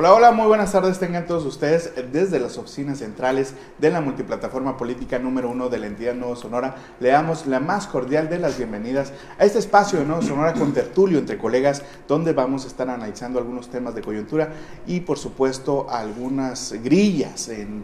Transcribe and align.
Hola, 0.00 0.14
hola, 0.14 0.30
muy 0.30 0.46
buenas 0.46 0.70
tardes 0.70 1.00
tengan 1.00 1.26
todos 1.26 1.44
ustedes 1.44 1.92
desde 2.12 2.38
las 2.38 2.56
oficinas 2.56 2.98
centrales 2.98 3.54
de 3.78 3.90
la 3.90 4.00
multiplataforma 4.00 4.76
política 4.76 5.18
número 5.18 5.50
uno 5.50 5.68
de 5.68 5.78
la 5.78 5.88
entidad 5.88 6.14
Nuevo 6.14 6.36
Sonora. 6.36 6.76
Le 7.00 7.08
damos 7.08 7.48
la 7.48 7.58
más 7.58 7.88
cordial 7.88 8.28
de 8.28 8.38
las 8.38 8.56
bienvenidas 8.56 9.12
a 9.40 9.44
este 9.44 9.58
espacio 9.58 9.98
de 9.98 10.04
Nuevo 10.04 10.22
Sonora 10.22 10.52
con 10.52 10.72
tertulio 10.72 11.18
entre 11.18 11.36
colegas, 11.36 11.82
donde 12.06 12.32
vamos 12.32 12.64
a 12.64 12.68
estar 12.68 12.88
analizando 12.88 13.40
algunos 13.40 13.70
temas 13.70 13.96
de 13.96 14.02
coyuntura 14.02 14.52
y, 14.86 15.00
por 15.00 15.18
supuesto, 15.18 15.90
algunas 15.90 16.74
grillas 16.74 17.48
en, 17.48 17.82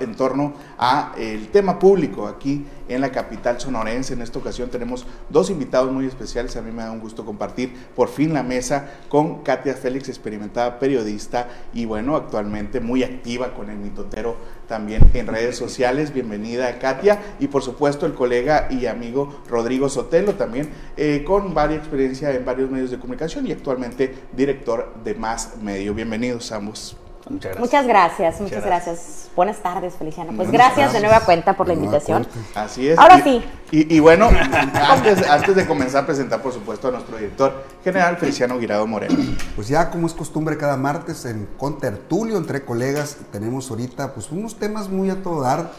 en 0.00 0.14
torno 0.16 0.54
a 0.78 1.12
el 1.16 1.46
tema 1.52 1.78
público 1.78 2.26
aquí 2.26 2.66
en 2.88 3.00
la 3.00 3.12
capital 3.12 3.60
sonorense. 3.60 4.14
En 4.14 4.22
esta 4.22 4.40
ocasión 4.40 4.68
tenemos 4.68 5.06
dos 5.30 5.48
invitados 5.48 5.92
muy 5.92 6.06
especiales. 6.06 6.56
A 6.56 6.62
mí 6.62 6.72
me 6.72 6.82
da 6.82 6.90
un 6.90 6.98
gusto 6.98 7.24
compartir 7.24 7.72
por 7.94 8.08
fin 8.08 8.34
la 8.34 8.42
mesa 8.42 8.94
con 9.08 9.44
Katia 9.44 9.74
Félix, 9.74 10.08
experimentada 10.08 10.80
periodista 10.80 11.51
y 11.74 11.84
bueno, 11.84 12.16
actualmente 12.16 12.80
muy 12.80 13.02
activa 13.02 13.54
con 13.54 13.70
el 13.70 13.76
mitotero 13.76 14.36
también 14.68 15.02
en 15.14 15.26
redes 15.26 15.56
sociales. 15.56 16.12
Bienvenida 16.14 16.78
Katia 16.78 17.20
y 17.38 17.48
por 17.48 17.62
supuesto 17.62 18.06
el 18.06 18.14
colega 18.14 18.68
y 18.70 18.86
amigo 18.86 19.42
Rodrigo 19.48 19.88
Sotelo 19.88 20.34
también 20.34 20.70
eh, 20.96 21.24
con 21.26 21.54
varias 21.54 21.82
experiencia 21.82 22.30
en 22.32 22.44
varios 22.44 22.70
medios 22.70 22.90
de 22.90 22.98
comunicación 22.98 23.46
y 23.46 23.52
actualmente 23.52 24.14
director 24.34 24.94
de 25.04 25.14
Más 25.14 25.56
Medio. 25.62 25.94
Bienvenidos 25.94 26.52
ambos. 26.52 27.01
Muchas 27.32 27.52
gracias. 27.56 27.60
Muchas 27.60 27.86
gracias, 27.86 28.40
muchas, 28.40 28.64
gracias. 28.64 29.30
Buenas 29.34 29.58
tardes, 29.58 29.94
Feliciana. 29.94 30.32
Pues 30.36 30.50
gracias, 30.50 30.92
de 30.92 31.00
nueva 31.00 31.20
cuenta 31.20 31.56
por 31.56 31.66
la 31.66 31.74
invitación. 31.74 32.26
Así 32.54 32.88
es. 32.88 32.98
Ahora 32.98 33.22
sí. 33.22 33.42
Y, 33.70 34.00
bueno, 34.00 34.28
antes, 34.28 35.26
antes 35.26 35.56
de 35.56 35.66
comenzar 35.66 36.02
a 36.02 36.06
presentar, 36.06 36.42
por 36.42 36.52
supuesto, 36.52 36.88
a 36.88 36.90
nuestro 36.90 37.16
director 37.16 37.64
general, 37.82 38.18
Feliciano 38.18 38.58
Guirado 38.58 38.86
Moreno. 38.86 39.16
Pues 39.56 39.68
ya, 39.68 39.90
como 39.90 40.06
es 40.06 40.12
costumbre, 40.12 40.58
cada 40.58 40.76
martes 40.76 41.24
en 41.24 41.48
Contertulio, 41.56 42.36
entre 42.36 42.66
colegas, 42.66 43.16
tenemos 43.30 43.70
ahorita 43.70 44.12
pues 44.12 44.30
unos 44.30 44.58
temas 44.58 44.90
muy 44.90 45.08
a 45.08 45.22
todo 45.22 45.40
dar. 45.40 45.70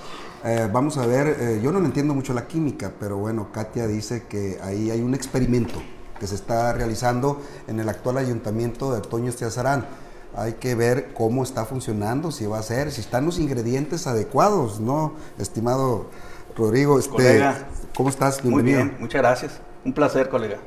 Eh, 0.43 0.67
vamos 0.73 0.97
a 0.97 1.05
ver, 1.05 1.37
eh, 1.39 1.61
yo 1.63 1.71
no 1.71 1.79
entiendo 1.79 2.15
mucho 2.15 2.33
la 2.33 2.47
química, 2.47 2.91
pero 2.99 3.17
bueno, 3.17 3.49
Katia 3.53 3.85
dice 3.85 4.23
que 4.27 4.59
ahí 4.63 4.89
hay 4.89 5.01
un 5.01 5.13
experimento 5.13 5.81
que 6.19 6.27
se 6.27 6.35
está 6.35 6.73
realizando 6.73 7.41
en 7.67 7.79
el 7.79 7.87
actual 7.87 8.17
ayuntamiento 8.17 8.93
de 8.93 9.01
Toño 9.01 9.29
Estiazarán 9.29 9.85
hay 10.35 10.53
que 10.53 10.75
ver 10.75 11.13
cómo 11.13 11.43
está 11.43 11.65
funcionando, 11.65 12.31
si 12.31 12.45
va 12.45 12.59
a 12.59 12.63
ser, 12.63 12.91
si 12.91 13.01
están 13.01 13.25
los 13.25 13.39
ingredientes 13.39 14.07
adecuados, 14.07 14.79
¿no? 14.79 15.13
Estimado 15.37 16.07
Rodrigo, 16.55 16.99
este, 16.99 17.43
¿cómo 17.95 18.09
estás? 18.09 18.41
Bienvenido. 18.41 18.79
Muy 18.79 18.87
bien, 18.89 18.97
muchas 18.99 19.21
gracias. 19.21 19.59
Un 19.85 19.93
placer, 19.93 20.29
colega. 20.29 20.57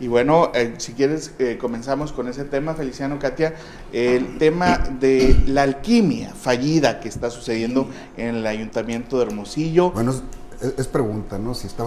Y 0.00 0.08
bueno, 0.08 0.50
eh, 0.54 0.74
si 0.78 0.94
quieres, 0.94 1.32
eh, 1.38 1.58
comenzamos 1.60 2.12
con 2.12 2.26
ese 2.26 2.44
tema, 2.44 2.74
Feliciano, 2.74 3.18
Katia, 3.20 3.54
el 3.92 4.38
tema 4.38 4.78
de 4.98 5.36
la 5.46 5.62
alquimia 5.62 6.32
fallida 6.34 6.98
que 6.98 7.08
está 7.08 7.30
sucediendo 7.30 7.88
en 8.16 8.36
el 8.36 8.46
Ayuntamiento 8.46 9.18
de 9.18 9.26
Hermosillo. 9.26 9.92
Bueno, 9.92 10.12
es, 10.60 10.86
pregunta, 10.88 11.38
¿no? 11.38 11.54
Si 11.54 11.66
está. 11.68 11.84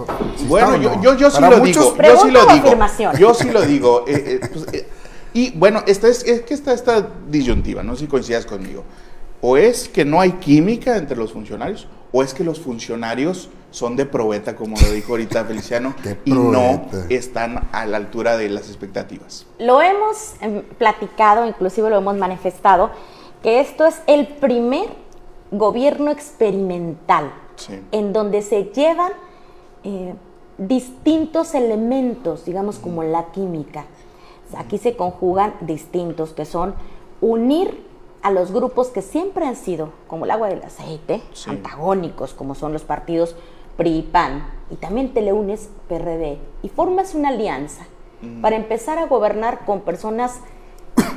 bueno, 0.48 0.78
yo, 0.78 1.16
yo, 1.16 1.30
sí 1.30 1.42
lo 1.42 1.59
digo. 1.59 1.98
Yo 1.98 2.22
sí 2.22 2.32
lo 2.32 2.46
digo. 2.46 2.78
Yo 3.18 3.34
sí 3.34 3.50
lo 3.50 3.62
digo. 3.64 4.06
Y 5.36 5.52
bueno, 5.52 5.83
esta 5.86 6.08
es, 6.08 6.23
es 6.23 6.44
que 6.44 6.53
está 6.53 6.72
esta 6.72 7.09
disyuntiva, 7.30 7.83
no 7.83 7.94
sé 7.95 8.05
si 8.05 8.08
coincidas 8.08 8.45
conmigo. 8.45 8.86
O 9.41 9.58
es 9.58 9.89
que 9.89 10.05
no 10.05 10.22
hay 10.22 10.31
química 10.31 10.95
entre 10.95 11.17
los 11.17 11.33
funcionarios, 11.33 11.89
o 12.14 12.23
es 12.23 12.33
que 12.33 12.45
los 12.45 12.61
funcionarios 12.61 13.50
son 13.69 13.97
de 13.97 14.06
probeta, 14.06 14.56
como 14.56 14.78
lo 14.80 14.91
dijo 14.94 15.11
ahorita 15.11 15.44
Feliciano, 15.47 15.94
y 16.23 16.31
no 16.31 16.86
están 17.09 17.67
a 17.73 17.86
la 17.86 17.97
altura 17.97 18.38
de 18.38 18.47
las 18.47 18.69
expectativas. 18.69 19.45
Lo 19.59 19.81
hemos 19.81 20.36
em, 20.39 20.61
platicado, 20.78 21.45
inclusive 21.45 21.89
lo 21.89 21.97
hemos 21.97 22.16
manifestado, 22.16 22.91
que 23.44 23.59
esto 23.59 23.86
es 23.86 24.02
el 24.08 24.28
primer 24.28 24.88
gobierno 25.52 26.11
experimental 26.11 27.33
en 27.91 28.13
donde 28.13 28.41
se 28.41 28.72
llevan 28.73 29.12
eh, 29.84 30.13
distintos 30.57 31.56
elementos, 31.56 32.45
digamos 32.45 32.79
como 32.79 33.03
la 33.03 33.34
química, 33.34 33.85
Aquí 34.58 34.78
se 34.78 34.96
conjugan 34.96 35.54
distintos, 35.62 36.34
que 36.34 36.46
son 36.46 36.76
unir 37.22 37.86
a 38.22 38.32
los 38.32 38.52
grupos 38.52 38.88
que 38.88 39.02
siempre 39.02 39.46
han 39.46 39.56
sido, 39.56 39.92
como 40.08 40.26
el 40.26 40.32
agua 40.32 40.48
del 40.48 40.64
aceite, 40.64 41.22
antagónicos, 41.48 42.34
como 42.34 42.56
son 42.56 42.74
los 42.74 42.84
partidos 42.84 43.36
PRI, 43.78 44.10
PAN, 44.12 44.48
y 44.72 44.76
también 44.76 45.14
te 45.14 45.22
le 45.22 45.34
unes 45.34 45.70
PRD, 45.88 46.40
y 46.64 46.70
formas 46.70 47.14
una 47.14 47.30
alianza 47.30 47.86
para 48.42 48.56
empezar 48.56 48.98
a 48.98 49.06
gobernar 49.06 49.66
con 49.66 49.82
personas 49.82 50.40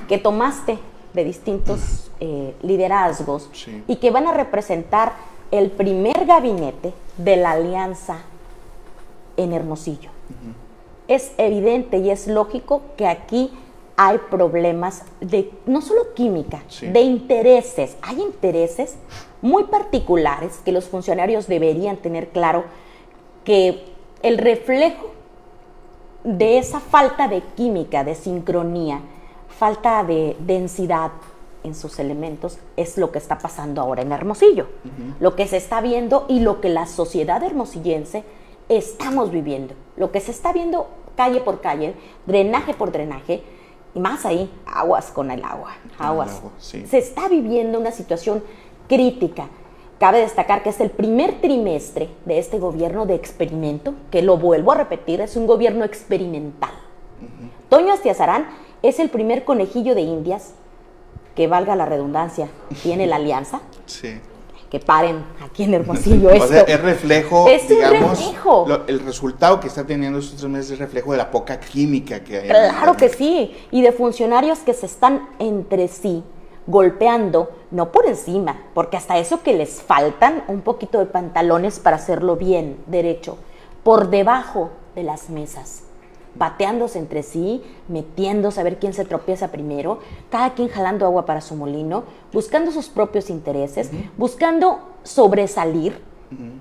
que 0.09 0.19
tomaste 0.19 0.79
de 1.15 1.25
distintos 1.25 2.11
eh, 2.21 2.55
liderazgos 2.63 3.49
y 3.87 3.97
que 3.97 4.11
van 4.11 4.27
a 4.27 4.35
representar 4.35 5.13
el 5.51 5.71
primer 5.71 6.27
gabinete 6.27 6.93
de 7.17 7.37
la 7.37 7.53
alianza 7.53 8.19
en 9.37 9.53
Hermosillo 9.53 10.11
es 11.09 11.33
evidente 11.39 11.99
y 11.99 12.11
es 12.11 12.29
lógico 12.29 12.83
que 12.97 13.07
aquí 13.07 13.51
hay 13.97 14.19
problemas 14.31 15.03
de 15.21 15.51
no 15.67 15.83
solo 15.83 16.15
química, 16.15 16.63
de 16.81 17.01
intereses. 17.01 17.97
Hay 18.03 18.21
intereses 18.21 18.97
muy 19.43 19.65
particulares 19.65 20.61
que 20.65 20.71
los 20.71 20.85
funcionarios 20.85 21.49
deberían 21.49 21.97
tener 21.97 22.29
claro 22.29 22.65
que 23.43 23.87
el 24.23 24.39
reflejo 24.39 25.11
de 26.23 26.59
esa 26.59 26.79
falta 26.79 27.27
de 27.27 27.43
química, 27.57 28.05
de 28.05 28.15
sincronía, 28.15 29.01
falta 29.49 30.05
de 30.05 30.37
densidad 30.39 31.11
en 31.65 31.75
sus 31.75 31.99
elementos 31.99 32.59
es 32.77 32.99
lo 32.99 33.11
que 33.11 33.19
está 33.19 33.39
pasando 33.39 33.81
ahora 33.81 34.03
en 34.03 34.13
Hermosillo. 34.13 34.69
Lo 35.19 35.35
que 35.35 35.49
se 35.49 35.57
está 35.57 35.81
viendo 35.81 36.25
y 36.29 36.41
lo 36.41 36.61
que 36.61 36.69
la 36.69 36.87
sociedad 36.87 37.43
hermosillense 37.43 38.23
estamos 38.69 39.31
viviendo. 39.31 39.75
Lo 39.97 40.13
que 40.13 40.21
se 40.21 40.31
está 40.31 40.53
viendo 40.53 40.89
calle 41.17 41.41
por 41.41 41.61
calle, 41.61 41.95
drenaje 42.27 42.75
por 42.75 42.93
drenaje, 42.93 43.43
y 43.95 44.01
más 44.01 44.25
ahí, 44.25 44.51
aguas 44.67 45.11
con 45.11 45.31
el 45.31 45.43
agua, 45.45 45.73
aguas. 45.99 46.41
Se 46.59 46.99
está 46.99 47.29
viviendo 47.29 47.81
una 47.81 47.91
situación 47.91 48.43
crítica. 48.89 49.49
Cabe 49.99 50.21
destacar 50.21 50.63
que 50.63 50.69
es 50.69 50.81
el 50.81 50.91
primer 50.91 51.41
trimestre 51.41 52.09
de 52.25 52.39
este 52.39 52.59
gobierno 52.59 53.07
de 53.07 53.15
experimento, 53.15 53.95
que 54.11 54.23
lo 54.23 54.37
vuelvo 54.37 54.73
a 54.73 54.77
repetir, 54.77 55.21
es 55.21 55.35
un 55.37 55.47
gobierno 55.47 55.85
experimental. 55.85 56.71
Toño 57.69 57.93
Astiazarán 57.93 58.47
es 58.83 59.01
el 59.01 59.09
primer 59.09 59.45
conejillo 59.45 59.97
de 59.97 60.03
Indias, 60.03 60.55
que 61.35 61.49
valga 61.49 61.75
la 61.75 61.87
redundancia, 61.87 62.49
tiene 62.83 63.07
la 63.07 63.17
alianza. 63.17 63.61
Sí 63.87 64.21
que 64.71 64.81
paren 64.81 65.25
aquí 65.43 65.65
en 65.65 65.75
Hermosillo. 65.75 66.31
Esto. 66.31 66.45
O 66.49 66.49
sea, 66.49 66.63
es 66.63 66.81
reflejo, 66.81 67.47
digamos, 67.69 68.35
el 68.87 69.01
resultado 69.01 69.61
que 69.61 69.69
está 69.69 69.85
teniendo 69.85 70.19
estos 70.19 70.39
tres 70.39 70.51
meses 70.51 70.71
es 70.73 70.79
reflejo 70.79 71.13
de 71.13 71.19
la 71.19 71.31
poca 71.31 71.61
química 71.61 72.21
que 72.21 72.39
hay. 72.39 72.49
Claro 72.49 72.97
que 72.97 73.09
sí, 73.09 73.57
y 73.71 73.83
de 73.83 73.93
funcionarios 73.93 74.61
que 74.61 74.73
se 74.73 74.87
están 74.87 75.29
entre 75.39 75.89
sí 75.89 76.23
golpeando, 76.67 77.51
no 77.71 77.93
por 77.93 78.07
encima, 78.07 78.61
porque 78.75 78.97
hasta 78.97 79.19
eso 79.19 79.43
que 79.43 79.55
les 79.55 79.83
faltan 79.83 80.45
un 80.49 80.61
poquito 80.61 80.99
de 80.99 81.07
pantalones 81.07 81.79
para 81.81 81.97
hacerlo 81.97 82.37
bien, 82.37 82.79
derecho, 82.87 83.39
por 83.83 84.11
debajo 84.11 84.71
de 84.95 85.03
las 85.03 85.31
mesas 85.31 85.88
bateándose 86.39 86.99
entre 86.99 87.23
sí, 87.23 87.63
metiéndose 87.89 88.61
a 88.61 88.65
ver 88.65 88.79
quién 88.79 88.95
se 88.95 89.05
tropieza 89.05 89.49
primero, 89.49 89.99
cada 90.31 90.55
quien 90.55 90.69
jalando 90.69 91.05
agua 91.05 91.27
para 91.27 91.41
su 91.41 91.55
molino, 91.57 92.05
buscando 92.33 92.71
sus 92.71 92.89
propios 92.89 93.29
intereses, 93.29 93.91
buscando 94.17 94.79
sobresalir 95.03 96.01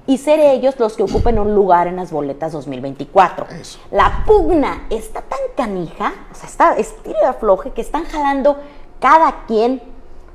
y 0.06 0.18
ser 0.18 0.40
ellos 0.40 0.80
los 0.80 0.96
que 0.96 1.04
ocupen 1.04 1.40
un 1.40 1.54
lugar 1.54 1.88
en 1.88 1.98
las 1.98 2.12
boletas 2.12 2.54
2024. 2.54 3.46
La 3.92 4.24
pugna 4.26 4.88
está 4.90 5.22
tan 5.22 5.40
canija, 5.56 6.14
o 6.32 6.36
sea, 6.36 6.50
está 6.50 6.78
estilo 6.78 7.20
de 7.20 7.26
afloje 7.26 7.72
que 7.72 7.82
están 7.82 8.06
jalando 8.06 8.58
cada 9.00 9.46
quien 9.46 9.82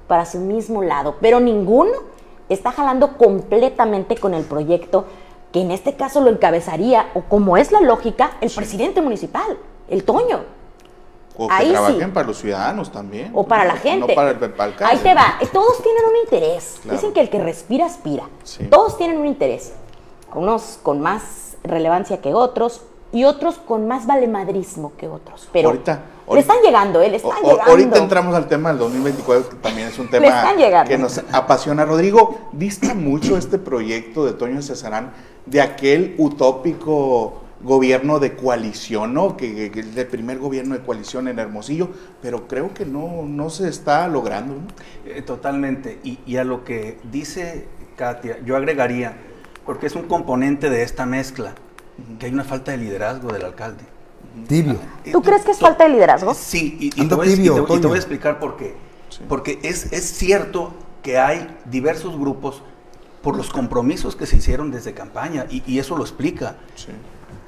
para 0.06 0.26
su 0.26 0.38
mismo 0.38 0.82
lado, 0.82 1.16
pero 1.20 1.40
ninguno 1.40 1.92
está 2.48 2.72
jalando 2.72 3.16
completamente 3.16 4.16
con 4.16 4.34
el 4.34 4.44
proyecto 4.44 5.06
que 5.52 5.60
en 5.60 5.70
este 5.70 5.94
caso 5.94 6.20
lo 6.20 6.30
encabezaría, 6.30 7.10
o 7.14 7.22
como 7.22 7.56
es 7.56 7.70
la 7.70 7.80
lógica, 7.80 8.32
el 8.40 8.50
presidente 8.50 9.00
municipal, 9.02 9.58
el 9.88 10.04
Toño. 10.04 10.40
O 11.36 11.48
que 11.48 11.70
trabajen 11.70 12.12
para 12.12 12.26
los 12.26 12.38
ciudadanos 12.38 12.90
también. 12.92 13.30
O 13.34 13.46
para 13.46 13.64
la 13.64 13.76
gente. 13.76 14.08
No 14.08 14.14
para 14.14 14.30
el, 14.30 14.36
para 14.36 14.74
Ahí 14.86 14.98
te 14.98 15.14
va. 15.14 15.38
Todos 15.52 15.82
tienen 15.82 16.02
un 16.04 16.16
interés. 16.16 16.80
Dicen 16.90 17.12
que 17.12 17.20
el 17.20 17.30
que 17.30 17.42
respira 17.42 17.86
aspira. 17.86 18.24
Todos 18.70 18.98
tienen 18.98 19.18
un 19.18 19.26
interés. 19.26 19.72
Unos 20.34 20.78
con 20.82 21.00
más 21.00 21.56
relevancia 21.62 22.20
que 22.20 22.34
otros 22.34 22.82
y 23.12 23.24
otros 23.24 23.56
con 23.56 23.86
más 23.86 24.06
valemadrismo 24.06 24.92
que 24.96 25.08
otros. 25.08 25.48
Pero 25.52 25.68
ahorita, 25.68 26.00
le 26.32 26.40
están 26.40 26.56
llegando, 26.62 27.00
¿eh? 27.02 27.10
Le 27.10 27.16
están 27.16 27.42
llegando. 27.42 27.70
Ahorita 27.70 27.98
entramos 27.98 28.34
al 28.34 28.48
tema 28.48 28.70
del 28.70 28.78
2024, 28.78 29.50
que 29.50 29.56
también 29.56 29.88
es 29.88 29.98
un 29.98 30.08
tema 30.08 30.54
que 30.84 30.98
nos 30.98 31.18
apasiona. 31.32 31.84
Rodrigo, 31.84 32.38
dista 32.52 32.94
mucho 32.94 33.36
este 33.36 33.58
proyecto 33.58 34.24
de 34.24 34.32
Toño 34.32 34.62
Cesarán 34.62 35.12
de 35.46 35.60
aquel 35.60 36.14
utópico 36.18 37.42
gobierno 37.62 38.18
de 38.18 38.34
coalición, 38.34 39.14
¿no? 39.14 39.36
Que, 39.36 39.66
es 39.66 39.96
el 39.96 40.06
primer 40.06 40.38
gobierno 40.38 40.74
de 40.74 40.82
coalición 40.82 41.28
en 41.28 41.38
Hermosillo, 41.38 41.90
pero 42.20 42.48
creo 42.48 42.74
que 42.74 42.84
no, 42.84 43.22
no 43.26 43.50
se 43.50 43.68
está 43.68 44.06
logrando. 44.08 44.56
Eh, 45.06 45.22
totalmente. 45.22 46.00
Y, 46.02 46.36
a 46.36 46.44
lo 46.44 46.64
que 46.64 46.98
dice 47.10 47.66
Katia, 47.96 48.38
yo 48.44 48.56
agregaría, 48.56 49.16
porque 49.64 49.86
es 49.86 49.94
un 49.94 50.02
componente 50.02 50.70
de 50.70 50.82
esta 50.82 51.06
mezcla, 51.06 51.54
que 52.18 52.26
hay 52.26 52.32
una 52.32 52.44
falta 52.44 52.72
de 52.72 52.78
liderazgo 52.78 53.32
del 53.32 53.44
alcalde. 53.44 53.84
Tibio. 54.48 54.78
¿Tú 55.10 55.20
crees 55.22 55.44
que 55.44 55.50
es 55.50 55.58
falta 55.58 55.84
de 55.84 55.90
liderazgo? 55.90 56.32
Sí, 56.34 56.78
y, 56.80 56.90
te, 56.90 57.14
voy, 57.14 57.28
a 57.28 57.96
explicar 57.96 58.38
por 58.38 58.56
qué. 58.56 58.74
Porque 59.28 59.58
es, 59.62 59.92
es 59.92 60.04
cierto 60.04 60.72
que 61.02 61.18
hay 61.18 61.54
diversos 61.66 62.18
grupos 62.18 62.62
por 63.22 63.36
los 63.36 63.50
compromisos 63.50 64.16
que 64.16 64.26
se 64.26 64.36
hicieron 64.36 64.70
desde 64.70 64.94
campaña, 64.94 65.46
y, 65.48 65.78
eso 65.78 65.96
lo 65.96 66.02
explica. 66.02 66.56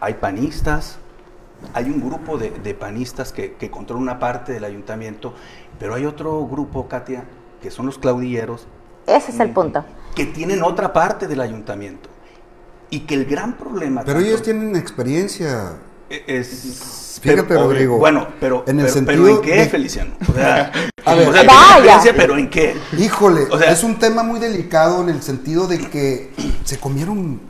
Hay 0.00 0.14
panistas, 0.14 0.98
hay 1.72 1.86
un 1.86 2.00
grupo 2.00 2.38
de, 2.38 2.74
panistas 2.74 3.32
que, 3.32 3.54
que, 3.54 3.70
controla 3.70 4.02
una 4.02 4.18
parte 4.18 4.52
del 4.52 4.64
ayuntamiento, 4.64 5.34
pero 5.78 5.94
hay 5.94 6.06
otro 6.06 6.46
grupo, 6.46 6.88
Katia, 6.88 7.24
que 7.60 7.70
son 7.70 7.86
los 7.86 7.98
claudilleros. 7.98 8.66
Ese 9.06 9.32
es 9.32 9.40
el 9.40 9.50
mm, 9.50 9.54
punto. 9.54 9.84
Que 10.14 10.26
tienen 10.26 10.62
otra 10.62 10.92
parte 10.92 11.26
del 11.26 11.40
ayuntamiento. 11.40 12.08
Y 12.90 13.00
que 13.00 13.14
el 13.14 13.24
gran 13.24 13.56
problema... 13.56 14.02
Pero 14.04 14.20
ellos 14.20 14.42
tienen 14.42 14.76
experiencia. 14.76 15.78
E, 16.14 16.38
es, 16.38 17.18
Fíjate, 17.20 17.54
Rodrigo. 17.54 17.96
Bueno, 17.96 18.28
pero, 18.38 18.64
en 18.66 18.80
el 18.80 18.88
sentido 18.90 19.26
¿en 19.26 19.40
qué, 19.40 19.64
Feliciano? 19.66 20.12
O 20.28 20.32
sea, 20.34 20.70
a 21.04 21.14
ver, 21.14 22.14
pero 22.16 22.36
¿en 22.36 22.50
qué? 22.50 22.76
Híjole, 22.98 23.46
es 23.66 23.82
un 23.82 23.98
tema 23.98 24.22
muy 24.22 24.38
delicado 24.38 25.02
en 25.02 25.08
el 25.08 25.22
sentido 25.22 25.66
de 25.66 25.78
que 25.78 26.32
se 26.64 26.78
comieron 26.78 27.40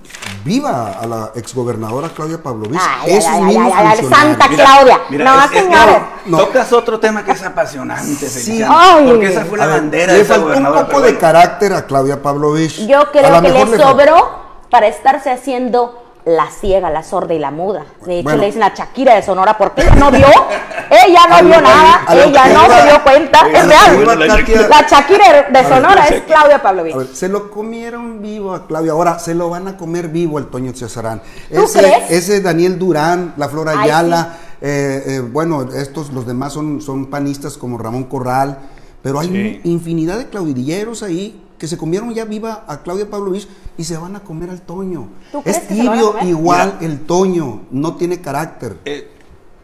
viva 0.45 0.93
a 0.93 1.07
la 1.07 1.33
exgobernadora 1.35 2.09
Claudia 2.11 2.41
Pavlovich. 2.43 2.81
Ay, 2.81 3.19
ay, 3.27 3.57
ay, 3.75 4.07
Santa 4.09 4.49
Claudia. 4.49 5.01
no, 5.11 5.49
señores. 5.49 5.97
Tocas 6.31 6.73
otro 6.73 7.01
tema 7.01 7.25
que 7.25 7.33
es 7.33 7.43
apasionante, 7.43 8.29
sí. 8.29 8.63
porque 9.07 9.27
esa 9.27 9.45
fue 9.45 9.59
la 9.59 9.67
bandera 9.67 10.13
de 10.13 10.21
esa 10.21 10.39
gobernadora. 10.39 10.83
un 10.83 10.87
poco 10.87 11.01
de 11.01 11.19
carácter 11.19 11.73
a 11.73 11.85
Claudia 11.85 12.23
Pavlovich. 12.23 12.87
Yo 12.87 13.11
creo 13.11 13.43
que 13.43 13.51
le 13.51 13.77
sobró 13.77 14.45
para 14.71 14.87
estarse 14.87 15.31
haciendo 15.31 16.04
la 16.25 16.51
ciega, 16.51 16.89
la 16.91 17.03
sorda 17.03 17.35
y 17.35 17.39
la 17.39 17.51
muda. 17.51 17.85
De 18.07 18.21
hecho, 18.21 18.37
le 18.37 18.47
dicen 18.47 18.61
la 18.61 18.73
Shakira 18.75 19.15
de 19.15 19.23
Sonora 19.23 19.59
porque 19.59 19.83
ella 19.87 19.95
no 19.95 20.11
vio, 20.11 20.27
ella 20.27 21.27
no 21.29 21.47
vio 21.47 21.61
nada, 21.61 22.05
ella 22.13 22.47
no 22.49 22.75
se 22.75 22.87
dio 22.87 23.03
cuenta, 23.03 23.47
es 23.53 23.67
real. 23.67 24.69
La 24.71 24.87
Shakira 24.89 25.43
de 25.51 25.69
Sonora 25.69 26.07
es 26.09 26.23
Claudia 26.23 26.63
Pavlovich. 26.63 27.13
se 27.13 27.29
lo 27.29 27.51
comieron 27.51 28.23
vivo 28.23 28.55
a 28.55 28.67
Claudia, 28.67 28.93
ahora 28.93 29.19
se 29.19 29.35
lo 29.35 29.51
van 29.51 29.69
a 29.69 29.77
comer 29.77 30.09
vivo 30.09 30.39
al 30.39 30.47
Toño 30.47 30.73
Cesarán. 30.73 31.21
¿Tú 31.53 31.65
ese, 31.65 31.79
crees? 31.79 32.11
ese 32.11 32.41
Daniel 32.41 32.79
Durán, 32.79 33.35
la 33.37 33.49
Flora 33.49 33.79
Ayala, 33.79 34.39
eh, 34.63 35.03
eh, 35.07 35.21
bueno, 35.21 35.63
estos, 35.75 36.11
los 36.13 36.27
demás 36.27 36.55
son, 36.55 36.81
son 36.81 37.07
panistas 37.07 37.59
como 37.59 37.77
Ramón 37.77 38.05
Corral, 38.05 38.59
pero 39.03 39.21
hay 39.21 39.61
infinidad 39.65 40.17
de 40.17 40.29
claudilleros 40.29 41.03
ahí 41.03 41.44
que 41.65 41.69
se 41.69 41.79
comieron 41.79 42.13
ya 42.13 42.27
viva 42.27 42.67
a 42.69 42.83
Claudia 42.83 43.09
Pavlovich 43.09 43.49
y 43.79 43.85
se 43.85 43.97
van 43.97 44.17
a 44.17 44.21
comer 44.21 44.51
al 44.51 44.61
Toño. 44.61 45.09
Es 45.47 45.67
tibio 45.67 46.15
igual 46.23 46.77
el 46.83 47.01
Toño, 47.01 47.63
no 47.71 47.97
tiene 47.97 48.21
carácter. 48.21 48.77
Eh, 48.85 49.09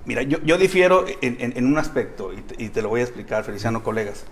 mira, 0.06 0.23
yo, 0.23 0.38
yo 0.43 0.56
difiero 0.56 1.05
en, 1.20 1.67
un 1.67 1.76
aspecto 1.76 2.31
y 2.56 2.70
te, 2.70 2.81
lo 2.81 2.88
voy 2.88 3.00
a 3.00 3.05
explicar, 3.05 3.44
Feliciano, 3.44 3.82
colegas. 3.82 4.25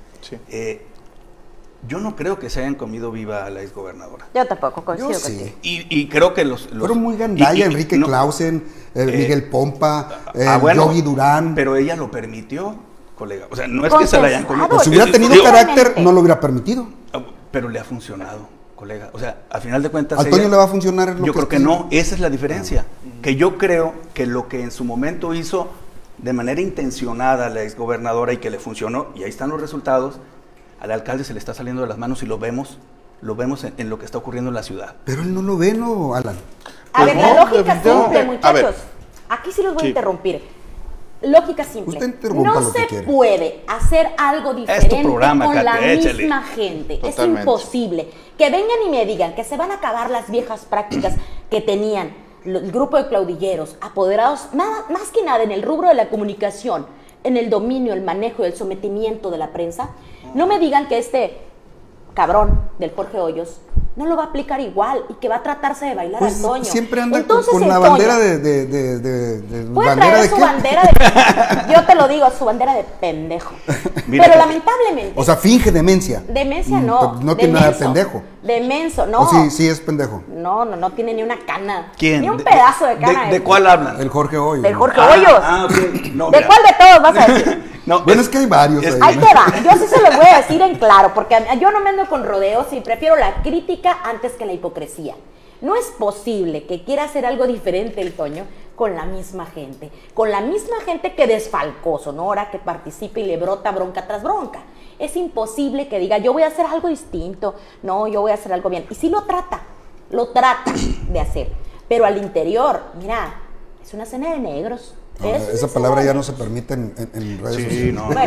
Eh, 0.48 0.86
yo 1.86 2.00
no 2.00 2.16
creo 2.16 2.38
que 2.38 2.48
se 2.48 2.60
hayan 2.60 2.74
comido 2.74 3.12
viva 3.12 3.44
a 3.44 3.50
la 3.50 3.60
exgobernadora. 3.60 4.28
Yo 4.34 4.46
tampoco 4.46 4.82
coincido 4.82 5.12
sí. 5.12 5.54
Y, 5.60 6.08
creo 6.08 6.32
que 6.32 6.46
los... 6.46 6.68
Fueron 6.68 7.02
muy 7.02 7.18
gandalla, 7.18 7.66
Enrique 7.66 8.00
Clausen, 8.00 8.64
eh, 8.94 9.04
Miguel 9.04 9.44
Pompa, 9.50 10.22
ah, 10.34 10.72
Yogi 10.74 11.02
Durán. 11.02 11.54
Pero 11.54 11.76
ella 11.76 11.96
lo 11.96 12.10
permitió, 12.10 12.76
colega. 13.14 13.46
O 13.50 13.56
sea, 13.56 13.68
no 13.68 13.84
es 13.84 13.92
que 13.92 14.06
se 14.06 14.18
la 14.18 14.28
hayan 14.28 14.44
comido. 14.44 14.70
Pues 14.70 14.84
si 14.84 14.88
hubiera 14.88 15.12
tenido 15.12 15.42
carácter, 15.42 15.96
no 15.98 16.12
lo 16.12 16.20
hubiera 16.20 16.40
permitido. 16.40 16.96
Ah, 17.48 17.50
pero 17.50 17.68
le 17.68 17.78
ha 17.78 17.84
funcionado, 17.84 18.48
colega. 18.76 19.10
O 19.12 19.18
sea, 19.18 19.38
al 19.50 19.60
final 19.62 19.82
de 19.82 19.88
cuentas... 19.88 20.18
¿A 20.18 20.28
Toño 20.28 20.48
le 20.48 20.56
va 20.56 20.64
a 20.64 20.68
funcionar 20.68 21.16
Yo 21.22 21.32
creo 21.32 21.48
que 21.48 21.58
no, 21.58 21.88
esa 21.90 22.14
es 22.14 22.20
la 22.20 22.30
diferencia. 22.30 22.84
Que 23.22 23.36
yo 23.36 23.56
creo 23.56 23.94
que 24.14 24.26
lo 24.26 24.48
que 24.48 24.62
en 24.62 24.70
su 24.70 24.84
momento 24.84 25.34
hizo 25.34 25.68
de 26.18 26.32
manera 26.32 26.60
intencionada 26.60 27.48
la 27.48 27.62
exgobernadora 27.62 28.32
y 28.32 28.38
que 28.38 28.50
le 28.50 28.58
funcionó, 28.58 29.08
y 29.14 29.22
ahí 29.22 29.30
están 29.30 29.50
los 29.50 29.60
resultados, 29.60 30.18
al 30.80 30.90
alcalde 30.90 31.24
se 31.24 31.32
le 31.32 31.38
está 31.38 31.54
saliendo 31.54 31.82
de 31.82 31.88
las 31.88 31.98
manos 31.98 32.22
y 32.22 32.26
lo 32.26 32.38
vemos, 32.38 32.78
lo 33.20 33.34
vemos 33.34 33.64
en, 33.64 33.88
lo 33.88 33.98
que 33.98 34.04
está 34.04 34.18
ocurriendo 34.18 34.50
en 34.50 34.54
la 34.54 34.62
ciudad. 34.62 34.96
Pero 35.04 35.22
él 35.22 35.32
no 35.32 35.42
lo 35.42 35.56
ve, 35.56 35.74
¿no, 35.74 36.14
Alan? 36.14 36.36
A 36.92 37.04
ver, 37.04 37.16
la 37.16 37.22
pues 37.22 37.50
lógica 37.50 37.82
simple, 37.82 38.24
muchachos. 38.24 38.74
Aquí 39.28 39.52
sí 39.52 39.62
los 39.62 39.74
voy 39.74 39.86
a 39.86 39.88
interrumpir 39.88 40.42
lógica 41.22 41.64
simple. 41.64 41.98
no 42.34 42.62
se 42.70 43.02
puede 43.02 43.62
hacer 43.66 44.10
algo 44.16 44.54
diferente 44.54 45.02
con 45.02 45.20
la 45.20 45.80
misma 45.80 46.42
gente. 46.42 47.00
Es 47.02 47.18
imposible. 47.18 48.08
Que 48.36 48.50
vengan 48.50 48.78
y 48.86 48.90
me 48.90 49.04
digan 49.04 49.34
que 49.34 49.44
se 49.44 49.56
van 49.56 49.70
a 49.70 49.74
acabar 49.74 50.10
las 50.10 50.30
viejas 50.30 50.64
prácticas 50.64 51.14
que 51.50 51.60
tenían 51.60 52.12
el 52.44 52.70
grupo 52.70 52.96
de 52.96 53.08
claudilleros, 53.08 53.76
apoderados, 53.80 54.48
nada, 54.52 54.84
más 54.90 55.10
que 55.10 55.22
nada 55.24 55.42
en 55.42 55.50
el 55.50 55.62
rubro 55.62 55.88
de 55.88 55.94
la 55.94 56.08
comunicación, 56.08 56.86
en 57.24 57.36
el 57.36 57.50
dominio, 57.50 57.92
el 57.92 58.02
manejo 58.02 58.44
y 58.44 58.46
el 58.46 58.54
sometimiento 58.54 59.30
de 59.30 59.38
la 59.38 59.52
prensa. 59.52 59.90
No 60.34 60.46
me 60.46 60.58
digan 60.58 60.86
que 60.88 60.98
este 60.98 61.38
cabrón 62.14 62.70
del 62.78 62.92
Jorge 62.92 63.18
Hoyos 63.18 63.60
no 63.98 64.06
lo 64.06 64.16
va 64.16 64.22
a 64.22 64.26
aplicar 64.26 64.60
igual 64.60 65.02
y 65.08 65.14
que 65.14 65.28
va 65.28 65.36
a 65.36 65.42
tratarse 65.42 65.86
de 65.86 65.96
bailar 65.96 66.20
pues, 66.20 66.36
al 66.36 66.42
Toño. 66.42 66.64
Siempre 66.64 67.00
anda 67.00 67.24
con, 67.24 67.68
la 67.68 67.80
bandera 67.80 68.16
de, 68.16 68.38
de, 68.38 68.66
de, 68.66 69.40
de, 69.40 69.74
puede 69.74 69.96
traer 69.96 70.28
su 70.28 70.36
bandera 70.36 70.82
de 70.84 71.72
yo 71.74 71.84
te 71.84 71.94
lo 71.96 72.06
digo, 72.06 72.30
su 72.30 72.44
bandera 72.44 72.74
de 72.74 72.84
pendejo. 72.84 73.54
Pero 74.08 74.36
lamentablemente. 74.36 75.14
O 75.16 75.24
sea, 75.24 75.34
finge 75.34 75.72
demencia. 75.72 76.22
Demencia 76.28 76.78
no. 76.78 77.14
No 77.20 77.36
tiene 77.36 77.54
nada 77.54 77.72
de 77.72 77.74
pendejo. 77.76 78.22
Demenso, 78.40 79.04
no. 79.06 79.28
sí, 79.28 79.50
sí 79.50 79.68
es 79.68 79.80
pendejo. 79.80 80.22
No, 80.28 80.64
no, 80.64 80.76
no 80.76 80.90
tiene 80.90 81.12
ni 81.12 81.24
una 81.24 81.36
cana. 81.44 81.90
¿Quién? 81.98 82.20
Ni 82.20 82.30
un 82.30 82.38
pedazo 82.38 82.86
de 82.86 82.98
cana. 82.98 83.30
¿De, 83.30 83.42
cuál 83.42 83.66
hablan? 83.66 84.00
El 84.00 84.10
Jorge 84.10 84.38
Hoyos. 84.38 84.62
Del 84.62 84.74
Jorge 84.76 85.00
Hoyos. 85.00 85.40
Ah, 85.42 85.66
no, 86.14 86.30
¿De 86.30 86.46
cuál 86.46 86.60
de 86.62 86.74
todos 86.78 87.02
vas 87.02 87.16
a 87.16 87.32
decir? 87.32 87.77
No, 87.88 88.02
bueno, 88.04 88.20
es, 88.20 88.28
que 88.28 88.36
hay 88.36 88.46
varios. 88.46 88.84
ahí. 88.84 89.00
ahí 89.00 89.16
te 89.16 89.34
va. 89.34 89.46
Yo 89.64 89.80
sí 89.80 89.86
se 89.86 90.02
los 90.02 90.14
voy 90.14 90.26
a 90.26 90.36
decir 90.36 90.60
en 90.60 90.76
claro, 90.76 91.12
porque 91.14 91.36
yo 91.58 91.70
no 91.70 91.80
me 91.80 91.88
ando 91.88 92.06
con 92.06 92.22
rodeos 92.22 92.66
y 92.72 92.80
prefiero 92.80 93.16
la 93.16 93.42
crítica 93.42 94.00
antes 94.04 94.32
que 94.32 94.44
la 94.44 94.52
hipocresía. 94.52 95.14
No 95.62 95.74
es 95.74 95.86
posible 95.98 96.66
que 96.66 96.84
quiera 96.84 97.04
hacer 97.04 97.24
algo 97.24 97.46
diferente 97.46 98.02
el 98.02 98.12
Toño 98.12 98.44
con 98.76 98.94
la 98.94 99.06
misma 99.06 99.46
gente, 99.46 99.90
con 100.14 100.30
la 100.30 100.40
misma 100.40 100.76
gente 100.84 101.14
que 101.14 101.26
desfalcó 101.26 101.98
Sonora, 101.98 102.50
que 102.50 102.58
participa 102.58 103.20
y 103.20 103.24
le 103.24 103.38
brota 103.38 103.72
bronca 103.72 104.06
tras 104.06 104.22
bronca. 104.22 104.60
Es 104.98 105.16
imposible 105.16 105.88
que 105.88 105.98
diga, 105.98 106.18
yo 106.18 106.32
voy 106.32 106.42
a 106.42 106.48
hacer 106.48 106.66
algo 106.66 106.88
distinto, 106.88 107.54
no, 107.82 108.06
yo 108.06 108.20
voy 108.20 108.32
a 108.32 108.34
hacer 108.34 108.52
algo 108.52 108.68
bien. 108.68 108.86
Y 108.90 108.94
sí 108.94 109.08
lo 109.08 109.22
trata, 109.22 109.62
lo 110.10 110.28
trata 110.28 110.72
de 111.08 111.20
hacer. 111.20 111.48
Pero 111.88 112.04
al 112.04 112.18
interior, 112.18 112.82
mira, 113.00 113.34
es 113.82 113.94
una 113.94 114.04
cena 114.04 114.30
de 114.30 114.38
negros, 114.38 114.94
esa 115.52 115.68
palabra 115.68 116.04
ya 116.04 116.14
no 116.14 116.22
se 116.22 116.32
permite 116.32 116.74
en, 116.74 117.40
redes 117.42 117.64
sociales. 117.64 117.94
No. 117.94 118.08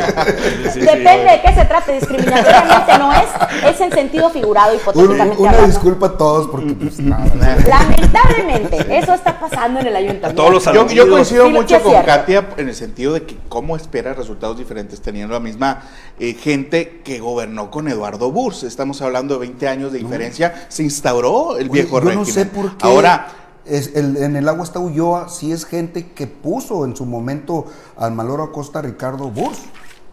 depende 0.74 1.24
de 1.24 1.40
qué 1.42 1.54
se 1.54 1.64
trate. 1.64 1.94
Discriminatoriamente 1.94 2.98
no 2.98 3.12
es, 3.12 3.28
es 3.64 3.80
en 3.80 3.92
sentido 3.92 4.28
figurado, 4.30 4.74
hipotéticamente. 4.74 5.42
una 5.42 5.66
disculpa 5.66 6.06
a 6.06 6.18
todos 6.18 6.48
porque 6.48 6.74
pues, 6.74 6.98
Lamentablemente, 6.98 8.98
eso 8.98 9.14
está 9.14 9.40
pasando 9.40 9.80
en 9.80 9.86
el 9.86 9.96
ayuntamiento. 9.96 10.72
yo, 10.72 10.86
yo, 10.88 11.08
coincido 11.08 11.48
mucho 11.48 11.82
con 11.82 12.02
Katia 12.02 12.48
en 12.58 12.68
el 12.68 12.74
sentido 12.74 13.14
de 13.14 13.22
que 13.22 13.38
cómo 13.48 13.76
espera 13.76 14.12
resultados 14.12 14.58
diferentes 14.58 15.00
teniendo 15.00 15.32
la 15.32 15.40
misma 15.40 15.82
eh, 16.18 16.34
gente 16.34 17.00
que 17.02 17.20
gobernó 17.20 17.70
con 17.70 17.88
Eduardo 17.88 18.30
Burs. 18.30 18.64
Estamos 18.64 19.00
hablando 19.00 19.34
de 19.34 19.40
20 19.40 19.68
años 19.68 19.92
de 19.92 19.98
diferencia. 19.98 20.66
Se 20.68 20.82
instauró 20.82 21.56
el 21.56 21.70
viejo 21.70 22.00
régimen. 22.00 22.26
no 22.26 22.26
sé 22.26 22.46
por 22.46 22.76
qué. 22.76 22.86
Ahora 22.86 23.41
es 23.64 23.94
el, 23.94 24.16
en 24.16 24.36
el 24.36 24.48
agua 24.48 24.64
está 24.64 24.78
Ulloa, 24.78 25.28
sí 25.28 25.52
es 25.52 25.64
gente 25.64 26.10
que 26.12 26.26
puso 26.26 26.84
en 26.84 26.96
su 26.96 27.06
momento 27.06 27.66
al 27.96 28.12
Maloro 28.12 28.44
Acosta 28.44 28.82
Ricardo 28.82 29.30
Burs. 29.30 29.58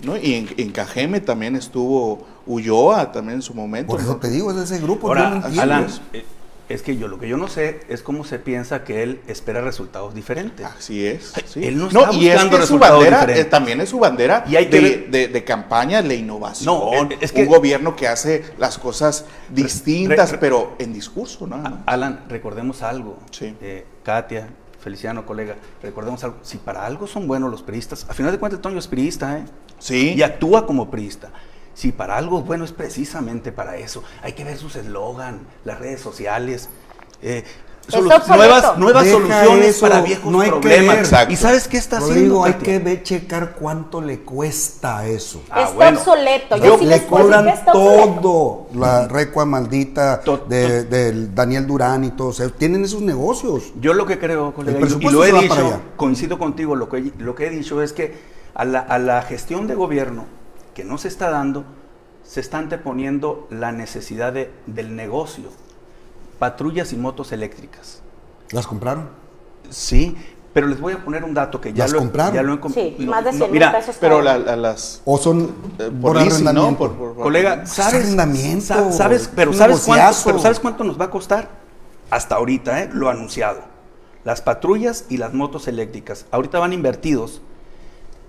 ¿No? 0.01 0.15
Y 0.15 0.35
en, 0.35 0.49
en, 0.55 0.71
Cajeme 0.71 1.19
también 1.19 1.57
estuvo 1.57 2.25
Ulloa 2.45 3.11
también 3.11 3.39
en 3.39 3.41
su 3.41 3.53
momento. 3.53 3.91
Por 3.91 3.99
eso 3.99 4.15
te 4.15 4.29
digo, 4.29 4.49
es 4.49 4.55
de 4.55 4.63
ese 4.63 4.79
grupo. 4.79 5.07
Ahora, 5.09 5.41
Alan, 5.59 5.87
eh, 6.13 6.23
es 6.69 6.83
que 6.83 6.95
yo 6.97 7.07
lo 7.07 7.19
que 7.19 7.27
yo 7.27 7.35
no 7.35 7.47
sé 7.47 7.81
es 7.89 8.03
cómo 8.03 8.23
se 8.23 8.37
piensa 8.37 8.83
que 8.83 9.01
él 9.01 9.21
espera 9.27 9.59
resultados 9.59 10.13
diferentes. 10.13 10.65
Así 10.65 11.05
es. 11.05 11.33
Él 11.55 11.79
no 11.79 11.87
está 11.87 12.13
y 12.13 12.29
buscando 12.29 12.55
es 12.55 12.61
resultados 12.61 13.03
bandera, 13.03 13.37
eh, 13.37 13.45
también 13.45 13.81
es 13.81 13.89
su 13.89 13.99
bandera 13.99 14.45
y 14.47 14.55
hay 14.55 14.65
de, 14.67 15.43
campaña, 15.43 16.03
de 16.03 16.15
innovación. 16.15 16.65
No, 16.65 17.09
es 17.19 17.31
que 17.31 17.41
un 17.41 17.47
gobierno 17.47 17.95
que 17.95 18.07
hace 18.07 18.45
las 18.59 18.77
cosas 18.77 19.25
distintas, 19.49 20.35
pero 20.39 20.75
en 20.77 20.93
discurso, 20.93 21.47
¿no? 21.47 21.81
Alan, 21.87 22.25
recordemos 22.29 22.83
algo. 22.83 23.17
Sí. 23.31 23.55
Eh, 23.61 23.85
Katia, 24.03 24.47
Feliciano, 24.79 25.25
colega, 25.25 25.55
recordemos 25.81 26.23
algo. 26.23 26.37
Si 26.43 26.57
para 26.57 26.85
algo 26.85 27.07
son 27.07 27.27
buenos 27.27 27.49
los 27.49 27.63
periodistas, 27.63 28.05
a 28.07 28.13
final 28.13 28.31
de 28.31 28.37
cuentas, 28.37 28.61
Toño 28.61 28.77
es 28.77 28.87
periodista, 28.87 29.39
¿eh? 29.39 29.45
Sí. 29.79 30.13
Y 30.15 30.21
actúa 30.21 30.67
como 30.67 30.89
periodista. 30.91 31.31
Si 31.79 31.93
para 31.93 32.17
algo 32.17 32.41
bueno 32.41 32.65
es 32.65 32.73
precisamente 32.73 33.53
para 33.53 33.77
eso. 33.77 34.03
Hay 34.21 34.33
que 34.33 34.43
ver 34.43 34.57
sus 34.57 34.75
eslogan, 34.75 35.39
las 35.63 35.79
redes 35.79 36.01
sociales. 36.01 36.67
Eh, 37.21 37.45
nuevas, 38.27 38.77
nuevas 38.77 39.07
soluciones 39.07 39.77
para 39.79 40.01
viejos 40.01 40.29
no 40.29 40.41
hay 40.41 40.49
problemas. 40.49 41.09
¿Y 41.29 41.37
sabes 41.37 41.69
qué 41.69 41.77
está 41.77 41.99
haciendo? 41.99 42.43
hay 42.43 42.55
que 42.55 42.79
ver, 42.79 43.03
checar 43.03 43.55
cuánto 43.57 44.01
le 44.01 44.19
cuesta 44.19 45.07
eso. 45.07 45.41
Ah, 45.49 45.69
está 45.71 45.87
obsoleto. 45.87 46.57
Yo, 46.57 46.79
sí 46.79 46.85
le 46.85 47.05
cobran 47.05 47.63
todo. 47.71 48.67
La 48.73 49.07
recua 49.07 49.45
maldita 49.45 50.21
de, 50.49 51.29
Daniel 51.33 51.65
Durán 51.65 52.03
y 52.03 52.11
todos. 52.11 52.43
Tienen 52.57 52.83
esos 52.83 53.01
negocios. 53.01 53.71
Yo 53.79 53.93
lo 53.93 54.05
que 54.05 54.19
creo, 54.19 54.53
colega, 54.53 54.79
y 54.85 55.09
lo 55.09 55.23
he 55.23 55.31
dicho, 55.31 55.81
coincido 55.95 56.37
contigo, 56.37 56.75
lo 56.75 56.89
que, 56.89 57.13
lo 57.19 57.35
que 57.35 57.47
he 57.47 57.49
dicho 57.49 57.81
es 57.81 57.93
que 57.93 58.17
a 58.53 58.65
la, 58.65 58.79
a 58.81 58.99
la 58.99 59.21
gestión 59.21 59.65
de 59.65 59.75
gobierno 59.75 60.38
que 60.79 60.85
no 60.85 60.97
se 60.97 61.09
está 61.09 61.29
dando, 61.29 61.65
se 62.23 62.39
está 62.39 62.57
anteponiendo 62.57 63.49
la 63.49 63.73
necesidad 63.73 64.31
de, 64.31 64.49
del 64.65 64.95
negocio 64.95 65.49
patrullas 66.39 66.93
y 66.93 66.95
motos 66.95 67.33
eléctricas. 67.33 68.01
¿Las 68.51 68.65
compraron? 68.65 69.09
Sí, 69.69 70.15
pero 70.53 70.67
les 70.67 70.79
voy 70.79 70.93
a 70.93 71.03
poner 71.03 71.25
un 71.25 71.33
dato 71.33 71.59
que 71.59 71.73
ya 71.73 71.83
¿Las 71.83 71.91
lo 71.91 71.99
compraron? 71.99 72.33
Ya 72.33 72.43
lo 72.43 72.53
he 72.53 72.69
Sí, 72.69 73.05
más 73.05 73.25
de 73.25 73.33
100 73.33 73.51
mira, 73.51 73.73
pesos 73.73 73.97
pero 73.99 74.21
la, 74.21 74.37
las 74.37 75.01
o 75.03 75.17
son 75.17 75.53
eh, 75.79 75.91
por, 76.01 76.17
arrendamiento. 76.17 76.77
Por, 76.77 76.93
por, 76.93 77.15
colega, 77.15 77.65
¿sabes? 77.65 77.95
Arrendamiento. 77.95 78.93
¿Sabes? 78.93 79.29
Pero 79.35 79.51
sabes 79.51 79.81
cuánto, 79.81 80.17
pero 80.23 80.39
sabes 80.39 80.61
cuánto 80.61 80.85
nos 80.85 80.97
va 80.97 81.05
a 81.05 81.09
costar? 81.09 81.49
Hasta 82.09 82.35
ahorita, 82.35 82.83
¿eh? 82.83 82.89
Lo 82.93 83.09
anunciado. 83.09 83.63
Las 84.23 84.41
patrullas 84.41 85.07
y 85.09 85.17
las 85.17 85.33
motos 85.33 85.67
eléctricas. 85.67 86.25
Ahorita 86.31 86.57
van 86.57 86.71
invertidos 86.71 87.41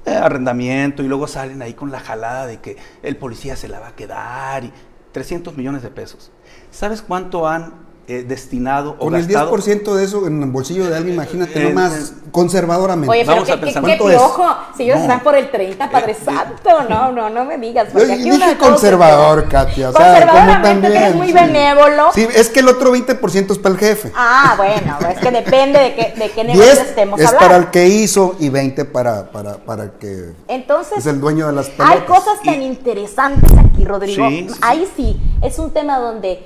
eh, 0.07 0.11
arrendamiento 0.11 1.02
y 1.02 1.09
luego 1.09 1.26
salen 1.26 1.62
ahí 1.62 1.75
con 1.75 1.90
la 1.90 2.00
jalada 2.00 2.47
de 2.47 2.61
que 2.61 2.76
el 3.02 3.16
policía 3.16 3.57
se 3.57 3.69
la 3.69 3.80
va 3.80 3.88
a 3.88 3.97
quedar 3.97 4.64
y 4.64 4.73
300 5.12 5.57
millones 5.57 5.83
de 5.83 5.90
pesos. 5.90 6.30
¿Sabes 6.71 7.02
cuánto 7.02 7.49
han 7.49 7.89
eh, 8.11 8.25
destinado 8.25 8.97
o 8.99 9.05
Con 9.05 9.14
el 9.14 9.29
10% 9.29 9.95
de 9.95 10.05
eso 10.05 10.26
en 10.26 10.43
el 10.43 10.50
bolsillo 10.50 10.90
de 10.90 10.97
alguien, 10.97 11.14
imagínate 11.14 11.61
eh, 11.61 11.69
nomás, 11.69 11.93
eh, 11.93 12.14
conservadoramente. 12.33 13.09
Oye, 13.09 13.21
pero 13.21 13.35
Vamos 13.35 13.47
qué, 13.47 13.52
a 13.52 13.61
pensar, 13.61 13.85
qué, 13.85 13.93
qué 13.93 14.05
piojo, 14.05 14.49
si 14.76 14.83
ellos 14.83 14.99
están 14.99 15.21
por 15.21 15.37
el 15.37 15.49
30, 15.49 15.88
Padre 15.88 16.17
Santo, 16.17 16.71
no, 16.88 17.12
no, 17.12 17.31
no 17.31 17.45
me 17.45 17.57
digas. 17.59 17.87
Porque 17.93 18.09
Yo 18.09 18.14
aquí 18.14 18.31
dije 18.31 18.57
conservador, 18.59 19.49
Katia, 19.49 19.90
o 19.90 19.93
sea, 19.93 20.26
como 20.26 20.61
también. 20.61 20.93
eres 20.93 21.14
muy 21.14 21.33
benévolo. 21.33 22.11
Sí, 22.12 22.26
es 22.35 22.49
que 22.49 22.59
el 22.59 22.69
otro 22.69 22.93
20% 22.93 23.52
es 23.52 23.59
para 23.59 23.75
el 23.76 23.79
jefe. 23.79 24.11
Ah, 24.17 24.55
bueno, 24.57 24.99
es 25.09 25.19
que 25.21 25.31
depende 25.31 25.79
de 25.79 25.95
qué, 25.95 26.14
de 26.19 26.31
qué 26.33 26.43
negocio 26.52 26.73
estemos 26.73 27.21
es 27.21 27.26
hablando. 27.29 27.47
es 27.47 27.49
para 27.49 27.57
el 27.64 27.71
que 27.71 27.87
hizo 27.87 28.35
y 28.40 28.49
20 28.49 28.87
para, 28.87 29.31
para, 29.31 29.59
para 29.59 29.93
que 29.93 30.33
Entonces, 30.49 30.99
es 30.99 31.07
el 31.07 31.21
dueño 31.21 31.47
de 31.47 31.52
las 31.52 31.69
pelotas. 31.69 32.00
Hay 32.00 32.07
cosas 32.07 32.43
tan 32.45 32.61
interesantes 32.61 33.52
aquí, 33.57 33.85
Rodrigo. 33.85 34.29
Sí, 34.29 34.49
sí. 34.50 34.59
Ahí 34.62 34.88
sí, 34.97 35.17
es 35.43 35.61
un 35.61 35.71
tema 35.71 36.00
donde 36.00 36.45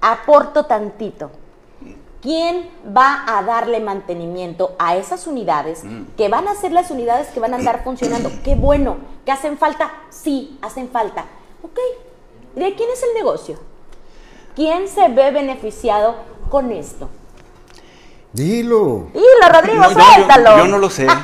aporto 0.00 0.66
tantito. 0.66 1.30
¿Quién 2.20 2.68
va 2.96 3.24
a 3.28 3.42
darle 3.42 3.78
mantenimiento 3.78 4.74
a 4.78 4.96
esas 4.96 5.26
unidades 5.26 5.84
mm. 5.84 6.16
que 6.16 6.28
van 6.28 6.48
a 6.48 6.54
ser 6.56 6.72
las 6.72 6.90
unidades 6.90 7.28
que 7.28 7.40
van 7.40 7.54
a 7.54 7.58
andar 7.58 7.82
funcionando? 7.84 8.30
Qué 8.42 8.54
bueno, 8.54 8.96
que 9.24 9.32
hacen 9.32 9.56
falta, 9.56 9.92
sí, 10.10 10.58
hacen 10.60 10.88
falta. 10.88 11.26
Ok, 11.62 11.78
¿de 12.56 12.74
quién 12.74 12.90
es 12.90 13.02
el 13.02 13.14
negocio? 13.14 13.58
¿Quién 14.56 14.88
se 14.88 15.08
ve 15.08 15.30
beneficiado 15.30 16.16
con 16.50 16.72
esto? 16.72 17.08
Dilo. 18.32 19.06
Dilo, 19.14 19.52
Rodrigo, 19.52 19.84
suéltalo. 19.84 20.58
Yo, 20.58 20.66
no 20.66 20.78
lo 20.78 20.90
sé. 20.90 21.06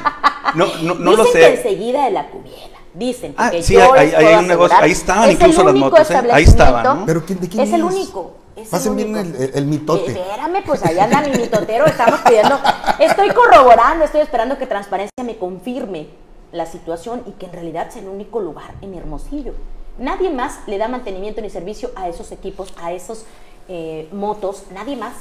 No, 0.55 0.67
no, 0.83 0.95
no 0.95 1.17
lo 1.17 1.25
sé. 1.25 1.41
que 1.41 1.55
enseguida 1.57 2.05
de 2.05 2.13
la 2.13 2.29
cubiera. 2.29 2.79
Dicen 2.93 3.35
ah, 3.37 3.51
sí, 3.61 3.77
hay, 3.77 4.15
hay 4.15 4.35
un 4.37 4.47
negocio. 4.47 4.77
Ahí 4.81 4.93
estaban 4.93 5.33
incluso 5.33 5.65
las 5.65 5.75
motos. 5.75 6.09
¿eh? 6.09 6.23
Ahí 6.31 6.45
estaban. 6.45 6.85
¿no? 6.85 7.07
¿Pero 7.07 7.23
de 7.23 7.49
quién 7.49 7.61
es? 7.65 7.73
el 7.73 7.83
único. 7.83 8.35
Pasen 8.71 8.97
bien 8.97 9.17
el, 9.17 9.67
mitote. 9.67 10.13
Espérame, 10.13 10.63
pues 10.65 10.85
allá 10.85 11.05
anda 11.05 11.23
mi 11.23 11.31
mitotero, 11.31 11.87
estamos 11.87 12.21
pidiendo, 12.21 12.59
estoy 13.01 13.31
corroborando, 13.31 14.05
estoy 14.05 14.21
esperando 14.21 14.59
que 14.59 14.67
Transparencia 14.67 15.25
me 15.25 15.37
confirme 15.37 16.07
la 16.53 16.67
situación 16.67 17.23
y 17.27 17.33
que 17.33 17.47
en 17.47 17.53
realidad 17.53 17.91
sea 17.91 18.03
el 18.03 18.09
único 18.09 18.41
lugar 18.41 18.75
en 18.81 18.95
Hermosillo. 18.95 19.55
Nadie 19.99 20.31
más 20.31 20.61
le 20.67 20.79
da 20.79 20.89
mantenimiento 20.89 21.41
ni 21.41 21.51
servicio 21.51 21.91
a 21.97 22.09
esos 22.09 22.31
equipos, 22.31 22.73
a 22.81 22.93
esos 22.93 23.27
eh, 23.69 24.09
motos, 24.13 24.65
nadie 24.73 24.97
más. 24.97 25.15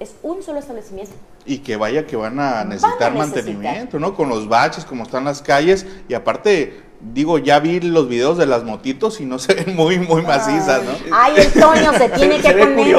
Es 0.00 0.14
un 0.22 0.42
solo 0.42 0.60
establecimiento. 0.60 1.12
Y 1.44 1.58
que 1.58 1.76
vaya 1.76 2.06
que 2.06 2.16
van 2.16 2.38
a 2.38 2.64
necesitar 2.64 3.12
mantenimiento, 3.14 3.98
¿no? 3.98 4.14
Con 4.14 4.28
los 4.28 4.48
baches, 4.48 4.84
como 4.84 5.02
están 5.02 5.24
las 5.24 5.42
calles, 5.42 5.86
y 6.08 6.14
aparte 6.14 6.87
digo, 7.00 7.38
ya 7.38 7.60
vi 7.60 7.80
los 7.80 8.08
videos 8.08 8.38
de 8.38 8.46
las 8.46 8.64
motitos 8.64 9.20
y 9.20 9.24
no 9.24 9.38
se 9.38 9.54
ven 9.54 9.76
muy, 9.76 9.98
muy 9.98 10.22
macizas, 10.22 10.82
¿no? 10.82 10.92
Ay, 11.12 11.34
el 11.36 11.52
Toño 11.52 11.92
se 11.96 12.08
tiene 12.08 12.38
que 12.42 12.52
poner. 12.52 12.96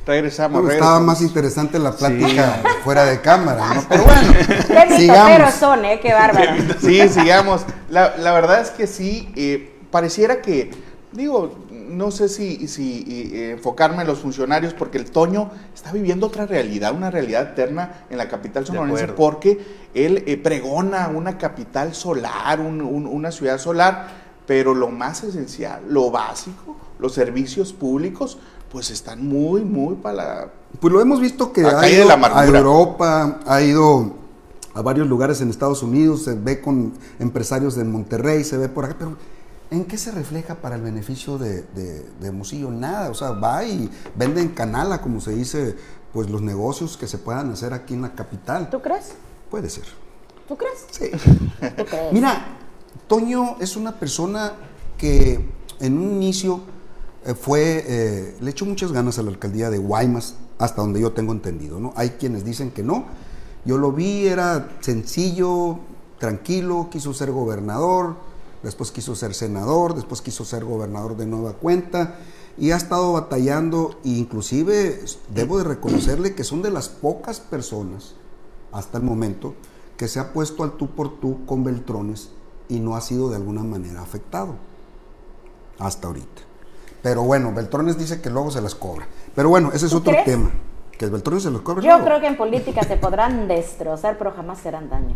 Regresamos, 0.05 0.71
Estaba 0.71 0.99
más 0.99 1.21
interesante 1.21 1.79
la 1.79 1.91
plática 1.91 2.61
fuera 2.83 3.05
de 3.05 3.21
cámara, 3.21 3.73
¿no? 3.73 3.85
Pero 3.89 4.03
bueno, 4.05 4.33
Qué 4.67 4.97
sigamos. 4.97 5.53
son, 5.55 5.83
¿eh? 5.83 5.99
Qué 5.99 6.13
bárbaro. 6.13 6.51
Sí, 6.79 7.09
sigamos. 7.09 7.65
La, 7.89 8.15
la 8.17 8.31
verdad 8.33 8.61
es 8.61 8.69
que 8.69 8.85
sí, 8.85 9.31
eh, 9.35 9.73
pareciera 9.89 10.41
que, 10.41 10.69
digo, 11.11 11.65
no 11.71 12.11
sé 12.11 12.29
si, 12.29 12.67
si 12.67 13.31
eh, 13.33 13.51
enfocarme 13.51 14.01
en 14.01 14.07
los 14.07 14.19
funcionarios, 14.19 14.73
porque 14.73 14.97
el 14.97 15.09
Toño 15.09 15.49
está 15.73 15.91
viviendo 15.91 16.27
otra 16.27 16.45
realidad, 16.45 16.93
una 16.93 17.09
realidad 17.09 17.51
eterna 17.51 18.05
en 18.09 18.17
la 18.17 18.27
capital 18.27 18.65
sonorense, 18.65 19.07
porque 19.09 19.87
él 19.93 20.23
eh, 20.27 20.37
pregona 20.37 21.07
una 21.07 21.37
capital 21.37 21.95
solar, 21.95 22.59
una 22.59 23.31
ciudad 23.31 23.57
solar, 23.57 24.07
pero 24.45 24.73
lo 24.73 24.89
más 24.89 25.23
esencial, 25.23 25.81
lo 25.87 26.11
básico, 26.11 26.77
los 26.99 27.13
servicios 27.13 27.73
públicos, 27.73 28.37
pues 28.75 28.91
están 28.91 29.25
muy, 29.25 29.61
muy 29.61 29.95
para 29.95 30.15
la... 30.15 30.51
Pues 30.81 30.91
lo 30.91 30.99
hemos 30.99 31.21
visto 31.21 31.53
que 31.53 31.65
ha 31.65 31.89
ido 31.89 32.09
a 32.11 32.45
Europa, 32.45 33.39
ha 33.45 33.61
ido 33.61 34.11
a 34.73 34.81
varios 34.81 35.07
lugares 35.07 35.39
en 35.39 35.49
Estados 35.49 35.81
Unidos, 35.81 36.25
se 36.25 36.33
ve 36.33 36.59
con 36.59 36.91
empresarios 37.19 37.75
de 37.75 37.85
Monterrey, 37.85 38.43
se 38.43 38.57
ve 38.57 38.67
por 38.67 38.83
acá, 38.83 38.97
pero 38.99 39.15
¿en 39.71 39.85
qué 39.85 39.97
se 39.97 40.11
refleja 40.11 40.55
para 40.55 40.75
el 40.75 40.81
beneficio 40.81 41.37
de, 41.37 41.61
de, 41.73 42.05
de 42.19 42.69
Nada, 42.69 43.11
o 43.11 43.13
sea, 43.13 43.29
va 43.31 43.63
y 43.63 43.89
vende 44.13 44.41
en 44.41 44.49
canala, 44.49 45.01
como 45.01 45.21
se 45.21 45.31
dice, 45.31 45.77
pues 46.11 46.29
los 46.29 46.41
negocios 46.41 46.97
que 46.97 47.07
se 47.07 47.17
puedan 47.17 47.53
hacer 47.53 47.71
aquí 47.71 47.93
en 47.93 48.01
la 48.01 48.13
capital. 48.13 48.69
¿Tú 48.69 48.81
crees? 48.81 49.13
Puede 49.49 49.69
ser. 49.69 49.85
¿Tú 50.49 50.57
crees? 50.57 50.85
Sí. 50.91 51.11
¿Tú 51.77 51.85
crees? 51.89 52.11
Mira, 52.11 52.57
Toño 53.07 53.55
es 53.61 53.77
una 53.77 53.97
persona 53.97 54.51
que 54.97 55.49
en 55.79 55.97
un 55.97 56.11
inicio 56.11 56.74
fue, 57.33 57.83
eh, 57.87 58.37
le 58.39 58.51
echó 58.51 58.65
muchas 58.65 58.91
ganas 58.91 59.17
a 59.17 59.23
la 59.23 59.31
alcaldía 59.31 59.69
de 59.71 59.79
Guaymas, 59.79 60.35
hasta 60.59 60.81
donde 60.81 61.01
yo 61.01 61.13
tengo 61.13 61.31
entendido, 61.31 61.79
¿no? 61.79 61.93
Hay 61.95 62.11
quienes 62.11 62.45
dicen 62.45 62.71
que 62.71 62.83
no. 62.83 63.05
Yo 63.65 63.77
lo 63.77 63.91
vi, 63.91 64.27
era 64.27 64.77
sencillo, 64.81 65.79
tranquilo, 66.19 66.89
quiso 66.91 67.13
ser 67.13 67.31
gobernador, 67.31 68.15
después 68.61 68.91
quiso 68.91 69.15
ser 69.15 69.33
senador, 69.33 69.95
después 69.95 70.21
quiso 70.21 70.45
ser 70.45 70.65
gobernador 70.65 71.17
de 71.17 71.25
nueva 71.25 71.53
cuenta 71.53 72.17
y 72.57 72.71
ha 72.71 72.77
estado 72.77 73.13
batallando 73.13 73.99
e 74.03 74.09
inclusive 74.09 75.03
debo 75.33 75.57
de 75.57 75.65
reconocerle 75.65 76.35
que 76.35 76.43
son 76.43 76.61
de 76.61 76.71
las 76.71 76.89
pocas 76.89 77.39
personas 77.39 78.15
hasta 78.71 78.97
el 78.97 79.03
momento 79.03 79.55
que 79.97 80.07
se 80.07 80.19
ha 80.19 80.33
puesto 80.33 80.63
al 80.63 80.77
tú 80.77 80.87
por 80.87 81.19
tú 81.19 81.45
con 81.45 81.63
Beltrones 81.63 82.29
y 82.69 82.79
no 82.79 82.95
ha 82.95 83.01
sido 83.01 83.29
de 83.29 83.35
alguna 83.35 83.63
manera 83.63 84.01
afectado 84.01 84.55
hasta 85.79 86.07
ahorita. 86.07 86.41
Pero 87.05 87.21
bueno, 87.21 87.53
Beltrones 87.53 87.99
dice 87.99 88.19
que 88.19 88.31
luego 88.31 88.49
se 88.49 88.59
las 88.61 88.73
cobra. 88.73 89.05
Pero 89.35 89.47
bueno, 89.49 89.69
ese 89.71 89.85
es 89.85 89.93
otro 89.93 90.11
tema. 90.25 90.49
Que 90.97 91.05
el 91.05 91.11
Beltrones 91.11 91.43
se 91.43 91.51
los 91.51 91.61
cobra. 91.61 91.83
Yo 91.83 92.03
creo 92.03 92.19
que 92.19 92.25
en 92.25 92.35
política 92.35 92.81
se 92.81 92.97
podrán 92.97 93.47
destrozar, 93.47 94.17
pero 94.17 94.31
jamás 94.31 94.57
serán 94.57 94.89
daño. 94.89 95.13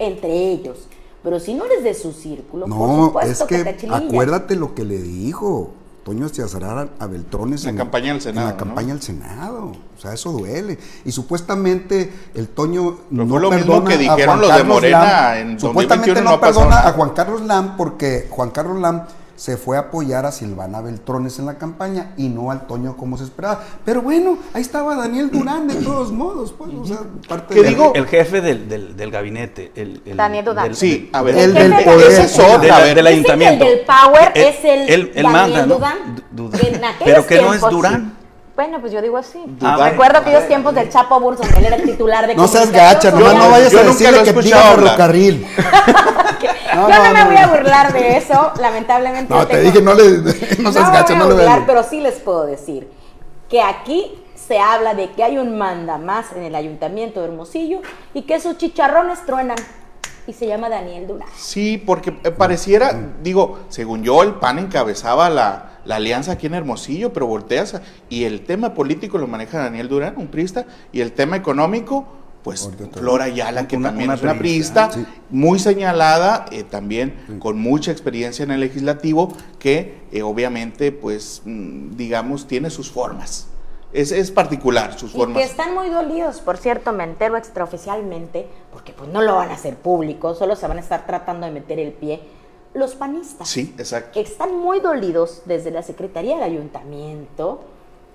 Entre 0.00 0.32
ellos. 0.32 0.88
Pero 1.22 1.38
si 1.38 1.54
no 1.54 1.64
eres 1.66 1.84
de 1.84 1.94
su 1.94 2.12
círculo, 2.12 2.66
no, 2.66 3.20
es 3.20 3.44
que, 3.44 3.76
acuérdate 3.88 4.56
lo 4.56 4.74
que 4.74 4.84
le 4.84 5.00
dijo. 5.00 5.70
Toño 6.02 6.26
Estiazarán 6.26 6.90
a 6.98 7.06
Beltrones 7.06 7.66
en 7.66 7.76
la 7.76 7.84
campaña 7.84 8.14
del 8.14 8.20
Senado. 8.20 8.48
En 8.48 8.52
la 8.54 8.58
campaña 8.58 8.88
del 8.94 9.02
Senado. 9.02 9.72
O 9.96 10.00
sea, 10.00 10.14
eso 10.14 10.32
duele. 10.32 10.76
Y 11.04 11.12
supuestamente 11.12 12.12
el 12.34 12.48
Toño 12.48 12.98
no 13.10 13.28
fue 13.28 13.40
lo 13.40 13.52
mismo 13.52 13.84
que 13.84 13.96
dijeron 13.96 14.40
los 14.40 14.56
de 14.56 14.64
Morena 14.64 15.38
en 15.38 15.60
Supuestamente 15.60 16.20
no, 16.20 16.40
perdona 16.40 16.88
a 16.88 16.92
Juan 16.94 17.10
Carlos 17.10 17.42
Lam 17.42 17.76
porque 17.76 18.26
Juan 18.28 18.50
Carlos 18.50 18.80
Lam 18.80 19.04
se 19.38 19.56
fue 19.56 19.76
a 19.76 19.80
apoyar 19.80 20.26
a 20.26 20.32
Silvana 20.32 20.80
Beltrones 20.80 21.38
en 21.38 21.46
la 21.46 21.58
campaña 21.58 22.12
y 22.16 22.28
no 22.28 22.50
al 22.50 22.66
Toño 22.66 22.96
como 22.96 23.16
se 23.16 23.22
esperaba. 23.22 23.62
Pero 23.84 24.02
bueno, 24.02 24.36
ahí 24.52 24.62
estaba 24.62 24.96
Daniel 24.96 25.30
Durán 25.30 25.68
de 25.68 25.76
todos 25.76 26.10
modos, 26.10 26.52
pues, 26.58 26.74
o 26.74 26.84
sea, 26.84 26.98
parte 27.28 27.54
¿Qué 27.54 27.62
digo? 27.62 27.92
El 27.94 28.06
jefe 28.08 28.40
del, 28.40 28.68
del, 28.68 28.96
del 28.96 29.10
gabinete. 29.12 29.70
El, 29.76 30.02
Daniel 30.16 30.44
Durán. 30.44 30.74
sí, 30.74 31.08
a 31.12 31.22
ver, 31.22 31.38
el, 31.38 31.54
del 31.54 31.72
poder. 31.84 32.10
Ese 32.10 32.22
es 32.24 32.38
otra, 32.40 32.84
del 32.86 33.06
ayuntamiento. 33.06 33.64
El 33.64 33.76
del 33.76 33.86
power 33.86 34.32
es 34.34 34.64
el, 34.64 34.88
el, 34.90 35.12
Daniel 35.14 35.32
manda, 35.32 35.66
¿no? 35.66 35.74
Durán. 36.32 36.92
Pero 37.04 37.24
que 37.24 37.40
no 37.40 37.54
es 37.54 37.60
Durán. 37.60 38.18
Bueno, 38.56 38.80
pues 38.80 38.92
yo 38.92 39.00
digo 39.00 39.16
así. 39.16 39.38
Ah, 39.60 39.88
Recuerdo 39.88 40.18
aquellos 40.18 40.48
tiempos 40.48 40.74
del 40.74 40.90
Chapo 40.90 41.20
Burson, 41.20 41.46
él 41.58 41.64
era 41.64 41.76
el 41.76 41.84
titular 41.84 42.26
de 42.26 42.34
No 42.34 42.48
seas 42.48 42.72
gacha, 42.72 43.12
nomás 43.12 43.36
no 43.36 43.50
vayas 43.50 43.72
a 43.72 43.84
decirle 43.84 44.24
que 44.24 44.32
pida 44.34 44.60
ferrocarril. 44.74 45.46
yo 46.74 46.88
no, 46.88 47.12
me 47.12 47.24
voy 47.24 47.36
a 47.36 47.46
burlar 47.48 47.92
de 47.92 48.16
eso, 48.16 48.52
lamentablemente. 48.60 49.32
No, 49.32 49.46
te 49.46 49.60
dije, 49.60 49.80
no, 49.82 49.94
le, 49.94 50.18
no 50.58 50.72
seas 50.72 50.92
gacha, 50.92 51.14
no 51.16 51.28
le 51.28 51.34
burlar, 51.34 51.64
Pero 51.66 51.82
sí 51.82 52.00
les 52.00 52.14
puedo 52.16 52.46
decir 52.46 52.88
que 53.48 53.62
aquí 53.62 54.22
se 54.34 54.58
habla 54.58 54.94
de 54.94 55.10
que 55.10 55.22
hay 55.22 55.38
un 55.38 55.58
manda 55.58 55.98
más 55.98 56.32
en 56.32 56.42
el 56.42 56.54
ayuntamiento 56.54 57.20
de 57.20 57.26
Hermosillo 57.28 57.80
y 58.14 58.22
que 58.22 58.40
sus 58.40 58.56
chicharrones 58.56 59.24
truenan 59.26 59.56
y 60.26 60.34
se 60.34 60.46
llama 60.46 60.68
Daniel 60.68 61.06
Durán. 61.06 61.28
Sí, 61.36 61.82
porque 61.84 62.14
eh, 62.22 62.30
pareciera, 62.30 62.94
digo, 63.22 63.60
según 63.70 64.02
yo, 64.04 64.22
el 64.22 64.34
PAN 64.34 64.58
encabezaba 64.58 65.30
la, 65.30 65.78
la 65.86 65.96
alianza 65.96 66.32
aquí 66.32 66.46
en 66.46 66.54
Hermosillo, 66.54 67.14
pero 67.14 67.26
volteas 67.26 67.80
y 68.10 68.24
el 68.24 68.44
tema 68.44 68.74
político 68.74 69.16
lo 69.16 69.26
maneja 69.26 69.58
Daniel 69.58 69.88
Durán, 69.88 70.14
un 70.18 70.28
prista, 70.28 70.66
y 70.92 71.00
el 71.00 71.12
tema 71.12 71.36
económico, 71.36 72.06
pues 72.48 72.70
Flora 72.94 73.24
Ayala, 73.24 73.68
que 73.68 73.76
también 73.76 74.10
es 74.10 74.22
una 74.22 74.38
priista, 74.38 74.88
muy 75.28 75.58
señalada, 75.58 76.46
eh, 76.50 76.62
también 76.62 77.38
con 77.40 77.58
mucha 77.60 77.92
experiencia 77.92 78.42
en 78.42 78.50
el 78.50 78.60
legislativo, 78.60 79.36
que 79.58 80.00
eh, 80.12 80.22
obviamente, 80.22 80.90
pues, 80.90 81.42
mm, 81.44 81.94
digamos, 81.96 82.48
tiene 82.48 82.70
sus 82.70 82.90
formas. 82.90 83.48
Es, 83.92 84.12
es, 84.12 84.30
particular 84.30 84.98
sus 84.98 85.12
formas. 85.12 85.36
Y 85.36 85.40
que 85.40 85.46
están 85.46 85.74
muy 85.74 85.90
dolidos, 85.90 86.40
por 86.40 86.56
cierto, 86.56 86.90
me 86.94 87.04
entero 87.04 87.36
extraoficialmente, 87.36 88.46
porque 88.72 88.94
pues 88.94 89.10
no 89.10 89.20
lo 89.20 89.34
van 89.34 89.50
a 89.50 89.54
hacer 89.54 89.76
público, 89.76 90.34
solo 90.34 90.56
se 90.56 90.66
van 90.66 90.78
a 90.78 90.80
estar 90.80 91.04
tratando 91.04 91.44
de 91.44 91.52
meter 91.52 91.78
el 91.78 91.92
pie. 91.92 92.22
Los 92.72 92.94
panistas. 92.94 93.46
Sí, 93.46 93.74
exacto. 93.76 94.18
Están 94.18 94.56
muy 94.56 94.80
dolidos 94.80 95.42
desde 95.44 95.70
la 95.70 95.82
Secretaría 95.82 96.36
del 96.36 96.44
Ayuntamiento. 96.44 97.60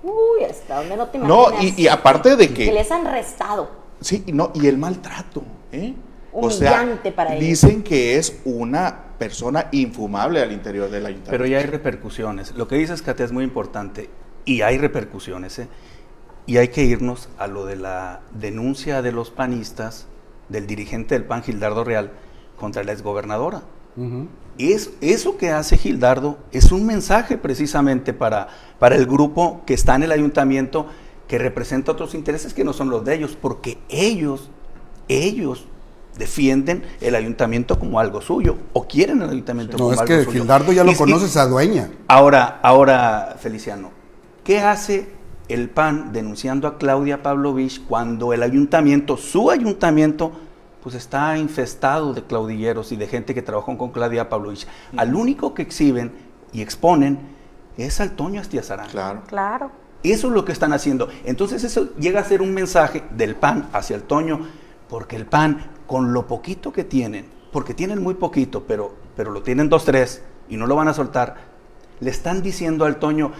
Uy, 0.01 0.43
hasta 0.43 0.77
donde 0.77 0.97
no 0.97 1.07
te 1.09 1.19
imaginas. 1.19 1.51
No, 1.51 1.61
y, 1.61 1.83
y 1.83 1.87
aparte 1.87 2.35
de 2.35 2.51
que... 2.51 2.65
Que 2.65 2.71
les 2.71 2.89
han 2.89 3.05
restado. 3.05 3.82
Sí, 3.99 4.23
no, 4.33 4.51
y 4.53 4.67
el 4.67 4.77
maltrato, 4.77 5.43
¿eh? 5.71 5.93
Humillante 6.31 7.09
o 7.09 7.15
para 7.15 7.35
ellos. 7.35 7.47
Dicen 7.47 7.83
que 7.83 8.17
es 8.17 8.41
una 8.43 9.13
persona 9.17 9.67
infumable 9.71 10.41
al 10.41 10.51
interior 10.51 10.89
del 10.89 11.05
ayuntamiento. 11.05 11.31
Pero 11.31 11.45
ya 11.45 11.59
hay 11.59 11.65
repercusiones. 11.65 12.53
Lo 12.55 12.67
que 12.67 12.75
dices, 12.75 13.01
Katia, 13.01 13.25
es 13.25 13.31
muy 13.31 13.43
importante 13.43 14.09
y 14.45 14.61
hay 14.61 14.77
repercusiones. 14.77 15.59
¿eh? 15.59 15.67
Y 16.45 16.57
hay 16.57 16.69
que 16.69 16.83
irnos 16.83 17.29
a 17.37 17.47
lo 17.47 17.65
de 17.65 17.75
la 17.75 18.21
denuncia 18.33 19.01
de 19.01 19.11
los 19.11 19.31
panistas, 19.31 20.07
del 20.49 20.67
dirigente 20.67 21.15
del 21.15 21.25
PAN, 21.25 21.43
Gildardo 21.43 21.83
Real, 21.83 22.11
contra 22.57 22.83
la 22.83 22.91
exgobernadora. 22.91 23.61
es, 24.57 24.91
eso 25.01 25.37
que 25.37 25.51
hace 25.51 25.77
Gildardo 25.77 26.37
es 26.51 26.71
un 26.71 26.85
mensaje 26.85 27.37
precisamente 27.37 28.13
para, 28.13 28.47
para 28.79 28.95
el 28.95 29.05
grupo 29.05 29.61
que 29.65 29.73
está 29.73 29.95
en 29.95 30.03
el 30.03 30.11
ayuntamiento 30.11 30.87
que 31.27 31.37
representa 31.37 31.91
otros 31.91 32.13
intereses 32.15 32.53
que 32.53 32.63
no 32.63 32.73
son 32.73 32.89
los 32.89 33.05
de 33.05 33.15
ellos, 33.15 33.37
porque 33.39 33.77
ellos, 33.89 34.49
ellos 35.07 35.65
defienden 36.17 36.83
el 37.01 37.15
ayuntamiento 37.15 37.79
como 37.79 37.99
algo 37.99 38.21
suyo 38.21 38.57
o 38.73 38.87
quieren 38.87 39.21
el 39.21 39.29
ayuntamiento 39.29 39.77
como 39.77 39.91
algo 39.91 40.03
suyo. 40.03 40.15
No, 40.15 40.21
es 40.21 40.27
que 40.27 40.31
Gildardo 40.31 40.71
ya 40.71 40.83
lo 40.83 40.95
conoces 40.95 41.35
a 41.37 41.47
dueña. 41.47 41.89
Ahora, 42.07 42.59
ahora, 42.61 43.35
Feliciano, 43.39 44.03
¿Qué 44.43 44.59
hace 44.59 45.09
el 45.47 45.69
PAN 45.69 46.11
denunciando 46.11 46.67
a 46.67 46.77
Claudia 46.77 47.23
Pavlovich 47.23 47.81
cuando 47.85 48.33
el 48.33 48.43
ayuntamiento, 48.43 49.15
su 49.15 49.49
ayuntamiento, 49.49 50.33
pues 50.81 50.95
está 50.95 51.37
infestado 51.37 52.13
de 52.13 52.23
claudilleros 52.23 52.91
y 52.91 52.97
de 52.97 53.07
gente 53.07 53.33
que 53.33 53.41
trabajó 53.41 53.77
con 53.77 53.91
Claudia 53.91 54.27
Pavlovich? 54.27 54.67
Al 54.97 55.15
único 55.15 55.53
que 55.53 55.61
exhiben 55.61 56.11
y 56.51 56.61
exponen 56.61 57.19
es 57.77 58.01
al 58.01 58.11
Toño 58.11 58.41
Astiazarán. 58.41 58.89
Claro. 58.89 59.21
Claro. 59.27 59.71
Eso 60.03 60.27
es 60.27 60.33
lo 60.33 60.43
que 60.43 60.51
están 60.51 60.73
haciendo. 60.73 61.07
Entonces 61.23 61.63
eso 61.63 61.89
llega 61.97 62.19
a 62.19 62.25
ser 62.25 62.41
un 62.41 62.53
mensaje 62.53 63.03
del 63.11 63.35
PAN 63.35 63.69
hacia 63.71 63.95
el 63.95 64.03
Toño, 64.03 64.47
porque 64.89 65.15
el 65.15 65.25
PAN, 65.25 65.71
con 65.87 66.13
lo 66.13 66.27
poquito 66.27 66.73
que 66.73 66.83
tienen, 66.83 67.25
porque 67.51 67.73
tienen 67.73 68.03
muy 68.03 68.15
poquito, 68.15 68.63
pero, 68.67 68.93
pero 69.15 69.31
lo 69.31 69.41
tienen 69.41 69.69
dos, 69.69 69.85
tres, 69.85 70.21
y 70.49 70.57
no 70.57 70.67
lo 70.67 70.75
van 70.75 70.89
a 70.89 70.93
soltar, 70.93 71.35
le 71.99 72.09
están 72.09 72.41
diciendo 72.41 72.85
al 72.85 72.97
Toño, 72.97 73.31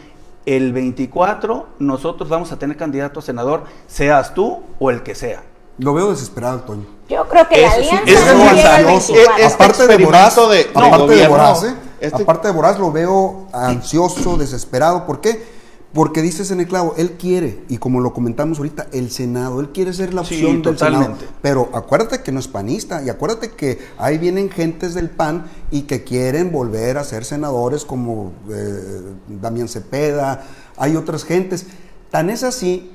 el 0.45 0.73
24 0.73 1.67
nosotros 1.79 2.29
vamos 2.29 2.51
a 2.51 2.59
tener 2.59 2.77
candidato 2.77 3.19
a 3.19 3.23
senador, 3.23 3.63
seas 3.87 4.33
tú 4.33 4.63
o 4.79 4.89
el 4.89 5.03
que 5.03 5.15
sea. 5.15 5.43
Lo 5.79 5.93
veo 5.93 6.11
desesperado, 6.11 6.61
Toño. 6.61 6.85
Yo 7.09 7.27
creo 7.27 7.47
que 7.47 7.61
la 7.61 7.71
alianza 7.71 8.81
es, 8.93 9.09
es, 9.09 9.53
aparte 9.53 9.87
de 9.87 10.05
Boraz, 10.05 10.35
de, 10.35 10.69
aparte 10.73 11.15
de 11.15 11.27
Boraz, 11.27 11.63
¿eh? 11.63 11.75
este 11.99 12.21
aparte 12.21 12.47
de 12.47 12.53
Boraz 12.53 12.79
lo 12.79 12.91
veo 12.91 13.47
ansioso, 13.51 14.37
desesperado. 14.37 15.05
¿Por 15.05 15.19
qué? 15.19 15.43
Porque 15.93 16.23
dices 16.23 16.49
en 16.49 16.59
el 16.59 16.67
clavo, 16.67 16.95
él 16.97 17.11
quiere, 17.19 17.63
y 17.69 17.77
como 17.77 18.01
lo 18.01 18.13
comentamos 18.13 18.57
ahorita, 18.57 18.87
el 18.93 19.11
Senado, 19.11 19.59
él 19.61 19.69
quiere 19.69 19.93
ser 19.93 20.11
la 20.11 20.21
opción 20.21 20.63
del 20.63 20.75
Senado. 20.75 21.15
Pero 21.43 21.69
acuérdate 21.71 22.23
que 22.23 22.31
no 22.31 22.39
es 22.39 22.47
panista, 22.47 23.03
y 23.03 23.09
acuérdate 23.09 23.51
que 23.51 23.77
ahí 23.99 24.17
vienen 24.17 24.49
gentes 24.49 24.95
del 24.95 25.11
PAN 25.11 25.45
y 25.69 25.83
que 25.83 26.03
quieren 26.03 26.51
volver 26.51 26.97
a 26.97 27.03
ser 27.03 27.25
senadores 27.25 27.85
como 27.85 28.33
eh, 28.49 29.01
Damián 29.39 29.67
Cepeda, 29.67 30.43
hay 30.77 30.95
otras 30.95 31.23
gentes. 31.23 31.67
Tan 32.09 32.31
es 32.31 32.43
así 32.43 32.91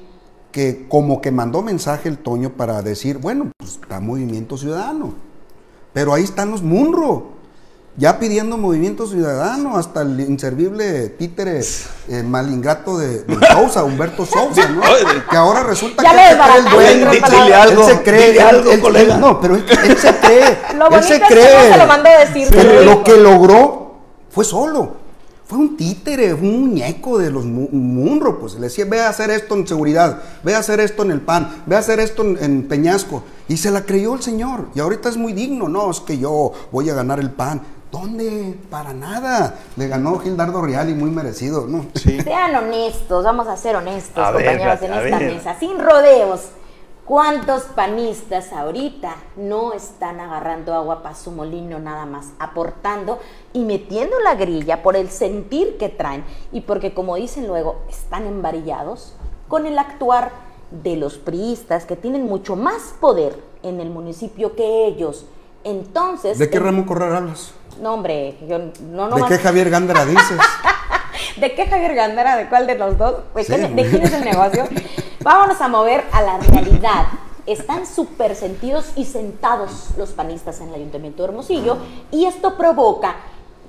que 0.51 0.89
como 0.89 1.21
que 1.21 1.31
mandó 1.31 1.63
mensaje 1.63 2.09
el 2.09 2.19
Toño 2.19 2.55
para 2.55 2.83
decir, 2.83 3.19
bueno, 3.19 3.53
pues 3.57 3.79
está 3.81 4.01
Movimiento 4.01 4.59
Ciudadano. 4.59 5.15
Pero 5.93 6.15
ahí 6.15 6.25
están 6.25 6.51
los 6.51 6.63
Munro 6.63 7.38
ya 7.99 8.21
pidiendo 8.21 8.57
movimiento 8.57 9.09
ciudadano, 9.09 9.77
hasta 9.77 10.03
el 10.03 10.21
inservible 10.21 11.09
títere 11.11 11.61
eh, 12.09 12.23
malingrato 12.23 12.97
de, 12.97 13.25
Sousa, 13.53 13.83
Humberto 13.83 14.25
Sousa, 14.25 14.69
¿no? 14.69 14.83
que 15.29 15.37
ahora 15.37 15.65
resulta 15.65 16.03
que 16.03 16.09
él 16.09 16.19
es 16.19 16.57
el 16.57 16.65
dueño. 16.71 17.11
él 17.11 17.85
se 17.85 18.03
cree, 18.03 18.41
algo, 18.41 18.71
él, 18.95 19.21
no, 19.21 19.41
pero 19.41 19.57
él, 19.57 19.65
se 19.99 20.15
cree, 20.15 20.59
lo 20.77 20.89
él 20.91 21.03
se 21.03 21.21
cree. 21.21 21.43
Es 21.43 21.67
que 21.67 21.73
se 21.73 21.79
lo 21.79 21.87
mandó 21.87 22.09
a 22.09 22.25
decir. 22.25 22.49
Pero 22.51 22.83
lo 22.83 23.03
que 23.03 23.17
logró 23.17 23.97
fue 24.31 24.45
solo. 24.45 25.09
Fue 25.45 25.57
un 25.59 25.79
títere, 25.79 26.35
un 26.35 26.69
muñeco 26.69 27.19
de 27.19 27.31
los 27.31 27.47
Munro, 27.47 28.39
pues 28.39 28.53
le 28.57 28.61
decía, 28.61 28.85
ve 28.85 29.01
a 29.01 29.09
hacer 29.09 29.31
esto 29.31 29.55
en 29.55 29.67
seguridad, 29.67 30.21
ve 30.43 30.55
a 30.55 30.59
hacer 30.59 30.79
esto 30.79 31.05
en 31.05 31.11
el 31.11 31.23
PAN, 31.23 31.63
ve 31.65 31.75
a 31.75 31.79
hacer 31.79 32.01
esto 32.01 32.21
en, 32.21 32.37
en 32.39 32.69
Peñasco. 32.69 33.25
Y 33.49 33.57
se 33.57 33.71
la 33.71 33.87
creyó 33.87 34.13
el 34.13 34.21
señor. 34.21 34.67
Y 34.75 34.81
ahorita 34.81 35.09
es 35.09 35.17
muy 35.17 35.33
digno, 35.33 35.67
no, 35.71 35.91
es 35.91 36.01
que 36.01 36.19
yo 36.19 36.53
voy 36.71 36.91
a 36.91 36.95
ganar 36.95 37.19
el 37.19 37.31
PAN. 37.31 37.63
¿Dónde? 37.90 38.59
Para 38.70 38.92
nada. 38.92 39.59
Le 39.77 39.88
ganó 39.88 40.18
Gildardo 40.18 40.61
Real 40.62 40.88
y 40.90 40.94
muy 40.94 41.11
merecido, 41.11 41.66
¿no? 41.66 41.87
Sean 41.94 42.55
honestos, 42.55 43.24
vamos 43.24 43.48
a 43.48 43.57
ser 43.57 43.77
honestos, 43.77 44.24
compañeros, 44.24 44.83
en 44.83 44.92
esta 44.92 45.18
mesa, 45.18 45.59
sin 45.59 45.79
rodeos. 45.79 46.51
¿Cuántos 47.09 47.62
panistas 47.62 48.53
ahorita 48.53 49.16
no 49.37 49.72
están 49.72 50.20
agarrando 50.20 50.74
agua 50.74 51.03
para 51.03 51.14
su 51.14 51.31
molino 51.31 51.79
nada 51.79 52.05
más, 52.05 52.33
aportando 52.38 53.18
y 53.55 53.61
metiendo 53.61 54.20
la 54.20 54.35
grilla 54.35 54.83
por 54.83 54.94
el 54.94 55.09
sentir 55.09 55.79
que 55.79 55.88
traen 55.88 56.22
y 56.53 56.61
porque, 56.61 56.92
como 56.92 57.16
dicen 57.16 57.46
luego, 57.46 57.77
están 57.88 58.27
embarillados 58.27 59.14
con 59.48 59.64
el 59.64 59.79
actuar 59.79 60.33
de 60.70 60.96
los 60.96 61.16
priistas 61.16 61.87
que 61.87 61.96
tienen 61.96 62.27
mucho 62.27 62.57
más 62.57 62.94
poder 63.01 63.42
en 63.62 63.81
el 63.81 63.88
municipio 63.88 64.55
que 64.55 64.87
ellos? 64.87 65.24
Entonces. 65.64 66.38
¿De 66.38 66.51
qué 66.51 66.59
Ramón 66.59 66.85
Corral 66.85 67.16
hablas? 67.16 67.55
No, 67.81 67.95
hombre, 67.95 68.37
yo 68.49 68.59
no, 68.59 69.09
no 69.09 69.17
¿De 69.17 69.25
qué 69.27 69.38
Javier 69.38 69.71
Gándara 69.71 70.05
dices? 70.05 70.38
¿De 71.37 71.55
qué 71.55 71.67
Javier 71.67 71.95
Gándara? 71.95 72.37
¿De 72.37 72.49
cuál 72.49 72.67
de 72.67 72.77
los 72.77 72.99
dos? 72.99 73.23
¿De 73.35 73.45
quién 73.45 74.03
es 74.03 74.12
el 74.12 74.25
negocio? 74.25 74.64
Vámonos 75.23 75.61
a 75.61 75.69
mover 75.69 76.05
a 76.12 76.23
la 76.23 76.38
realidad. 76.38 77.07
Están 77.47 77.87
súper 77.87 78.35
sentidos 78.35 78.93
y 78.97 79.05
sentados 79.05 79.91
los 79.97 80.11
panistas 80.11 80.61
en 80.61 80.69
el 80.69 80.75
Ayuntamiento 80.75 81.23
de 81.23 81.29
Hermosillo 81.31 81.79
y 82.11 82.27
esto 82.27 82.57
provoca 82.57 83.17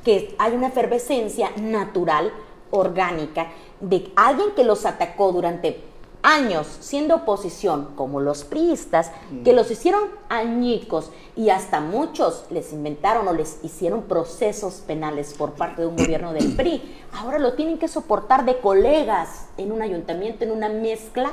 que 0.03 0.35
hay 0.37 0.53
una 0.53 0.67
efervescencia 0.67 1.51
natural, 1.57 2.31
orgánica, 2.71 3.47
de 3.79 4.11
alguien 4.15 4.49
que 4.55 4.63
los 4.63 4.85
atacó 4.85 5.31
durante 5.31 5.88
años 6.21 6.67
siendo 6.79 7.15
oposición, 7.15 7.89
como 7.95 8.19
los 8.19 8.43
priistas, 8.43 9.11
que 9.43 9.53
los 9.53 9.71
hicieron 9.71 10.03
añicos 10.27 11.11
y 11.35 11.49
hasta 11.49 11.79
muchos 11.79 12.45
les 12.49 12.73
inventaron 12.73 13.27
o 13.27 13.33
les 13.33 13.63
hicieron 13.63 14.03
procesos 14.03 14.75
penales 14.85 15.33
por 15.33 15.53
parte 15.53 15.81
de 15.81 15.87
un 15.87 15.95
gobierno 15.95 16.33
del 16.33 16.55
PRI, 16.55 16.97
ahora 17.13 17.39
lo 17.39 17.53
tienen 17.53 17.77
que 17.77 17.87
soportar 17.87 18.45
de 18.45 18.59
colegas 18.59 19.47
en 19.57 19.71
un 19.71 19.81
ayuntamiento, 19.81 20.43
en 20.43 20.51
una 20.51 20.69
mezcla 20.69 21.31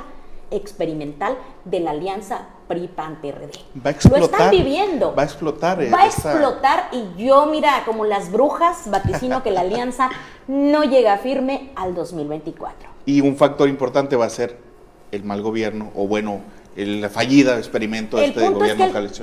experimental 0.49 1.37
de 1.65 1.81
la 1.81 1.91
alianza 1.91 2.47
PRI-PAN-PRD. 2.69 3.51
Va 3.85 3.89
a 3.89 3.93
explotar. 3.93 4.19
Lo 4.19 4.25
están 4.25 4.51
viviendo. 4.51 5.13
Va 5.13 5.23
a 5.23 5.25
explotar. 5.25 5.93
Va 5.93 6.03
a 6.03 6.05
explotar 6.05 6.89
y 6.93 7.21
yo, 7.21 7.45
mira, 7.47 7.83
como 7.85 8.05
las 8.05 8.31
brujas, 8.31 8.89
vaticino 8.89 9.43
que 9.43 9.51
la 9.51 9.61
alianza 9.61 10.09
no 10.47 10.83
llega 10.83 11.17
firme 11.17 11.71
al 11.75 11.93
2024. 11.93 12.89
Y 13.07 13.21
un 13.21 13.37
factor 13.37 13.69
importante 13.69 14.17
va 14.17 14.25
a 14.25 14.29
ser 14.29 14.66
el 15.11 15.23
mal 15.23 15.41
gobierno, 15.41 15.91
o 15.95 16.07
bueno, 16.07 16.41
el 16.75 17.09
fallida 17.09 17.57
experimento 17.57 18.17
de 18.17 18.27
este 18.27 18.49
gobierno 18.49 18.85
es 18.85 19.21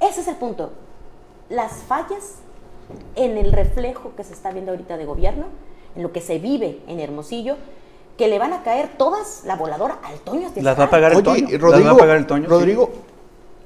Ese 0.00 0.20
es 0.20 0.28
el 0.28 0.36
punto. 0.36 0.72
Las 1.48 1.72
fallas 1.72 2.36
en 3.14 3.36
el 3.36 3.52
reflejo 3.52 4.12
que 4.16 4.24
se 4.24 4.32
está 4.32 4.50
viendo 4.50 4.72
ahorita 4.72 4.96
de 4.96 5.04
gobierno, 5.04 5.46
en 5.96 6.02
lo 6.02 6.12
que 6.12 6.20
se 6.20 6.38
vive 6.38 6.80
en 6.86 7.00
Hermosillo, 7.00 7.56
que 8.16 8.28
le 8.28 8.38
van 8.38 8.52
a 8.52 8.62
caer 8.62 8.90
todas 8.98 9.42
la 9.44 9.56
voladora 9.56 9.98
al 10.04 10.18
Toño. 10.20 10.50
Las 10.56 10.78
va 10.78 10.84
a 10.84 10.90
pagar 10.90 11.12
el 11.12 11.22
Toño. 11.22 11.46
Rodrigo, 11.58 11.86
va 11.86 11.92
a 11.92 11.96
pagar 11.96 12.16
el 12.16 12.26
Toño. 12.26 12.48
Rodrigo, 12.48 12.90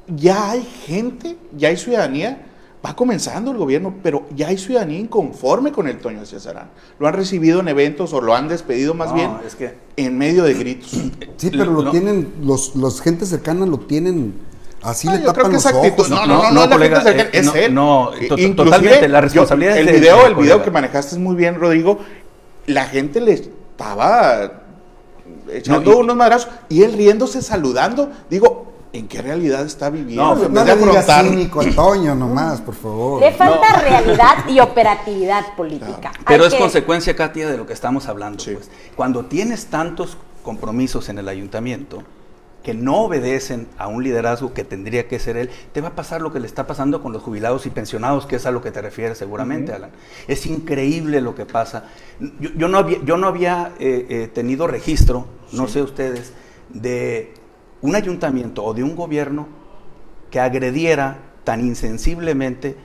ya 0.07 0.51
hay 0.51 0.63
gente, 0.63 1.37
ya 1.57 1.69
hay 1.69 1.77
ciudadanía 1.77 2.47
va 2.85 2.97
comenzando 2.97 3.53
el 3.53 3.59
gobierno, 3.59 3.95
pero 4.03 4.27
ya 4.35 4.49
hay 4.49 4.59
ciudadanía 4.59 4.99
inconforme 4.99 5.73
con 5.73 5.87
el 5.89 5.99
Toño 5.99 6.25
Cesarán. 6.27 6.71
Lo 6.99 7.07
han 7.07 7.15
recibido 7.15 7.61
en 7.61 7.69
eventos 7.69 8.13
o 8.13 8.21
lo 8.21 8.35
han 8.35 8.49
despedido 8.49 8.95
más 8.95 9.15
bien 9.15 9.31
es 9.47 9.55
que, 9.55 9.77
en 9.97 10.19
medio 10.19 10.45
de 10.45 10.55
gritos. 10.55 10.93
Sí, 11.37 11.51
pero 11.51 11.73
lo 11.73 11.91
tienen, 11.91 12.35
los, 12.43 12.77
los 12.77 13.01
gente 13.01 13.27
cercana 13.27 13.67
lo 13.67 13.81
tienen 13.81 14.35
Así 14.83 15.09
le 15.09 15.19
tapan 15.19 15.53
los 15.53 15.67
ojos. 15.67 16.11
No, 16.11 16.27
no, 16.27 16.27
no, 16.27 16.51
no, 16.51 16.67
no, 16.67 16.71
colega, 16.71 17.03
eh, 17.07 17.31
es 17.33 17.55
él. 17.55 17.75
No, 17.75 18.11
totalmente, 18.29 19.09
la 19.09 19.21
responsabilidad 19.21 19.79
el 19.79 19.87
video, 19.87 20.27
el 20.27 20.35
video 20.35 20.63
que 20.63 20.71
manejaste 20.71 21.19
muy 21.19 21.37
bien, 21.37 21.55
Rodrigo, 21.55 22.01
la 22.67 22.87
gente 22.87 23.21
le 23.21 23.33
estaba 23.33 24.53
echando 25.53 25.99
unos 25.99 26.17
madrazos 26.17 26.51
y 26.69 26.83
él 26.83 26.95
riéndose, 26.95 27.43
saludando. 27.43 28.11
Digo, 28.29 28.62
¿En 28.93 29.09
qué 29.09 29.23
realidad 29.23 29.65
está 29.65 29.89
viviendo? 29.89 30.35
No, 30.35 30.49
no 30.51 30.65
le 30.65 30.77
digas 30.77 31.07
cínico, 31.07 31.63
Antonio, 31.63 32.15
nomás, 32.15 32.61
por 32.61 32.75
favor. 32.75 33.23
Le 33.23 33.33
falta 33.33 33.81
realidad 33.81 34.49
y 34.49 34.61
operatividad 34.61 35.57
política. 35.57 36.13
Pero 36.27 36.45
es 36.45 36.55
consecuencia, 36.55 37.17
Katia, 37.17 37.49
de 37.49 37.57
lo 37.57 37.67
que 37.67 37.73
estamos 37.73 38.07
hablando. 38.07 38.45
Pues. 38.45 38.71
Cuando 38.95 39.25
tienes 39.25 39.67
tantos 39.67 40.19
compromisos 40.43 41.09
en 41.09 41.19
el 41.19 41.29
ayuntamiento 41.29 42.03
que 42.63 42.75
no 42.75 42.99
obedecen 42.99 43.67
a 43.79 43.89
un 43.89 44.05
liderazgo 44.05 44.53
que 44.53 44.63
tendría 44.63 45.09
que 45.09 45.19
ser 45.19 45.37
él, 45.39 45.51
te 45.73 45.81
va 45.81 45.89
a 45.89 45.97
pasar 45.97 46.21
lo 46.21 46.33
que 46.33 46.39
le 46.39 46.47
está 46.47 46.67
pasando 46.67 47.03
con 47.03 47.13
los 47.13 47.23
jubilados 47.23 47.65
y 47.67 47.71
pensionados, 47.71 48.27
que 48.27 48.37
es 48.37 48.47
a 48.47 48.51
lo 48.51 48.63
que 48.63 48.71
te 48.71 48.83
refieres 48.83 49.17
seguramente, 49.19 49.73
Alan. 49.73 49.91
Es 50.29 50.45
increíble 50.47 51.23
lo 51.23 51.35
que 51.35 51.47
pasa. 51.47 51.87
Yo, 52.41 52.69
no 52.69 52.79
había, 52.79 53.03
yo 53.05 53.17
no 53.17 53.27
había 53.27 53.73
eh, 53.81 54.07
eh, 54.09 54.31
tenido 54.33 54.67
registro, 54.67 55.27
no 55.53 55.67
sé 55.67 55.83
ustedes, 55.83 56.35
de 56.69 57.35
un 57.83 57.97
ayuntamiento 57.97 58.65
o 58.65 58.73
de 58.73 58.83
un 58.83 58.97
gobierno 58.97 59.47
que 60.31 60.41
agrediera 60.41 61.19
tan 61.45 61.61
insensiblemente 61.61 62.77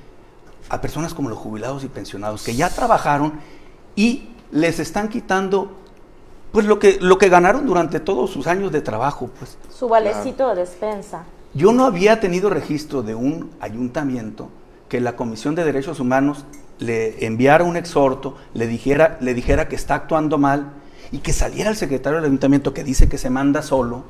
a 0.70 0.82
personas 0.82 1.14
como 1.14 1.30
los 1.30 1.38
jubilados 1.38 1.84
y 1.84 1.88
pensionados 1.88 2.44
que 2.44 2.56
ya 2.56 2.70
trabajaron 2.70 3.34
y 3.96 4.30
les 4.52 4.80
están 4.80 5.08
quitando 5.08 5.72
pues 6.52 6.66
lo 6.66 6.80
que, 6.80 6.98
lo 7.00 7.18
que 7.18 7.30
ganaron 7.30 7.66
durante 7.66 8.00
todos 8.00 8.32
sus 8.32 8.48
años 8.48 8.72
de 8.72 8.82
trabajo. 8.82 9.30
Pues. 9.38 9.58
Su 9.70 9.88
valecito 9.88 10.50
de 10.50 10.56
despensa. 10.56 11.24
Yo 11.54 11.72
no 11.72 11.86
había 11.86 12.20
tenido 12.20 12.50
registro 12.50 13.04
de 13.04 13.16
un 13.16 13.52
ayuntamiento 13.60 14.50
que 14.90 15.00
la 15.02 15.16
Comisión 15.16 15.56
de 15.56 15.64
Derechos 15.64 16.00
Humanos 16.00 16.46
le 16.80 17.26
enviara 17.26 17.64
un 17.64 17.78
exhorto, 17.78 18.36
le 18.54 18.68
dijera, 18.68 19.18
le 19.22 19.34
dijera 19.34 19.68
que 19.68 19.76
está 19.76 19.96
actuando 19.96 20.38
mal 20.38 20.74
y 21.12 21.20
que 21.20 21.34
saliera 21.34 21.70
el 21.70 21.76
secretario 21.76 22.18
del 22.18 22.26
ayuntamiento 22.26 22.74
que 22.74 22.84
dice 22.84 23.10
que 23.10 23.18
se 23.18 23.30
manda 23.30 23.62
solo 23.62 24.04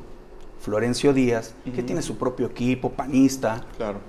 Florencio 0.59 1.13
Díaz, 1.13 1.53
que 1.73 1.83
tiene 1.83 2.01
su 2.01 2.17
propio 2.17 2.47
equipo, 2.47 2.91
panista, 2.91 3.63
claro. 3.77 3.99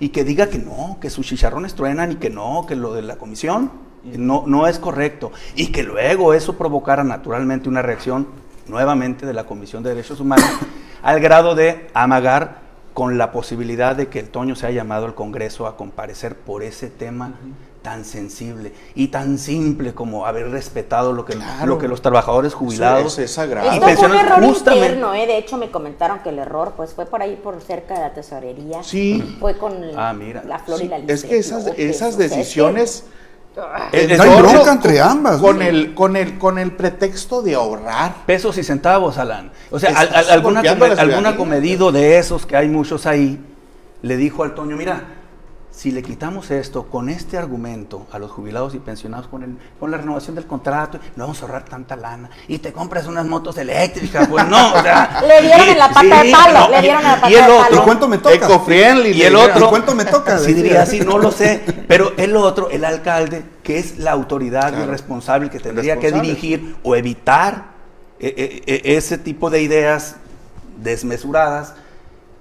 y 0.00 0.10
que 0.10 0.24
diga 0.24 0.48
que 0.48 0.58
no, 0.58 0.98
que 1.00 1.10
sus 1.10 1.26
chicharrones 1.26 1.74
truenan 1.74 2.12
y 2.12 2.16
que 2.16 2.30
no, 2.30 2.64
que 2.66 2.76
lo 2.76 2.94
de 2.94 3.02
la 3.02 3.16
comisión 3.16 3.70
no, 4.04 4.44
no 4.46 4.66
es 4.66 4.78
correcto, 4.78 5.32
y 5.54 5.72
que 5.72 5.82
luego 5.82 6.34
eso 6.34 6.56
provocara 6.56 7.04
naturalmente 7.04 7.68
una 7.68 7.82
reacción 7.82 8.26
nuevamente 8.68 9.26
de 9.26 9.32
la 9.32 9.44
Comisión 9.44 9.82
de 9.82 9.90
Derechos 9.90 10.20
Humanos 10.20 10.46
al 11.02 11.20
grado 11.20 11.54
de 11.54 11.88
amagar 11.94 12.62
con 12.94 13.18
la 13.18 13.32
posibilidad 13.32 13.96
de 13.96 14.08
que 14.08 14.18
el 14.18 14.28
Toño 14.28 14.54
sea 14.54 14.70
llamado 14.70 15.06
al 15.06 15.14
Congreso 15.14 15.66
a 15.66 15.76
comparecer 15.76 16.36
por 16.36 16.62
ese 16.62 16.88
tema 16.88 17.34
tan 17.82 18.04
sensible 18.04 18.72
y 18.94 19.08
tan 19.08 19.38
simple 19.38 19.92
como 19.92 20.24
haber 20.26 20.50
respetado 20.50 21.12
lo 21.12 21.24
que, 21.24 21.36
lo 21.64 21.78
que 21.78 21.88
los 21.88 22.00
trabajadores 22.00 22.54
jubilados 22.54 23.18
es 23.18 23.32
sagrado. 23.32 23.70
Esto 23.70 23.88
fue 23.88 24.08
un 24.08 24.16
error 24.16 24.44
interno, 24.44 25.14
¿eh? 25.14 25.26
de 25.26 25.38
hecho 25.38 25.56
me 25.56 25.70
comentaron 25.70 26.20
que 26.20 26.30
el 26.30 26.38
error 26.38 26.74
pues 26.76 26.94
fue 26.94 27.06
por 27.06 27.20
ahí 27.20 27.38
por 27.42 27.60
cerca 27.60 27.94
de 27.94 28.00
la 28.00 28.14
tesorería. 28.14 28.82
Sí. 28.82 29.36
Fue 29.40 29.58
con 29.58 29.74
ah, 29.96 30.14
la 30.46 30.58
flor 30.60 30.82
y 30.82 30.88
la 30.88 30.98
Es 30.98 31.24
que 31.24 31.38
esas, 31.38 31.66
esas 31.76 32.16
decisiones... 32.16 33.04
no 33.56 33.62
hay 33.64 34.42
bronca 34.42 34.72
entre 34.72 35.00
ambas. 35.00 35.40
Con, 35.40 35.60
el, 35.60 35.94
con, 35.94 36.16
el, 36.16 36.38
con 36.38 36.58
el 36.58 36.72
pretexto 36.72 37.42
de 37.42 37.54
ahorrar. 37.54 38.24
Pesos 38.26 38.56
y 38.58 38.62
centavos, 38.62 39.18
Alan. 39.18 39.50
O 39.70 39.78
sea, 39.78 39.90
alguna, 40.30 40.60
alguna 40.60 41.36
comedido 41.36 41.90
de 41.90 42.18
esos, 42.18 42.46
que 42.46 42.56
hay 42.56 42.68
muchos 42.68 43.06
ahí, 43.06 43.44
le 44.02 44.16
dijo 44.16 44.44
al 44.44 44.54
Toño, 44.54 44.76
mira, 44.76 45.21
si 45.72 45.90
le 45.90 46.02
quitamos 46.02 46.50
esto 46.50 46.84
con 46.84 47.08
este 47.08 47.38
argumento 47.38 48.06
a 48.12 48.18
los 48.18 48.30
jubilados 48.30 48.74
y 48.74 48.78
pensionados 48.78 49.26
con, 49.26 49.42
el, 49.42 49.56
con 49.80 49.90
la 49.90 49.96
renovación 49.96 50.36
del 50.36 50.46
contrato, 50.46 50.98
no 51.16 51.24
vamos 51.24 51.40
a 51.40 51.46
ahorrar 51.46 51.64
tanta 51.64 51.96
lana 51.96 52.28
y 52.46 52.58
te 52.58 52.72
compras 52.72 53.06
unas 53.06 53.24
motos 53.24 53.56
eléctricas, 53.56 54.28
pues 54.28 54.46
no, 54.48 54.74
o 54.74 54.82
sea, 54.82 55.22
le 55.26 55.40
dieron 55.40 55.68
en 55.68 55.78
la 55.78 55.88
pata 55.88 56.22
de 56.22 56.30
palo, 56.30 56.70
le 56.70 56.80
dieron 56.82 57.00
en 57.00 57.08
la 57.08 57.14
pata 57.14 57.30
y 57.30 57.34
el 57.34 57.46
de 57.46 57.50
otro, 57.50 57.84
cuánto 57.84 58.08
me 58.08 58.18
toca? 58.18 58.48
y 59.06 59.22
el 59.22 59.34
otro, 59.34 59.70
cuánto 59.70 59.94
me 59.94 60.04
toca? 60.04 60.38
Sí 60.38 60.52
diría 60.52 60.82
así, 60.82 61.00
no 61.00 61.16
lo 61.16 61.32
sé, 61.32 61.62
pero 61.88 62.12
el 62.18 62.36
otro, 62.36 62.68
el 62.68 62.84
alcalde, 62.84 63.42
que 63.62 63.78
es 63.78 63.98
la 63.98 64.12
autoridad 64.12 64.74
y 64.78 64.84
responsable 64.84 65.48
que 65.48 65.58
tendría 65.58 65.98
que 65.98 66.12
dirigir 66.12 66.76
o 66.82 66.94
evitar 66.96 67.72
eh, 68.20 68.34
eh, 68.36 68.62
eh, 68.66 68.96
ese 68.96 69.16
tipo 69.16 69.48
de 69.48 69.62
ideas 69.62 70.16
desmesuradas, 70.76 71.74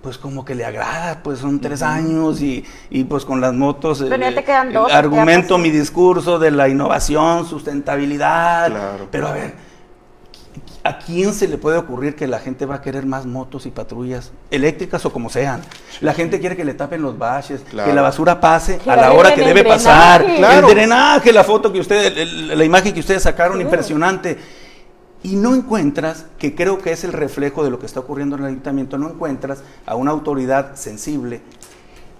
pues 0.02 0.18
como 0.18 0.44
que 0.44 0.56
le 0.56 0.66
agrada, 0.66 1.22
pues 1.24 1.40
son 1.40 1.60
tres 1.60 1.82
años 1.82 2.42
y, 2.42 2.66
pues 3.08 3.26
con 3.26 3.40
las 3.40 3.54
motos 3.54 4.04
pero 4.10 4.34
te 4.34 4.44
quedan 4.44 4.74
dos, 4.74 4.92
argumento 4.92 5.58
mi 5.58 5.70
discurso 5.70 6.40
de 6.40 6.52
la 6.52 6.68
innovación, 6.68 7.46
sustentabilidad, 7.46 8.72
pero 9.12 9.28
a 9.28 9.34
ver, 9.34 9.54
¿a 10.84 10.98
quién 10.98 11.34
se 11.34 11.48
le 11.48 11.58
puede 11.58 11.78
ocurrir 11.78 12.16
que 12.16 12.26
la 12.28 12.40
gente 12.40 12.66
va 12.66 12.76
a 12.76 12.82
querer 12.82 13.06
más 13.06 13.26
motos 13.26 13.66
y 13.68 13.72
patrullas 13.72 14.32
eléctricas 14.50 15.06
o 15.06 15.14
como 15.14 15.30
sean? 15.30 15.62
La 16.02 16.14
gente 16.14 16.40
quiere 16.40 16.58
que 16.58 16.66
le 16.66 16.74
tapen 16.74 17.02
los 17.02 17.18
baches, 17.18 17.62
que 17.62 17.94
la 17.94 18.02
basura 18.02 18.40
pase 18.42 18.80
a 18.88 18.96
la 18.96 19.14
hora 19.14 19.36
que 19.36 19.46
debe 19.46 19.64
pasar, 19.64 20.24
el 20.24 20.66
drenaje, 20.66 21.32
la 21.32 21.44
foto 21.44 21.72
que 21.72 21.80
ustedes, 21.80 22.34
la 22.34 22.66
imagen 22.66 22.94
que 22.94 23.02
ustedes 23.02 23.22
sacaron, 23.24 23.62
impresionante 23.62 24.61
y 25.24 25.36
no 25.36 25.56
encuentras, 25.56 26.26
que 26.38 26.56
creo 26.56 26.80
que 26.80 26.92
es 26.92 27.04
el 27.04 27.14
reflejo 27.14 27.64
de 27.64 27.70
lo 27.70 27.80
que 27.80 27.86
está 27.86 28.00
ocurriendo 28.00 28.36
en 28.36 28.44
el 28.44 28.48
ayuntamiento, 28.50 28.98
no 28.98 29.10
encuentras 29.10 29.64
a 29.86 29.96
una 29.96 30.12
autoridad 30.12 30.76
sensible 30.76 31.42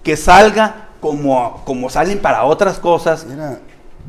que 0.02 0.16
salga 0.16 0.88
como, 1.00 1.62
como 1.64 1.90
salen 1.90 2.20
para 2.20 2.44
otras 2.44 2.78
cosas 2.78 3.26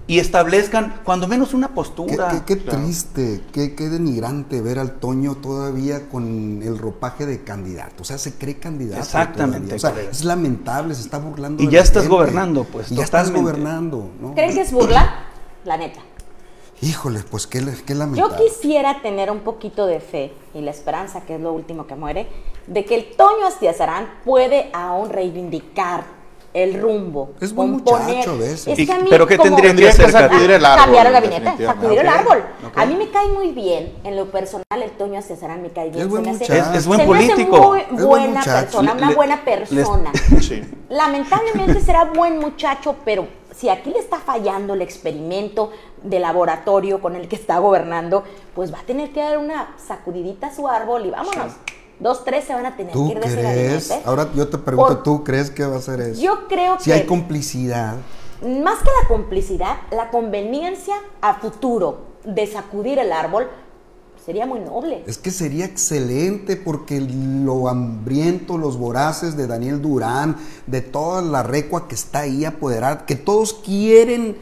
y 0.05 0.19
establezcan 0.19 1.01
cuando 1.03 1.27
menos 1.27 1.53
una 1.53 1.69
postura. 1.69 2.43
Qué, 2.45 2.55
triste, 2.55 3.41
qué, 3.51 3.89
denigrante 3.89 4.61
ver 4.61 4.79
al 4.79 4.93
Toño 4.93 5.35
todavía 5.35 6.09
con 6.09 6.61
el 6.61 6.77
ropaje 6.77 7.25
de 7.25 7.43
candidato. 7.43 8.03
O 8.03 8.05
sea, 8.05 8.17
se 8.17 8.33
cree 8.33 8.57
candidato. 8.57 9.01
Exactamente. 9.01 9.75
es 9.75 10.23
lamentable, 10.23 10.93
se 10.93 11.01
está 11.01 11.19
burlando. 11.19 11.63
Y 11.63 11.69
ya 11.69 11.81
estás 11.81 12.07
gobernando, 12.07 12.63
pues. 12.65 12.89
ya 12.89 13.03
estás 13.03 13.31
gobernando. 13.31 14.11
¿no? 14.21 14.33
¿Creen 14.33 14.53
que 14.53 14.61
es 14.61 14.71
burla? 14.71 15.25
La 15.65 15.77
neta. 15.77 16.01
Híjole, 16.83 17.21
pues 17.29 17.47
qué, 17.47 17.63
qué 17.85 17.95
lamentable. 17.95 18.37
Yo 18.37 18.43
quisiera 18.43 19.01
tener 19.01 19.31
un 19.31 19.39
poquito 19.39 19.85
de 19.85 20.01
fe 20.01 20.33
y 20.53 20.59
la 20.59 20.71
esperanza, 20.71 21.21
que 21.21 21.35
es 21.35 21.41
lo 21.41 21.53
último 21.53 21.87
que 21.87 21.95
muere, 21.95 22.27
de 22.67 22.83
que 22.83 22.95
el 22.95 23.15
Toño 23.15 23.45
Astiazarán 23.47 24.19
puede 24.25 24.69
aún 24.73 25.09
reivindicar 25.09 26.03
el 26.53 26.79
rumbo. 26.79 27.31
Es 27.41 27.53
buen 27.53 27.71
muchacho 27.71 28.37
de 28.37 28.53
eso. 28.53 28.71
¿Pero 29.09 29.27
qué 29.27 29.37
tendría 29.37 29.73
que 29.73 29.87
hacer? 29.89 30.11
Sacudir 30.11 30.51
el 30.51 30.65
árbol. 30.65 30.83
Cambiar 30.83 31.07
el 31.07 31.13
gabinete, 31.13 31.65
sacudir 31.65 31.99
el 31.99 32.07
árbol. 32.07 32.43
A 32.75 32.85
mí 32.85 32.95
me 32.95 33.09
cae 33.09 33.27
muy 33.27 33.51
bien, 33.51 33.93
en 34.03 34.15
lo 34.15 34.29
personal, 34.29 34.63
el 34.71 34.91
Toño 34.91 35.21
Cesarán 35.21 35.61
me 35.61 35.69
cae 35.69 35.89
bien. 35.89 36.03
Es 36.03 36.09
buen 36.09 36.23
muchacho. 36.25 36.73
Es, 36.73 36.85
buen 36.85 37.05
político. 37.05 37.75
muy 37.91 38.03
buena 38.03 38.43
persona, 38.43 38.93
una 38.93 39.11
buena 39.11 39.43
persona. 39.43 40.11
Lamentablemente 40.89 41.81
será 41.81 42.05
buen 42.05 42.39
muchacho, 42.39 42.95
pero 43.03 43.27
si 43.55 43.69
aquí 43.69 43.91
le 43.91 43.99
está 43.99 44.19
fallando 44.19 44.73
el 44.73 44.81
experimento 44.81 45.71
de 46.01 46.19
laboratorio 46.19 47.01
con 47.01 47.15
el 47.15 47.27
que 47.27 47.35
está 47.35 47.59
gobernando, 47.59 48.23
pues 48.55 48.73
va 48.73 48.79
a 48.79 48.83
tener 48.83 49.11
que 49.11 49.21
dar 49.21 49.37
una 49.37 49.75
sacudidita 49.77 50.47
a 50.47 50.55
su 50.55 50.67
árbol 50.67 51.05
y 51.05 51.11
vámonos. 51.11 51.53
Dos, 51.99 52.25
tres 52.25 52.45
se 52.45 52.53
van 52.53 52.65
a 52.65 52.75
tener 52.75 52.93
que 52.93 52.99
ir 52.99 53.19
de 53.19 53.31
crees? 53.31 53.93
Ahora 54.05 54.29
yo 54.35 54.49
te 54.49 54.57
pregunto, 54.57 54.99
¿tú 54.99 55.23
crees 55.23 55.51
que 55.51 55.65
va 55.65 55.77
a 55.77 55.81
ser 55.81 56.01
eso? 56.01 56.21
Yo 56.21 56.47
creo 56.47 56.77
que... 56.77 56.83
Si 56.83 56.91
hay 56.91 57.05
complicidad. 57.05 57.95
Más 58.41 58.79
que 58.79 58.89
la 59.01 59.07
complicidad, 59.07 59.77
la 59.91 60.09
conveniencia 60.09 60.95
a 61.21 61.35
futuro 61.35 62.13
de 62.25 62.47
sacudir 62.47 62.99
el 62.99 63.11
árbol 63.11 63.47
sería 64.25 64.45
muy 64.45 64.59
noble. 64.59 65.03
Es 65.05 65.17
que 65.17 65.31
sería 65.31 65.65
excelente 65.65 66.55
porque 66.55 67.01
lo 67.01 67.67
hambriento, 67.67 68.57
los 68.57 68.77
voraces 68.77 69.35
de 69.35 69.47
Daniel 69.47 69.81
Durán, 69.81 70.37
de 70.65 70.81
toda 70.81 71.21
la 71.21 71.43
recua 71.43 71.87
que 71.87 71.95
está 71.95 72.19
ahí 72.19 72.45
apoderada, 72.45 73.05
que 73.05 73.15
todos 73.15 73.53
quieren 73.53 74.37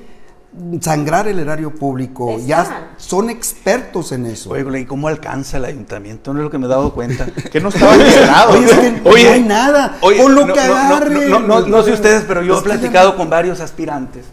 sangrar 0.82 1.28
el 1.30 1.40
erario 1.40 1.74
público, 1.74 2.38
ya 2.46 2.92
son 2.98 3.30
expertos 3.30 4.12
en 4.12 4.26
eso. 4.26 4.52
Oye, 4.52 4.82
¿y 4.82 4.86
cómo 4.86 5.08
alcanza 5.08 5.58
el 5.58 5.66
ayuntamiento? 5.66 6.34
No 6.34 6.40
es 6.42 6.44
lo 6.44 6.52
que 6.52 6.58
me 6.58 6.66
he 6.66 6.70
dado 6.70 6.94
cuenta. 6.94 7.26
que 7.26 7.62
no 7.62 7.70
estaba 7.70 7.96
integrado. 7.96 8.52
Oye, 8.52 8.66
es 8.66 8.74
que 8.74 8.92
no 8.92 9.16
hay 9.16 9.44
nada. 9.44 9.98
Oye, 10.02 10.30
lo 10.30 10.54
que 10.54 10.60
agarre. 10.60 11.30
No, 11.30 11.84
sé 11.84 11.94
ustedes, 11.94 12.24
pero 12.28 12.44
yo 12.44 12.60
he 12.60 12.62
platicado 12.62 13.16
con 13.16 13.30
varios 13.30 13.62
aspirantes 13.62 14.26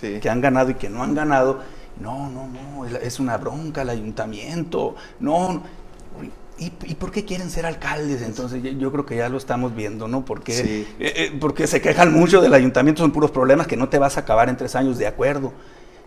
que 0.00 0.28
han 0.28 0.40
ganado 0.40 0.70
y 0.70 0.74
que 0.74 0.88
no 0.88 1.02
han 1.02 1.14
ganado 1.14 1.60
no, 2.00 2.28
no, 2.30 2.46
no, 2.46 2.84
es 2.84 3.20
una 3.20 3.36
bronca 3.36 3.82
el 3.82 3.90
ayuntamiento. 3.90 4.94
No, 5.20 5.62
¿Y, 6.58 6.70
por 6.70 7.10
qué 7.10 7.26
quieren 7.26 7.50
ser 7.50 7.66
alcaldes? 7.66 8.22
Entonces 8.22 8.62
yo 8.78 8.90
creo 8.90 9.04
que 9.04 9.16
ya 9.16 9.28
lo 9.28 9.36
estamos 9.36 9.74
viendo, 9.74 10.08
¿no? 10.08 10.24
Porque, 10.24 10.80
eh, 10.80 10.86
eh, 10.98 11.36
porque 11.38 11.66
se 11.66 11.82
quejan 11.82 12.14
mucho 12.14 12.40
del 12.40 12.54
ayuntamiento, 12.54 13.02
son 13.02 13.12
puros 13.12 13.30
problemas 13.30 13.66
que 13.66 13.76
no 13.76 13.90
te 13.90 13.98
vas 13.98 14.16
a 14.16 14.20
acabar 14.20 14.48
en 14.48 14.56
tres 14.56 14.74
años, 14.74 14.96
de 14.96 15.06
acuerdo. 15.06 15.52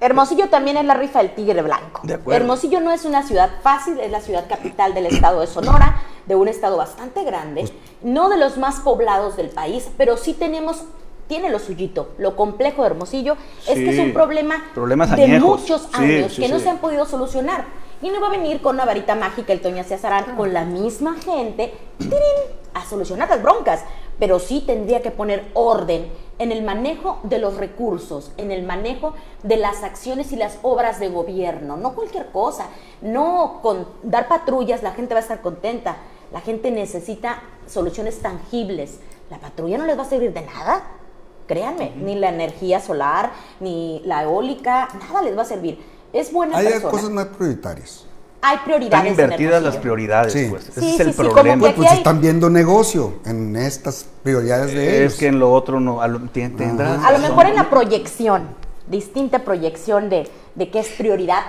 Hermosillo 0.01 0.49
también 0.49 0.77
es 0.77 0.85
la 0.85 0.95
rifa 0.95 1.19
del 1.19 1.35
tigre 1.35 1.61
blanco. 1.61 2.01
De 2.03 2.15
acuerdo. 2.15 2.41
Hermosillo 2.41 2.79
no 2.79 2.91
es 2.91 3.05
una 3.05 3.21
ciudad 3.21 3.49
fácil, 3.61 3.99
es 3.99 4.09
la 4.09 4.21
ciudad 4.21 4.47
capital 4.49 4.95
del 4.95 5.05
estado 5.05 5.41
de 5.41 5.47
Sonora, 5.47 6.01
de 6.25 6.35
un 6.35 6.47
estado 6.47 6.77
bastante 6.77 7.23
grande, 7.23 7.61
pues 7.61 7.73
no 8.01 8.29
de 8.29 8.37
los 8.37 8.57
más 8.57 8.79
poblados 8.79 9.37
del 9.37 9.49
país, 9.49 9.87
pero 9.97 10.17
sí 10.17 10.33
tenemos 10.33 10.85
tiene 11.29 11.49
lo 11.49 11.59
suyito. 11.59 12.09
Lo 12.17 12.35
complejo 12.35 12.81
de 12.81 12.87
Hermosillo 12.87 13.37
es 13.67 13.75
que 13.75 13.89
es 13.91 13.99
un 13.99 14.11
problema 14.11 14.65
de 15.15 15.39
muchos 15.39 15.87
años 15.93 16.35
que 16.35 16.49
no 16.49 16.59
se 16.59 16.67
han 16.67 16.79
podido 16.79 17.05
solucionar. 17.05 17.65
Y 18.01 18.09
no 18.09 18.19
va 18.19 18.27
a 18.27 18.31
venir 18.31 18.61
con 18.61 18.75
una 18.75 18.85
varita 18.85 19.13
mágica 19.15 19.53
el 19.53 19.61
Toña 19.61 19.83
Cesarán 19.83 20.35
con 20.35 20.53
la 20.53 20.65
misma 20.65 21.15
gente 21.15 21.73
a 22.73 22.85
solucionar 22.85 23.29
las 23.29 23.43
broncas, 23.43 23.83
pero 24.17 24.39
sí 24.39 24.63
tendría 24.65 25.01
que 25.01 25.11
poner 25.11 25.45
orden 25.53 26.09
en 26.39 26.51
el 26.51 26.63
manejo 26.63 27.19
de 27.23 27.37
los 27.37 27.57
recursos, 27.57 28.31
en 28.37 28.51
el 28.51 28.63
manejo 28.63 29.13
de 29.43 29.57
las 29.57 29.83
acciones 29.83 30.31
y 30.31 30.37
las 30.37 30.57
obras 30.61 30.99
de 30.99 31.09
gobierno, 31.09 31.77
no 31.77 31.93
cualquier 31.93 32.27
cosa, 32.31 32.67
no 33.01 33.59
con 33.61 33.85
dar 34.01 34.27
patrullas 34.27 34.81
la 34.81 34.91
gente 34.91 35.13
va 35.13 35.19
a 35.19 35.23
estar 35.23 35.41
contenta, 35.41 35.97
la 36.31 36.39
gente 36.39 36.71
necesita 36.71 37.41
soluciones 37.67 38.19
tangibles, 38.19 38.99
la 39.29 39.39
patrulla 39.39 39.77
no 39.77 39.85
les 39.85 39.97
va 39.97 40.03
a 40.03 40.09
servir 40.09 40.33
de 40.33 40.41
nada, 40.41 40.98
Créanme, 41.49 41.93
ni 41.97 42.13
la 42.13 42.29
energía 42.29 42.79
solar, 42.79 43.31
ni 43.59 44.03
la 44.05 44.21
eólica, 44.21 44.87
nada 44.99 45.23
les 45.23 45.35
va 45.35 45.41
a 45.41 45.45
servir. 45.45 45.79
Es 46.13 46.31
buena 46.31 46.55
Hay 46.55 46.79
cosas 46.79 47.09
más 47.09 47.25
prioritarias. 47.25 48.05
Hay 48.43 48.57
prioridades. 48.59 49.09
Están 49.09 49.25
invertidas 49.25 49.63
las 49.63 49.77
prioridades, 49.77 50.31
sí. 50.31 50.45
pues. 50.47 50.69
Ese 50.69 50.93
es 50.93 50.99
el 50.99 51.13
problema. 51.15 51.73
pues 51.73 51.91
están 51.91 52.21
viendo 52.21 52.51
negocio 52.51 53.15
en 53.25 53.55
estas 53.55 54.05
prioridades 54.21 54.75
de 54.75 54.99
ellos. 54.99 55.13
Es 55.13 55.19
que 55.19 55.25
en 55.25 55.39
lo 55.39 55.51
otro 55.51 55.79
no, 55.79 56.03
a 56.03 56.07
lo, 56.07 56.19
tendrás. 56.29 57.03
A 57.03 57.11
lo 57.13 57.17
mejor 57.17 57.47
en 57.47 57.55
la 57.55 57.67
proyección, 57.67 58.49
distinta 58.85 59.39
proyección 59.39 60.07
de, 60.07 60.29
de 60.53 60.69
qué 60.69 60.81
es 60.81 60.89
prioridad 60.89 61.41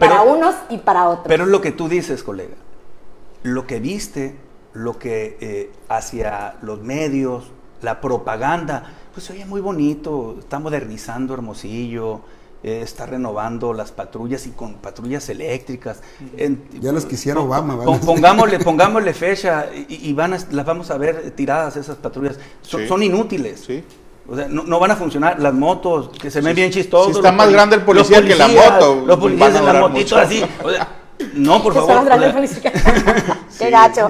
para 0.00 0.22
unos 0.22 0.56
y 0.68 0.78
para 0.78 1.10
otros. 1.10 1.26
Pero 1.28 1.44
es 1.44 1.50
lo 1.50 1.60
que 1.60 1.70
tú 1.70 1.88
dices, 1.88 2.24
colega. 2.24 2.56
Lo 3.44 3.68
que 3.68 3.78
viste, 3.78 4.34
lo 4.72 4.98
que 4.98 5.38
eh, 5.40 5.70
hacia 5.88 6.56
los 6.60 6.82
medios, 6.82 7.52
la 7.82 8.00
propaganda, 8.00 8.90
pues 9.14 9.30
oye 9.30 9.44
muy 9.46 9.60
bonito, 9.60 10.36
está 10.40 10.58
modernizando 10.58 11.34
Hermosillo, 11.34 12.20
eh, 12.64 12.80
está 12.82 13.06
renovando 13.06 13.72
las 13.72 13.92
patrullas 13.92 14.46
y 14.46 14.50
con 14.50 14.74
patrullas 14.74 15.28
eléctricas. 15.28 16.00
ya 16.80 16.92
las 16.92 17.04
quisiera 17.04 17.38
Obama. 17.38 17.78
pongámosle, 18.04 18.58
pongámosle 18.58 19.14
fecha 19.14 19.66
y, 19.88 20.12
van 20.14 20.32
las 20.32 20.66
vamos 20.66 20.90
a 20.90 20.98
ver 20.98 21.30
tiradas 21.32 21.76
esas 21.76 21.96
patrullas. 21.96 22.38
Son, 22.62 23.02
inútiles. 23.02 23.68
O 24.26 24.34
sea, 24.34 24.48
no, 24.48 24.80
van 24.80 24.90
a 24.90 24.96
funcionar 24.96 25.38
las 25.38 25.52
motos, 25.54 26.08
que 26.18 26.30
se 26.30 26.40
ven 26.40 26.56
bien 26.56 26.70
chistosos. 26.70 27.16
está 27.16 27.30
más 27.30 27.52
grande 27.52 27.76
el 27.76 27.82
policía, 27.82 28.24
que 28.24 28.34
la 28.34 28.48
moto. 28.48 29.04
Los 29.06 29.18
policías 29.18 29.54
en 29.54 29.64
la 29.64 29.74
motito 29.74 30.16
así. 30.16 30.42
No, 31.34 31.62
por 31.62 31.74
favor. 31.86 32.08
Qué 33.58 33.70
gacho. 33.70 34.08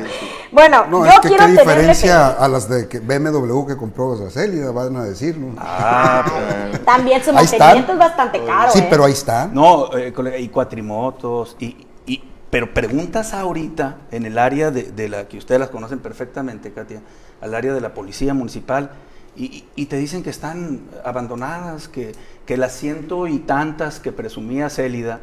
Bueno, 0.54 0.86
no, 0.86 1.04
yo 1.04 1.10
es 1.10 1.18
que 1.18 1.28
quiero 1.28 1.46
qué 1.46 1.52
diferencia 1.52 2.28
a 2.28 2.46
las 2.46 2.68
de 2.68 2.84
BMW 3.00 3.66
que 3.66 3.76
compró 3.76 4.16
Célida, 4.30 4.70
van 4.70 4.96
a 4.96 5.02
decir, 5.02 5.36
¿no? 5.36 5.56
Ah, 5.58 6.24
pues. 6.70 6.84
También 6.84 7.24
su 7.24 7.32
mantenimiento 7.32 7.92
es 7.92 7.98
bastante 7.98 8.44
caro. 8.44 8.70
Sí, 8.70 8.78
¿eh? 8.78 8.86
pero 8.88 9.04
ahí 9.04 9.12
está. 9.12 9.48
No, 9.48 9.92
eh, 9.96 10.12
y 10.38 10.48
cuatrimotos, 10.48 11.56
y, 11.58 11.88
y, 12.06 12.22
pero 12.50 12.72
preguntas 12.72 13.34
ahorita 13.34 13.96
en 14.12 14.26
el 14.26 14.38
área 14.38 14.70
de, 14.70 14.84
de, 14.92 15.08
la 15.08 15.26
que 15.26 15.38
ustedes 15.38 15.58
las 15.58 15.70
conocen 15.70 15.98
perfectamente, 15.98 16.72
Katia, 16.72 17.00
al 17.40 17.52
área 17.52 17.74
de 17.74 17.80
la 17.80 17.92
policía 17.92 18.32
municipal, 18.32 18.92
y, 19.34 19.64
y 19.74 19.86
te 19.86 19.96
dicen 19.96 20.22
que 20.22 20.30
están 20.30 20.82
abandonadas, 21.04 21.88
que, 21.88 22.12
que 22.46 22.56
las 22.56 22.72
ciento 22.74 23.26
y 23.26 23.40
tantas 23.40 23.98
que 23.98 24.12
presumía 24.12 24.70
Célida, 24.70 25.20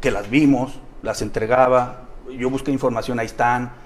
que 0.00 0.10
las 0.10 0.28
vimos, 0.28 0.80
las 1.02 1.22
entregaba, 1.22 2.06
yo 2.36 2.50
busqué 2.50 2.72
información, 2.72 3.20
ahí 3.20 3.26
están, 3.26 3.85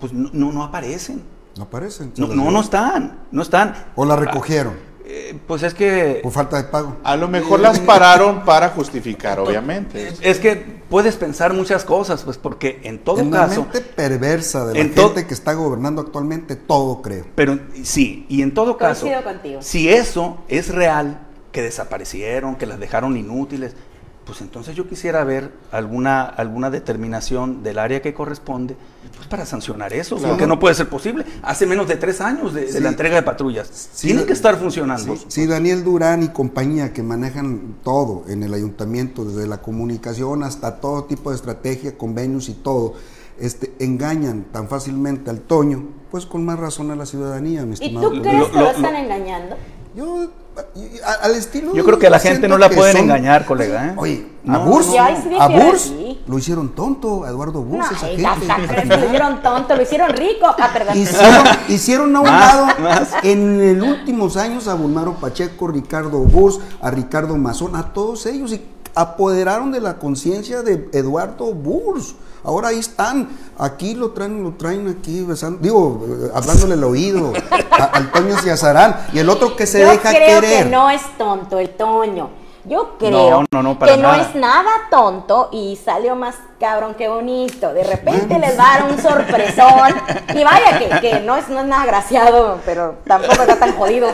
pues 0.00 0.12
no, 0.12 0.30
no, 0.32 0.64
aparecen. 0.64 1.22
No 1.56 1.64
aparecen. 1.64 2.12
No, 2.16 2.26
no, 2.28 2.60
están, 2.60 3.20
no 3.30 3.42
están. 3.42 3.74
¿O 3.94 4.04
la 4.04 4.16
recogieron? 4.16 4.74
Eh, 5.04 5.36
pues 5.46 5.64
es 5.64 5.74
que... 5.74 6.20
Por 6.22 6.32
falta 6.32 6.56
de 6.56 6.64
pago. 6.64 6.96
A 7.02 7.16
lo 7.16 7.26
mejor 7.26 7.58
las 7.60 7.80
pararon 7.80 8.44
para 8.44 8.68
justificar, 8.70 9.40
obviamente. 9.40 10.14
Es 10.20 10.38
que 10.38 10.54
puedes 10.88 11.16
pensar 11.16 11.52
muchas 11.52 11.84
cosas, 11.84 12.22
pues 12.22 12.38
porque 12.38 12.80
en 12.84 13.00
todo 13.00 13.18
en 13.18 13.30
caso... 13.30 13.66
la 13.66 13.72
mente 13.72 13.80
perversa 13.80 14.66
de 14.66 14.74
la 14.74 14.94
gente 14.94 15.26
que 15.26 15.34
está 15.34 15.52
gobernando 15.54 16.00
actualmente, 16.00 16.54
todo 16.54 17.02
creo. 17.02 17.26
Pero 17.34 17.58
sí, 17.82 18.24
y 18.28 18.42
en 18.42 18.54
todo 18.54 18.76
caso... 18.76 19.06
Contigo. 19.24 19.60
Si 19.62 19.88
eso 19.88 20.38
es 20.48 20.68
real, 20.68 21.26
que 21.50 21.62
desaparecieron, 21.62 22.54
que 22.54 22.66
las 22.66 22.78
dejaron 22.78 23.16
inútiles, 23.16 23.74
pues 24.30 24.42
entonces 24.42 24.76
yo 24.76 24.88
quisiera 24.88 25.24
ver 25.24 25.50
alguna, 25.72 26.22
alguna 26.22 26.70
determinación 26.70 27.64
del 27.64 27.80
área 27.80 28.00
que 28.00 28.14
corresponde 28.14 28.76
pues 29.16 29.26
para 29.26 29.44
sancionar 29.44 29.92
eso, 29.92 30.18
porque 30.18 30.46
no 30.46 30.60
puede 30.60 30.76
ser 30.76 30.88
posible. 30.88 31.24
Hace 31.42 31.66
menos 31.66 31.88
de 31.88 31.96
tres 31.96 32.20
años 32.20 32.54
de, 32.54 32.80
la 32.80 32.90
entrega 32.90 33.16
de 33.16 33.24
patrullas. 33.24 33.88
Tienen 34.00 34.26
que 34.26 34.32
estar 34.32 34.56
funcionando. 34.56 35.16
Sí, 35.26 35.46
Daniel 35.46 35.82
Durán 35.82 36.22
y 36.22 36.28
compañía 36.28 36.92
que 36.92 37.02
manejan 37.02 37.74
todo 37.82 38.22
en 38.28 38.44
el 38.44 38.54
ayuntamiento, 38.54 39.24
desde 39.24 39.48
la 39.48 39.60
comunicación 39.62 40.44
hasta 40.44 40.76
todo 40.76 41.06
tipo 41.06 41.30
de 41.30 41.36
estrategia, 41.36 41.98
convenios 41.98 42.48
y 42.48 42.54
todo, 42.54 42.94
este, 43.40 43.74
engañan 43.80 44.44
tan 44.52 44.68
fácilmente 44.68 45.28
al 45.30 45.40
Toño, 45.40 45.88
pues 46.12 46.24
con 46.24 46.44
más 46.44 46.60
razón 46.60 46.92
a 46.92 46.94
la 46.94 47.04
ciudadanía, 47.04 47.66
mi 47.66 47.74
estimado. 47.74 48.14
¿Y 48.14 48.18
tú 48.18 48.22
crees 48.22 48.46
que 48.46 48.58
lo, 48.60 48.70
están 48.70 48.94
engañando? 48.94 49.56
Yo 49.96 50.30
al 51.22 51.34
estilo. 51.34 51.74
Yo 51.74 51.84
creo 51.84 51.98
que 51.98 52.06
a 52.06 52.10
la 52.10 52.18
gente 52.18 52.48
no 52.48 52.58
la 52.58 52.70
pueden 52.70 52.96
engañar, 52.96 53.44
colega. 53.44 53.88
¿eh? 53.88 53.92
Oye, 53.96 54.26
a 54.48 54.58
Burs, 54.58 54.88
a 55.38 55.48
Burs 55.48 55.92
lo 56.26 56.38
hicieron 56.38 56.74
tonto, 56.74 57.24
a 57.24 57.28
Eduardo 57.28 57.62
Burs, 57.62 57.90
esa 57.90 58.06
gente. 58.06 58.86
Lo 58.86 59.06
hicieron 59.06 59.42
tonto, 59.42 59.76
lo 59.76 59.82
hicieron 59.82 60.10
rico. 60.10 60.46
Ah, 60.58 60.94
hicieron, 60.94 61.46
hicieron 61.68 62.16
a 62.16 62.20
un 62.20 62.26
lado, 62.26 62.66
en 63.22 63.78
los 63.78 63.88
últimos 63.88 64.36
años, 64.36 64.68
a 64.68 64.74
Bulmaro 64.74 65.14
Pacheco, 65.14 65.68
Ricardo 65.68 66.18
Burs, 66.18 66.60
a 66.80 66.90
Ricardo 66.90 67.36
Mazón, 67.36 67.76
a 67.76 67.92
todos 67.92 68.26
ellos, 68.26 68.52
y 68.52 68.62
apoderaron 68.94 69.72
de 69.72 69.80
la 69.80 69.98
conciencia 69.98 70.62
de 70.62 70.88
Eduardo 70.92 71.52
Burs. 71.52 72.14
Ahora 72.44 72.68
ahí 72.68 72.78
están, 72.78 73.28
aquí 73.58 73.94
lo 73.94 74.10
traen, 74.10 74.42
lo 74.42 74.52
traen 74.52 74.88
aquí 74.88 75.22
besando, 75.22 75.58
digo, 75.60 76.06
eh, 76.08 76.30
hablándole 76.34 76.74
el 76.74 76.84
oído 76.84 77.32
al 77.92 78.10
Toño 78.12 78.36
Ciazarán 78.38 79.08
y 79.12 79.18
el 79.18 79.28
otro 79.28 79.56
que 79.56 79.66
se 79.66 79.78
deja 79.78 80.10
creo 80.10 80.40
querer. 80.40 80.64
Que 80.64 80.70
no 80.70 80.90
es 80.90 81.02
tonto 81.18 81.58
el 81.58 81.70
Toño. 81.70 82.30
Yo 82.64 82.96
creo 82.98 83.46
que 83.48 83.96
no 83.96 84.14
es 84.14 84.34
nada 84.34 84.70
tonto 84.90 85.48
y 85.50 85.78
salió 85.82 86.14
más 86.14 86.36
cabrón 86.58 86.94
que 86.94 87.08
bonito. 87.08 87.72
De 87.72 87.84
repente 87.84 88.38
les 88.38 88.58
va 88.58 88.74
a 88.74 88.78
dar 88.80 88.90
un 88.90 89.00
sorpresón. 89.00 89.94
Y 90.34 90.44
vaya 90.44 90.78
que, 90.78 91.00
que 91.00 91.20
no, 91.20 91.36
es, 91.36 91.48
no 91.48 91.60
es 91.60 91.66
nada 91.66 91.86
graciado, 91.86 92.60
pero 92.66 92.96
tampoco 93.06 93.42
está 93.42 93.58
tan 93.58 93.74
jodido. 93.76 94.08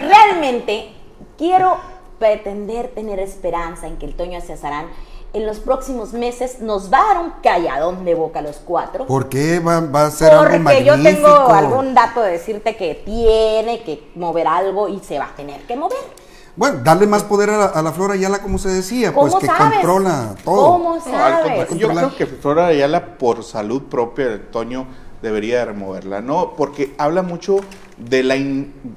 Realmente 0.00 0.94
quiero 1.36 1.76
pretender 2.18 2.88
tener 2.94 3.20
esperanza 3.20 3.86
en 3.86 3.98
que 3.98 4.06
el 4.06 4.14
Toño 4.14 4.40
Ciazarán 4.40 4.86
en 5.34 5.46
los 5.46 5.58
próximos 5.58 6.12
meses 6.12 6.60
nos 6.60 6.92
va 6.92 7.00
a 7.00 7.14
dar 7.14 7.24
un 7.24 7.32
calladón 7.42 8.04
de 8.04 8.14
boca 8.14 8.38
a 8.38 8.42
los 8.42 8.56
cuatro. 8.58 9.06
¿Por 9.06 9.28
qué 9.28 9.58
va, 9.58 9.78
a 10.06 10.10
ser 10.10 10.32
algo 10.32 10.58
magnífico? 10.60 10.64
Porque 10.64 10.84
yo 10.84 11.02
tengo 11.02 11.52
algún 11.52 11.92
dato 11.92 12.22
de 12.22 12.32
decirte 12.32 12.76
que 12.76 13.02
tiene 13.04 13.82
que 13.82 14.12
mover 14.14 14.46
algo 14.46 14.88
y 14.88 15.00
se 15.00 15.18
va 15.18 15.26
a 15.26 15.34
tener 15.34 15.60
que 15.66 15.76
mover. 15.76 15.98
Bueno, 16.56 16.78
darle 16.84 17.08
más 17.08 17.24
poder 17.24 17.50
a 17.50 17.82
la, 17.82 17.92
Flora 17.92 18.14
Ayala, 18.14 18.40
como 18.40 18.58
se 18.58 18.68
decía, 18.68 19.12
pues 19.12 19.34
que 19.34 19.48
controla 19.48 20.36
todo. 20.44 20.68
¿Cómo 20.68 21.00
sabes? 21.00 21.68
Yo 21.76 21.88
creo 21.88 22.14
que 22.14 22.26
Flora 22.26 22.66
Ayala, 22.66 23.18
por 23.18 23.42
salud 23.42 23.82
propia, 23.82 24.40
Toño, 24.52 24.86
debería 25.20 25.64
removerla, 25.64 26.20
¿no? 26.20 26.52
Porque 26.56 26.94
habla 26.96 27.22
mucho 27.22 27.56
de 27.96 28.22
la... 28.22 28.36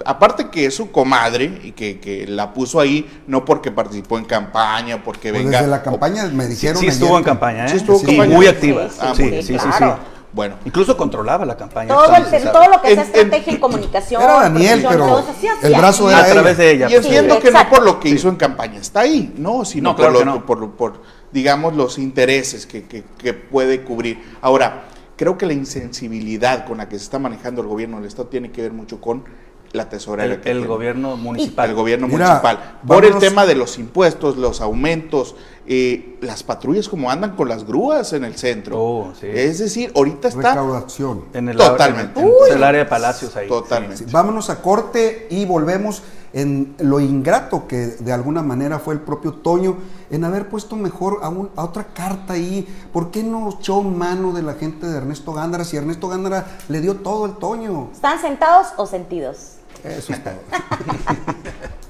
Aparte 0.06 0.50
que 0.50 0.66
es 0.66 0.76
su 0.76 0.92
comadre 0.92 1.60
y 1.64 1.72
que, 1.72 2.26
la 2.28 2.54
puso 2.54 2.80
ahí, 2.80 3.10
no 3.28 3.46
porque 3.46 3.72
participó 3.72 4.18
en 4.18 4.26
campaña, 4.26 5.04
porque 5.04 5.30
pues 5.30 5.44
venga... 5.44 5.60
Desde 5.60 5.72
la 5.72 5.84
campaña 5.84 6.26
me 6.26 6.48
dijeron... 6.48 6.78
Sí, 6.78 6.88
estuvo 6.88 7.18
en 7.18 7.24
campaña, 7.24 7.66
¿eh? 7.66 7.70
Sí, 7.70 7.78
estuvo 7.78 8.00
en 8.00 8.06
campaña. 8.06 8.36
muy 8.36 8.48
activa. 8.48 8.90
Sí, 9.16 9.24
sí, 9.24 9.44
sí, 9.44 9.60
sí, 9.60 9.86
Bueno. 10.34 10.56
Incluso 10.66 10.98
controlaba 10.98 11.46
la 11.46 11.56
campaña. 11.56 11.90
Todo, 11.90 12.08
todo 12.52 12.70
lo 12.70 12.82
que 12.82 12.94
es 12.94 13.00
estrategia 13.00 13.54
en, 13.54 13.60
comunicación. 13.62 14.22
Era 14.22 14.42
Daniel, 14.42 14.86
pero 14.90 15.24
el 15.62 15.76
brazo 15.76 16.10
era 16.10 16.24
A 16.24 16.26
través 16.26 16.58
de 16.58 16.72
ella. 16.72 16.88
Y 16.90 16.96
entiendo 16.96 17.40
que 17.40 17.52
no 17.52 17.70
por 17.70 17.84
lo 17.84 18.00
que 18.00 18.10
hizo 18.10 18.30
en 18.30 18.36
campaña 18.36 18.80
está 18.80 19.02
ahí, 19.02 19.34
no, 19.38 19.64
sino 19.66 19.96
por, 19.96 20.46
por, 20.46 20.72
por, 20.72 21.02
digamos, 21.32 21.76
los 21.76 21.98
intereses 21.98 22.66
que, 22.66 22.86
que, 22.86 23.04
que 23.18 23.34
puede 23.34 23.84
cubrir. 23.84 24.24
Ahora, 24.42 24.86
creo 25.18 25.38
que 25.38 25.46
la 25.46 25.54
insensibilidad 25.54 26.66
con 26.66 26.78
la 26.78 26.88
que 26.88 26.98
se 26.98 27.04
está 27.04 27.20
manejando 27.20 27.62
el 27.62 27.68
gobierno 27.68 27.98
del 27.98 28.06
Estado 28.06 28.30
tiene 28.30 28.52
que 28.52 28.62
ver 28.62 28.72
mucho 28.72 29.02
con 29.02 29.26
la 29.74 29.90
tesorera. 29.90 30.36
El, 30.36 30.42
el 30.46 30.68
gobierno 30.68 31.18
municipal. 31.18 31.70
El 31.70 31.76
gobierno 31.76 32.08
municipal. 32.08 32.80
Por 32.86 33.04
el 33.04 33.18
tema 33.18 33.46
de 33.46 33.56
los 33.56 33.78
impuestos, 33.78 34.38
los 34.38 34.62
aumentos, 34.62 35.36
eh, 35.66 36.18
las 36.22 36.44
patrullas 36.44 36.88
como 36.88 37.12
andan 37.12 37.36
con 37.36 37.50
las 37.50 37.66
grúas 37.66 38.14
en 38.14 38.24
el 38.24 38.38
centro. 38.38 38.80
Oh, 38.80 39.14
es 39.22 39.60
decir, 39.60 39.92
ahorita 39.96 40.30
está... 40.30 40.52
Recaudación. 40.52 41.26
En 41.34 41.50
el, 41.50 41.58
Totalmente. 41.58 42.22
En, 42.22 42.32
el 42.54 42.64
área 42.64 42.84
de 42.84 42.90
Palacios 42.90 43.36
ahí. 43.36 43.48
Totalmente. 43.48 44.06
Vámonos 44.12 44.50
a 44.50 44.62
corte 44.62 45.28
y 45.30 45.46
volvemos 45.46 46.04
en 46.34 46.76
lo 46.80 47.00
ingrato 47.00 47.68
que 47.68 47.88
de 47.88 48.14
alguna 48.14 48.42
manera 48.42 48.80
fue 48.80 48.94
el 48.94 49.02
propio 49.02 49.34
Toño 49.34 49.78
en 50.10 50.24
haber 50.24 50.50
puesto 50.50 50.76
mejor 50.76 51.20
a, 51.24 51.28
a 51.28 51.64
otra 51.64 51.86
carta 51.94 52.34
ahí. 52.34 52.68
¿Por 52.94 53.12
qué 53.12 53.24
no 53.24 53.50
echó 53.50 53.82
mano 53.82 54.34
de 54.34 54.42
la 54.42 54.54
gente 54.54 54.88
de 54.88 54.98
Ernesto 54.98 55.34
Gándara 55.34 55.64
si 55.64 55.78
Ernesto 55.78 56.08
Gándara 56.08 56.46
le 56.68 56.82
dio 56.82 56.98
todo 56.98 57.26
el 57.26 57.34
Toño? 57.38 57.90
¿Están 57.94 58.20
sentados 58.20 58.68
o 58.78 58.86
sentidos? 58.86 59.54
Eso 59.84 60.14
es 60.14 60.24
todo. 60.24 60.34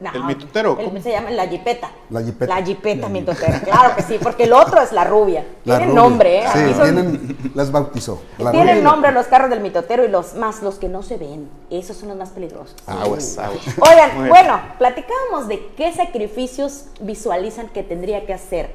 mitotero? 0.00 0.78
se 1.02 1.10
llama 1.10 1.30
la 1.30 1.46
jipeta. 1.46 1.90
La 2.10 2.22
jipeta. 2.22 2.58
La 2.58 2.64
jipeta 2.64 3.08
mitotera, 3.08 3.60
claro 3.60 3.96
que 3.96 4.02
sí, 4.02 4.18
porque 4.22 4.44
el 4.44 4.52
otro 4.52 4.80
es 4.80 4.92
la 4.92 5.04
rubia. 5.04 5.44
tienen 5.62 5.94
nombre, 5.94 6.40
¿eh? 6.40 6.46
Sí, 6.52 6.74
tienen, 6.82 7.36
las 7.54 7.70
bautizó. 7.70 8.20
tienen 8.50 8.82
nombre 8.82 9.12
los 9.12 9.26
carros 9.26 9.50
del 9.50 9.60
mitotero 9.60 10.04
y 10.04 10.08
los 10.08 10.34
más, 10.34 10.62
los 10.62 10.76
que 10.76 10.88
no 10.88 11.02
se 11.02 11.16
ven. 11.16 11.48
Esos 11.70 11.96
son 11.96 12.08
los 12.08 12.18
más 12.18 12.30
peligrosos. 12.30 12.76
Aguas, 12.86 13.38
aguas. 13.38 13.62
Oigan, 13.80 14.28
bueno, 14.28 14.60
platicábamos 14.78 15.48
de 15.48 15.66
qué 15.76 15.92
sacrificios 15.92 16.86
visualizan 17.00 17.68
que 17.68 17.82
tendría 17.82 18.26
que 18.26 18.34
hacer 18.34 18.70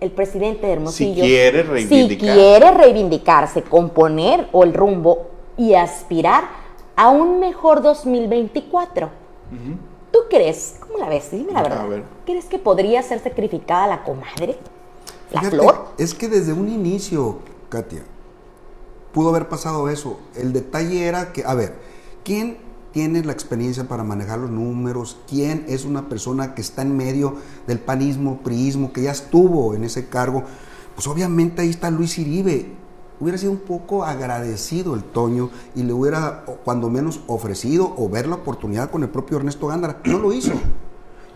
el 0.00 0.10
presidente 0.10 0.66
de 0.66 0.72
Hermosillo. 0.74 1.22
Si 1.22 1.28
quiere 1.28 1.62
reivindicar. 1.62 2.08
Si 2.08 2.16
quiere 2.18 2.70
reivindicarse, 2.70 3.62
componer 3.62 4.48
o 4.52 4.64
el 4.64 4.72
rumbo 4.72 5.30
y 5.56 5.74
aspirar 5.74 6.44
a 6.96 7.08
un 7.08 7.40
mejor 7.40 7.82
2024. 7.82 9.06
Uh 9.06 9.89
¿Tú 10.12 10.18
crees, 10.28 10.76
cómo 10.80 10.98
la 10.98 11.08
ves? 11.08 11.30
Dime 11.30 11.52
la 11.52 11.62
verdad. 11.62 12.02
¿Crees 12.24 12.46
que 12.46 12.58
podría 12.58 13.02
ser 13.02 13.22
sacrificada 13.22 13.86
la 13.86 14.04
comadre? 14.04 14.58
¿La 15.30 15.42
flor? 15.42 15.88
Es 15.98 16.14
que 16.14 16.28
desde 16.28 16.52
un 16.52 16.68
inicio, 16.68 17.38
Katia, 17.68 18.02
pudo 19.12 19.28
haber 19.30 19.48
pasado 19.48 19.88
eso. 19.88 20.18
El 20.34 20.52
detalle 20.52 21.06
era 21.06 21.32
que, 21.32 21.44
a 21.44 21.54
ver, 21.54 21.74
¿quién 22.24 22.58
tiene 22.92 23.22
la 23.24 23.32
experiencia 23.32 23.86
para 23.86 24.02
manejar 24.02 24.40
los 24.40 24.50
números? 24.50 25.18
¿Quién 25.28 25.64
es 25.68 25.84
una 25.84 26.08
persona 26.08 26.54
que 26.54 26.60
está 26.60 26.82
en 26.82 26.96
medio 26.96 27.36
del 27.66 27.78
panismo, 27.78 28.40
priismo, 28.42 28.92
que 28.92 29.02
ya 29.02 29.12
estuvo 29.12 29.74
en 29.74 29.84
ese 29.84 30.08
cargo? 30.08 30.42
Pues 30.94 31.06
obviamente 31.06 31.62
ahí 31.62 31.70
está 31.70 31.90
Luis 31.90 32.18
Iribe 32.18 32.79
hubiera 33.20 33.38
sido 33.38 33.52
un 33.52 33.58
poco 33.58 34.04
agradecido 34.04 34.94
el 34.94 35.04
Toño 35.04 35.50
y 35.74 35.82
le 35.82 35.92
hubiera, 35.92 36.44
cuando 36.64 36.88
menos, 36.88 37.20
ofrecido 37.26 37.94
o 37.96 38.08
ver 38.08 38.26
la 38.26 38.36
oportunidad 38.36 38.90
con 38.90 39.02
el 39.02 39.10
propio 39.10 39.36
Ernesto 39.36 39.66
Gándara. 39.66 40.00
No 40.04 40.18
lo 40.18 40.32
hizo. 40.32 40.52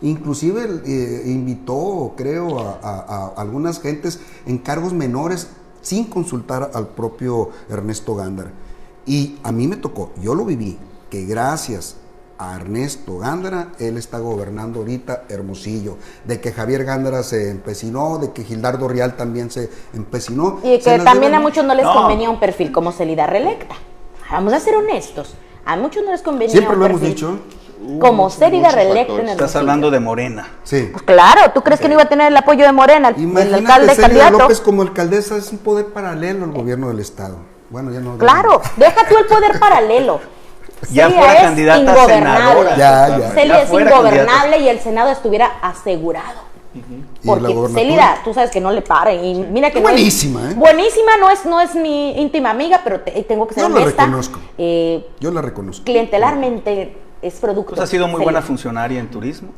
Inclusive 0.03 0.83
eh, 0.85 1.23
invitó, 1.27 2.15
creo, 2.17 2.59
a, 2.61 3.33
algunas 3.37 3.81
gentes 3.81 4.21
en 4.47 4.59
cargos 4.59 4.93
menores 4.93 5.49
sin 5.83 6.05
consultar 6.05 6.71
al 6.75 6.89
propio 6.89 7.51
Ernesto 7.69 8.15
Gándara. 8.15 8.51
Y 9.07 9.39
a 9.43 9.53
mí 9.53 9.69
me 9.69 9.77
tocó, 9.77 10.13
yo 10.21 10.35
lo 10.35 10.45
viví, 10.45 10.79
que 11.11 11.27
gracias 11.27 11.97
a 12.39 12.57
Ernesto 12.57 13.19
Gándara, 13.19 13.69
él 13.79 13.97
está 13.97 14.19
gobernando 14.19 14.81
ahorita 14.81 15.25
Hermosillo, 15.29 15.97
de 16.25 16.41
que 16.41 16.53
Javier 16.53 16.85
Gándara 16.85 17.23
se 17.23 17.51
empecinó, 17.51 18.19
de 18.19 18.33
que 18.33 18.45
Gildardo 18.45 18.89
Rial 18.89 19.17
también 19.17 19.51
se 19.51 19.71
empecinó. 19.93 20.61
Y 20.63 20.79
que 20.79 20.99
también 20.99 21.35
a 21.35 21.41
muchos 21.41 21.65
no 21.65 21.75
les 21.75 21.87
convenía 21.87 22.31
un 22.31 22.41
perfil 22.41 22.73
como 22.73 22.93
Celida 22.93 23.27
reelecta. 23.27 23.75
Vamos 24.31 24.53
a 24.53 24.61
ser 24.61 24.77
honestos, 24.77 25.35
a 25.65 25.77
muchos 25.77 26.05
no 26.05 26.11
les 26.11 26.23
convenía 26.23 26.53
Siempre 26.53 26.77
lo 26.77 26.87
hemos 26.87 27.01
dicho. 27.01 27.39
Como 28.01 28.31
Celida 28.31 28.71
reelecta 28.71 29.13
en 29.13 29.19
Hermosillo. 29.21 29.33
Estás 29.33 29.57
hablando 29.57 29.91
de 29.91 30.01
Morena. 30.01 30.49
Sí. 30.63 30.89
Pues 30.91 31.03
claro, 31.03 31.53
¿tú 31.53 31.63
crees 31.63 31.81
que 31.81 31.89
no 31.89 31.95
iba 31.95 32.05
a 32.05 32.09
tener 32.09 32.29
el 32.29 32.37
apoyo 32.37 32.65
de 32.65 32.73
Morena, 32.73 33.09
el, 33.11 33.37
el 33.37 33.55
alcalde 33.55 33.95
candidato? 33.95 34.39
López 34.39 34.61
como 34.61 34.83
alcaldesa 34.83 35.37
es 35.37 35.53
un 35.53 35.59
poder 35.59 35.87
paralelo 35.87 36.45
al 36.45 36.53
gobierno 36.53 36.89
del 36.89 37.01
Estado. 37.01 37.37
Bueno, 37.71 37.93
ya 37.93 38.01
no. 38.01 38.17
Claro, 38.17 38.63
deja 38.77 39.07
tú 39.09 39.19
el 39.19 39.27
poder 39.27 39.59
paralelo 39.59 40.21
ya 40.91 41.11
fuera 41.11 41.37
candidata 41.37 41.93
a 41.93 42.07
senadora. 42.07 42.77
Ya, 42.77 43.19
ya. 43.19 43.31
Celia 43.31 43.63
es 43.63 43.71
ingobernable 43.73 44.59
y 44.59 44.69
el 44.69 44.81
Senado 44.81 45.11
estuviera 45.11 45.47
asegurado. 45.63 46.55
Porque 47.25 47.55
Celida, 47.73 48.19
tú 48.25 48.35
sabes 48.35 48.51
que 48.51 48.61
no 48.61 48.73
le 48.73 48.83
para. 48.83 49.13
Y 49.13 49.35
mira 49.35 49.71
que 49.71 49.81
buenísima, 49.81 50.51
¿eh? 50.51 50.55
Buenísima, 50.55 51.17
no 51.19 51.31
es, 51.31 51.45
no 51.47 51.61
es 51.61 51.75
mi 51.75 52.21
íntima 52.21 52.51
amiga, 52.51 52.81
pero 52.83 53.01
tengo 53.01 53.47
que 53.47 53.55
ser 53.55 53.63
Yo 53.63 53.75
honesta. 53.75 54.03
La 54.03 54.07
reconozco. 54.07 54.41
Eh, 54.59 55.07
Yo 55.21 55.31
la 55.31 55.41
reconozco. 55.41 55.85
Clientelarmente 55.85 56.97
es 57.25 57.35
producto. 57.37 57.71
Pues 57.71 57.81
ha 57.81 57.87
sido 57.87 58.07
muy 58.07 58.23
buena 58.23 58.43
funcionaria 58.43 59.01
en 59.01 59.11
turismo. 59.11 59.49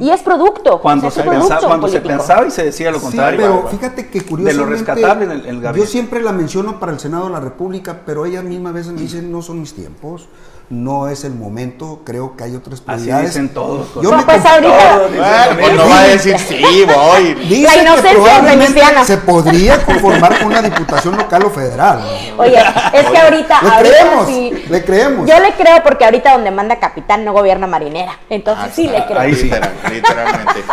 Y 0.00 0.10
es 0.10 0.22
producto. 0.22 0.80
Cuando, 0.80 1.10
se, 1.10 1.24
pensaba, 1.24 1.66
cuando 1.66 1.88
se 1.88 2.00
pensaba 2.00 2.46
y 2.46 2.52
se 2.52 2.64
decía 2.64 2.92
lo 2.92 3.00
contrario. 3.00 3.40
pero 3.40 3.68
fíjate 3.68 4.08
que 4.08 4.22
curiosamente... 4.22 4.52
De 4.52 4.58
lo 4.58 4.66
rescatable 4.66 5.24
en 5.24 5.30
el, 5.32 5.60
gabinete. 5.60 5.78
Yo 5.80 5.86
siempre 5.86 6.22
la 6.22 6.30
menciono 6.30 6.78
para 6.78 6.92
el 6.92 7.00
Senado 7.00 7.24
de 7.26 7.32
la 7.32 7.40
República, 7.40 8.02
pero 8.06 8.26
ella 8.26 8.42
misma 8.42 8.70
a 8.70 8.72
veces 8.72 8.92
me 8.92 9.00
dice, 9.00 9.22
no 9.22 9.42
son 9.42 9.60
mis 9.60 9.74
tiempos 9.74 10.28
no 10.68 11.08
es 11.08 11.22
el 11.22 11.32
momento, 11.32 12.02
creo 12.04 12.36
que 12.36 12.44
hay 12.44 12.56
otras 12.56 12.80
prioridades. 12.80 13.30
Así 13.30 13.38
dicen 13.38 13.54
todos. 13.54 13.94
Yo 14.02 14.10
no, 14.10 14.26
pues 14.26 14.44
ahorita. 14.44 14.98
Bueno, 14.98 15.56
pues 15.60 15.74
no 15.74 15.88
va 15.88 16.00
a 16.00 16.04
decir 16.04 16.36
sí, 16.38 16.84
voy. 16.84 17.34
Dice 17.48 17.62
la 17.62 17.82
inocencia 17.82 18.10
que 18.10 18.16
probablemente 18.16 18.82
se 19.04 19.16
podría 19.18 19.84
conformar 19.84 20.38
con 20.38 20.48
una 20.48 20.62
diputación 20.62 21.16
local 21.16 21.44
o 21.44 21.50
federal. 21.50 22.00
Oye, 22.36 22.58
es 22.92 23.06
que 23.06 23.18
ahorita. 23.18 23.60
Le 23.62 23.88
creemos, 23.88 24.70
le 24.70 24.84
creemos. 24.84 25.28
Yo 25.28 25.38
le 25.38 25.52
creo 25.54 25.82
porque 25.84 26.04
ahorita 26.04 26.32
donde 26.32 26.50
manda 26.50 26.80
no 27.24 27.32
gobierna 27.32 27.66
marinera. 27.66 28.18
Entonces 28.30 28.64
ah, 28.68 28.72
sí 28.72 28.88
le 28.88 29.04
creo. 29.06 29.18
Ahí 29.18 29.34
sí, 29.34 29.50
literalmente. 29.90 30.64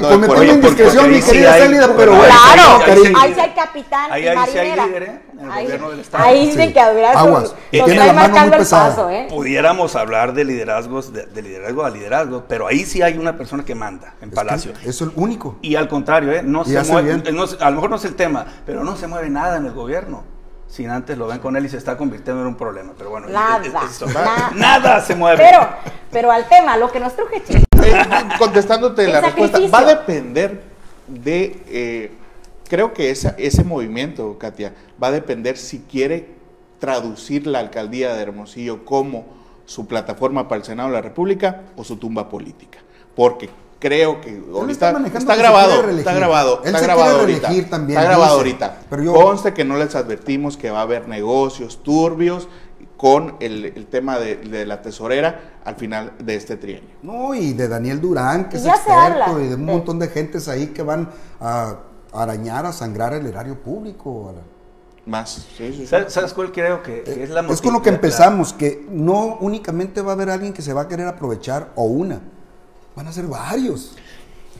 Cometí 0.00 0.32
una 0.32 0.52
indiscreción, 0.52 1.10
mi 1.10 1.20
querida 1.20 1.54
Célida, 1.54 1.88
pero 1.96 2.16
bueno. 2.16 2.34
Claro, 2.52 3.18
ahí 3.18 3.34
sí 3.34 3.40
hay 3.40 3.50
capitán 3.50 4.10
y 4.18 4.34
marinera. 4.34 4.84
¿eh? 4.84 5.20
el 5.40 5.48
gobierno 5.48 5.90
del 5.90 6.00
Estado. 6.00 6.24
Ahí 6.24 6.52
sí 6.52 6.72
que 6.72 6.80
Aguas. 6.80 7.54
Tiene 7.70 7.94
la 7.94 8.12
mano 8.12 8.36
muy 8.38 8.50
pesada. 8.50 9.12
¿eh? 9.12 9.26
Pudiéramos 9.30 9.96
hablar 9.96 10.32
de 10.32 10.44
liderazgos, 10.44 11.12
de, 11.12 11.42
liderazgo 11.42 11.84
a 11.84 11.90
liderazgo, 11.90 12.44
pero 12.48 12.66
ahí 12.66 12.84
sí 12.84 13.02
hay 13.02 13.18
una 13.18 13.36
persona 13.36 13.64
que 13.64 13.74
manda 13.74 14.14
en 14.20 14.30
Palacio. 14.30 14.72
Eso 14.84 14.88
es 14.88 15.00
el 15.00 15.12
único. 15.16 15.58
Y 15.62 15.76
al 15.76 15.88
contrario, 15.88 16.32
¿eh? 16.32 16.42
no 16.42 16.64
se 16.64 16.82
mueve, 16.84 17.12
a 17.12 17.70
lo 17.70 17.76
mejor 17.76 17.90
no 17.90 17.96
es 17.96 18.04
el 18.04 18.14
tema, 18.14 18.46
pero 18.66 18.84
no 18.84 18.96
se 18.96 19.06
mueve 19.06 19.30
nada 19.30 19.56
en 19.56 19.66
el 19.66 19.72
gobierno 19.72 20.39
sin 20.70 20.88
antes 20.90 21.18
lo 21.18 21.26
ven 21.26 21.38
con 21.38 21.56
él 21.56 21.66
y 21.66 21.68
se 21.68 21.76
está 21.76 21.96
convirtiendo 21.96 22.42
en 22.42 22.48
un 22.48 22.54
problema. 22.54 22.92
Pero 22.96 23.10
bueno, 23.10 23.28
nada, 23.28 23.60
nada, 24.54 25.00
se 25.00 25.14
mueve. 25.14 25.42
Pero, 25.42 25.68
pero 26.10 26.30
al 26.30 26.48
tema, 26.48 26.76
lo 26.76 26.90
que 26.90 27.00
nos 27.00 27.14
truje 27.14 27.42
eh, 27.48 27.62
contestándote 28.38 29.08
la 29.08 29.20
respuesta, 29.20 29.58
va 29.68 29.80
a 29.80 29.84
depender 29.84 30.62
de 31.08 31.62
eh, 31.66 32.12
Creo 32.70 32.94
que 32.94 33.10
ese 33.10 33.64
movimiento, 33.64 34.38
Katia, 34.38 34.72
va 35.02 35.08
a 35.08 35.10
depender 35.10 35.56
si 35.56 35.80
quiere 35.80 36.28
traducir 36.78 37.48
la 37.48 37.58
alcaldía 37.58 38.14
de 38.14 38.22
Hermosillo 38.22 38.84
como 38.84 39.24
su 39.66 39.88
plataforma 39.88 40.46
para 40.46 40.60
el 40.60 40.64
Senado 40.64 40.88
de 40.88 40.94
la 40.94 41.02
República 41.02 41.62
o 41.74 41.82
su 41.82 41.96
tumba 41.96 42.28
política. 42.28 42.78
Porque 43.16 43.50
creo 43.80 44.20
que 44.20 44.40
ahorita 44.52 44.90
está, 45.16 45.34
grabado, 45.34 45.88
está 45.88 46.14
grabado, 46.14 46.62
está 46.62 46.80
grabado 46.80 47.20
ahorita, 47.20 47.48
también, 47.68 47.98
está 47.98 48.08
grabado 48.08 48.36
ahorita. 48.36 48.78
Pero 48.88 49.12
Conste 49.12 49.54
que 49.54 49.64
no 49.64 49.76
les 49.76 49.94
advertimos 49.96 50.56
que 50.56 50.70
va 50.70 50.80
a 50.80 50.82
haber 50.82 51.08
negocios 51.08 51.82
turbios 51.82 52.46
con 52.96 53.36
el, 53.40 53.86
tema 53.90 54.18
de, 54.18 54.66
la 54.66 54.82
tesorera 54.82 55.60
al 55.64 55.76
final 55.76 56.12
de 56.18 56.36
este 56.36 56.58
trienio. 56.58 56.90
No, 57.02 57.34
y 57.34 57.54
de 57.54 57.66
Daniel 57.66 58.00
Durán, 58.00 58.50
que 58.50 58.58
es 58.58 58.66
experto, 58.66 59.40
y 59.40 59.48
de 59.48 59.54
un 59.54 59.64
montón 59.64 59.98
de 59.98 60.08
gentes 60.08 60.48
ahí 60.48 60.68
que 60.68 60.82
van 60.82 61.08
a 61.40 61.76
arañar, 62.12 62.66
a 62.66 62.72
sangrar 62.72 63.14
el 63.14 63.26
erario 63.26 63.58
público. 63.58 64.34
Más. 65.06 65.46
¿Sabes, 65.86 66.34
cuál 66.34 66.52
creo 66.52 66.82
que, 66.82 67.02
es 67.06 67.30
la 67.30 67.40
Es 67.40 67.62
con 67.62 67.72
lo 67.72 67.80
que 67.80 67.88
empezamos, 67.88 68.52
que 68.52 68.86
no 68.90 69.38
únicamente 69.40 70.02
va 70.02 70.10
a 70.10 70.14
haber 70.14 70.28
alguien 70.28 70.52
que 70.52 70.60
se 70.60 70.74
va 70.74 70.82
a 70.82 70.88
querer 70.88 71.06
aprovechar 71.06 71.70
o 71.76 71.84
una, 71.84 72.20
van 73.00 73.08
a 73.08 73.12
ser 73.14 73.26
varios. 73.26 73.96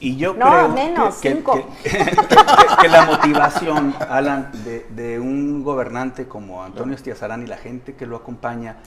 Y 0.01 0.17
yo 0.17 0.35
creo 0.35 0.75
que, 1.21 2.89
la 2.89 3.05
motivación, 3.05 3.95
Alan, 4.09 4.51
de, 4.65 5.21
un 5.21 5.63
gobernante 5.63 6.27
como 6.27 6.65
Antonio 6.65 6.95
Estiazarán 6.95 7.43
y 7.43 7.47
la 7.47 7.59
gente 7.59 7.97
que 7.97 8.07
lo 8.07 8.17
acompaña, 8.17 8.79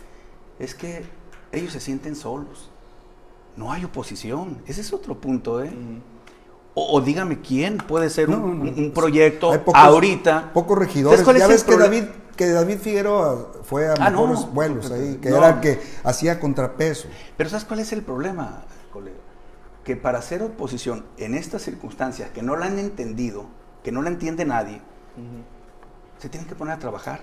es 0.58 0.74
que 0.74 1.06
ellos 1.51 1.72
se 1.72 1.80
sienten 1.80 2.16
solos. 2.16 2.72
No 3.56 3.72
hay 3.72 3.86
oposición. 3.86 4.58
Ese 4.66 4.82
es 4.82 4.91
otro 4.91 5.22
punto, 5.22 5.64
¿eh? 5.64 5.72
O, 6.74 6.99
dígame 6.99 7.41
quién 7.41 7.78
puede 7.78 8.10
ser 8.10 8.32
un, 8.32 8.91
proyecto 8.95 9.51
ahorita. 9.72 10.51
Pocos 10.51 10.80
regidores. 10.80 11.24
Ya 11.24 11.45
ves 11.45 11.64
que 11.64 11.78
David, 11.78 12.06
que 12.36 12.49
David 12.49 12.80
Figueroa 12.80 13.51
fue 13.62 13.88
a 13.88 13.93
ah, 13.99 14.10
mejores 14.10 14.51
vuelos 14.51 14.89
ahí, 14.89 15.20
que 15.22 15.30
era 15.30 15.49
el 15.49 15.60
que 15.60 15.80
hacía 16.04 16.39
contrapeso. 16.39 17.08
Pero 17.38 17.51
¿sabes 17.51 17.66
cuál 17.66 17.82
es 17.82 17.93
el 17.93 18.01
problema, 18.01 18.64
colega? 18.91 19.22
Que 19.84 19.95
para 19.95 20.19
hacer 20.19 20.41
oposición 20.43 21.05
en 21.17 21.36
estas 21.36 21.61
circunstancias 21.61 22.29
que 22.31 22.41
no 22.41 22.55
la 22.55 22.67
han 22.67 22.79
entendido, 22.79 23.45
que 23.84 23.91
no 23.91 24.01
la 24.01 24.09
entiende 24.09 24.45
nadie, 24.45 24.81
se 26.17 26.29
tienen 26.29 26.47
que 26.47 26.55
poner 26.55 26.75
a 26.75 26.79
trabajar. 26.79 27.21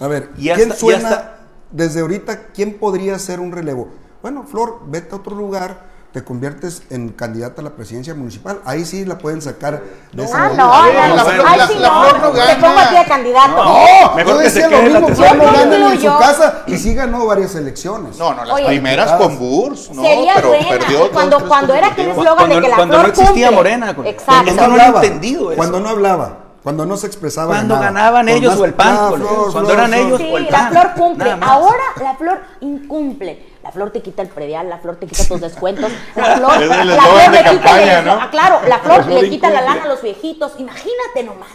A 0.00 0.08
ver, 0.08 0.30
¿quién 0.30 0.72
suena 0.72 1.36
desde 1.70 2.00
ahorita? 2.00 2.48
¿Quién 2.48 2.78
podría 2.78 3.18
ser 3.18 3.40
un 3.40 3.52
relevo? 3.52 3.88
Bueno, 4.20 4.44
Flor, 4.44 4.80
vete 4.88 5.14
a 5.14 5.18
otro 5.18 5.36
lugar 5.36 5.95
te 6.16 6.24
conviertes 6.24 6.82
en 6.88 7.10
candidata 7.10 7.60
a 7.60 7.64
la 7.64 7.72
presidencia 7.72 8.14
municipal. 8.14 8.62
Ahí 8.64 8.86
sí 8.86 9.04
la 9.04 9.18
pueden 9.18 9.42
sacar 9.42 9.82
de 10.14 10.24
esa 10.24 10.46
Ah, 10.46 10.50
no, 10.56 10.72
ahí 10.72 11.60
sí 11.68 11.74
no. 11.78 12.32
Te 12.32 12.56
pongo 12.56 12.78
a 12.78 12.88
ti 12.88 12.96
a 12.96 13.04
candidato. 13.04 13.62
No, 13.62 14.14
mejor 14.14 14.42
que 14.42 14.48
se 14.48 14.66
quede 14.66 14.88
lo 14.88 15.00
mismo, 15.02 15.26
no 15.26 15.52
gana 15.52 15.92
en 15.92 16.00
su 16.00 16.06
casa 16.06 16.62
y 16.68 16.78
sí 16.78 16.94
ganó 16.94 17.26
varias 17.26 17.54
elecciones. 17.54 18.16
No, 18.16 18.32
no, 18.32 18.46
las 18.46 18.62
primeras 18.62 19.12
con 19.12 19.38
Burs, 19.38 19.90
no, 19.90 20.02
pero 20.34 20.52
perdió 20.66 21.12
cuando 21.12 21.46
cuando 21.46 21.74
era 21.74 21.88
aquel 21.88 22.08
eslogan 22.08 22.48
de 22.48 22.60
que 22.62 22.68
la 22.70 22.76
cuando 22.76 23.02
no 23.02 23.08
existía 23.08 23.50
Morena, 23.50 23.94
exacto. 24.06 24.54
no 24.54 24.62
hablaba, 24.62 25.04
entendido 25.04 25.54
Cuando 25.54 25.80
no 25.80 25.90
hablaba. 25.90 26.38
Cuando 26.62 26.84
no 26.84 26.96
se 26.96 27.06
expresaba 27.06 27.54
Cuando 27.54 27.78
ganaban 27.78 28.28
ellos 28.28 28.56
o 28.58 28.64
el 28.64 28.74
PAN. 28.74 29.22
Cuando 29.52 29.70
eran 29.70 29.92
ellos 29.92 30.20
o 30.20 30.38
el 30.38 30.48
PAN. 30.48 30.72
la 30.72 30.80
flor 30.80 30.94
cumple. 30.94 31.36
Ahora 31.42 31.84
la 32.02 32.14
flor 32.16 32.40
incumple 32.60 33.55
flor 33.76 33.90
te 33.90 34.00
quita 34.00 34.22
el 34.22 34.28
predial, 34.28 34.70
la 34.70 34.78
flor 34.78 34.96
te 34.96 35.06
quita 35.06 35.24
tus 35.28 35.38
descuentos, 35.38 35.92
la 36.14 36.36
flor, 36.36 36.60
la 36.62 37.02
flor 37.02 37.30
le 37.30 37.58
quita, 37.58 38.02
¿no? 38.02 38.12
ah, 38.12 38.28
claro, 38.30 38.60
la 38.66 38.78
flor, 38.78 39.06
le 39.22 39.28
quita 39.28 39.50
la 39.50 39.60
lana 39.60 39.84
a 39.84 39.88
los 39.88 40.00
viejitos, 40.00 40.54
imagínate 40.58 41.22
nomás. 41.22 41.50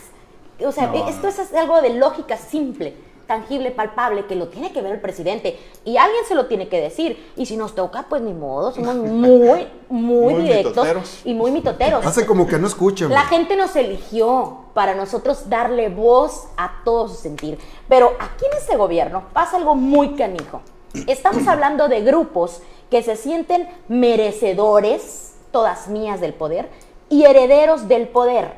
O 0.63 0.71
sea, 0.71 0.93
esto 1.09 1.27
es 1.27 1.53
algo 1.55 1.81
de 1.81 1.95
lógica 1.95 2.37
simple, 2.37 2.93
tangible, 3.25 3.71
palpable, 3.71 4.27
que 4.27 4.35
lo 4.35 4.49
tiene 4.49 4.71
que 4.71 4.83
ver 4.83 4.91
el 4.91 5.01
presidente 5.01 5.57
y 5.83 5.97
alguien 5.97 6.23
se 6.27 6.35
lo 6.35 6.45
tiene 6.45 6.67
que 6.67 6.79
decir. 6.79 7.31
Y 7.35 7.47
si 7.47 7.57
nos 7.57 7.73
toca, 7.73 8.05
pues 8.07 8.21
ni 8.21 8.35
modo, 8.35 8.71
somos 8.71 8.95
muy, 8.97 9.67
muy, 9.89 10.35
directos 10.35 11.21
y 11.25 11.33
muy 11.33 11.49
mitoteros. 11.49 12.05
Hace 12.05 12.27
como 12.27 12.45
que 12.45 12.59
no 12.59 12.67
escuchan. 12.67 13.09
La 13.09 13.23
gente 13.23 13.55
nos 13.55 13.75
eligió 13.75 14.65
para 14.75 14.93
nosotros 14.93 15.49
darle 15.49 15.89
voz 15.89 16.49
a 16.55 16.83
todo 16.85 17.07
su 17.07 17.15
sentir. 17.15 17.57
Pero 17.89 18.13
aquí 18.19 18.45
en 18.45 18.59
este 18.59 18.77
gobierno 18.77 19.23
pasa 19.33 19.57
algo 19.57 19.73
muy 19.73 20.13
canijo. 20.13 20.61
Estamos 21.07 21.47
hablando 21.47 21.87
de 21.87 22.01
grupos 22.01 22.61
que 22.89 23.03
se 23.03 23.15
sienten 23.15 23.69
merecedores, 23.87 25.35
todas 25.51 25.87
mías 25.87 26.19
del 26.19 26.33
poder, 26.33 26.69
y 27.09 27.23
herederos 27.23 27.87
del 27.87 28.07
poder. 28.07 28.53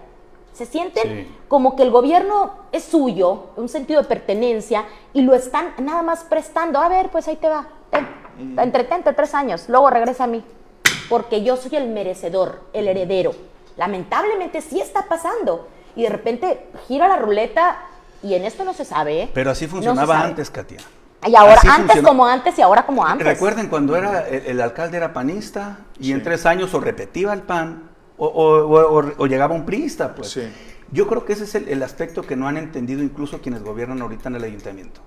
Se 0.53 0.65
sienten 0.65 1.27
como 1.47 1.75
que 1.75 1.83
el 1.83 1.91
gobierno 1.91 2.53
es 2.71 2.83
suyo, 2.83 3.47
un 3.55 3.69
sentido 3.69 4.01
de 4.01 4.07
pertenencia, 4.07 4.85
y 5.13 5.21
lo 5.21 5.33
están 5.33 5.73
nada 5.79 6.01
más 6.01 6.23
prestando. 6.23 6.79
A 6.79 6.89
ver, 6.89 7.09
pues 7.09 7.27
ahí 7.27 7.35
te 7.35 7.49
va, 7.49 7.67
ten, 7.89 8.07
entretente 8.59 9.13
tres 9.13 9.33
años, 9.33 9.65
luego 9.67 9.89
regresa 9.89 10.25
a 10.25 10.27
mí, 10.27 10.43
porque 11.09 11.43
yo 11.43 11.57
soy 11.57 11.75
el 11.75 11.89
merecedor, 11.89 12.61
el 12.73 12.87
heredero. 12.87 13.33
Lamentablemente 13.77 14.61
sí 14.61 14.79
está 14.79 15.07
pasando. 15.07 15.67
Y 15.95 16.03
de 16.03 16.09
repente 16.09 16.67
gira 16.87 17.07
la 17.07 17.17
ruleta 17.17 17.77
y 18.23 18.33
en 18.33 18.45
esto 18.45 18.63
no 18.63 18.73
se 18.73 18.85
sabe. 18.85 19.23
¿eh? 19.23 19.29
Pero 19.33 19.51
así 19.51 19.67
funcionaba 19.67 20.21
antes, 20.21 20.49
Katia. 20.49 20.79
Y 21.25 21.35
ahora, 21.35 21.61
antes 21.69 22.01
como 22.01 22.25
antes 22.25 22.57
y 22.57 22.61
ahora 22.61 22.85
como 22.85 23.05
antes. 23.05 23.25
Recuerden 23.25 23.67
cuando 23.67 23.95
era 23.95 24.27
el, 24.27 24.59
alcalde 24.61 24.97
era 24.97 25.13
panista 25.13 25.79
y 25.99 26.11
en 26.11 26.23
tres 26.23 26.45
años 26.45 26.73
o 26.73 26.79
repetía 26.79 27.33
el 27.33 27.41
PAN 27.41 27.89
o, 28.17 29.27
llegaba 29.27 29.55
un 29.55 29.65
priista, 29.65 30.13
pues. 30.15 30.39
Yo 30.91 31.07
creo 31.07 31.25
que 31.25 31.33
ese 31.33 31.45
es 31.45 31.55
el, 31.55 31.81
aspecto 31.81 32.21
que 32.21 32.35
no 32.35 32.47
han 32.47 32.57
entendido 32.57 33.01
incluso 33.01 33.41
quienes 33.41 33.63
gobiernan 33.63 34.01
ahorita 34.01 34.29
en 34.29 34.35
el 34.35 34.43
ayuntamiento. 34.43 35.01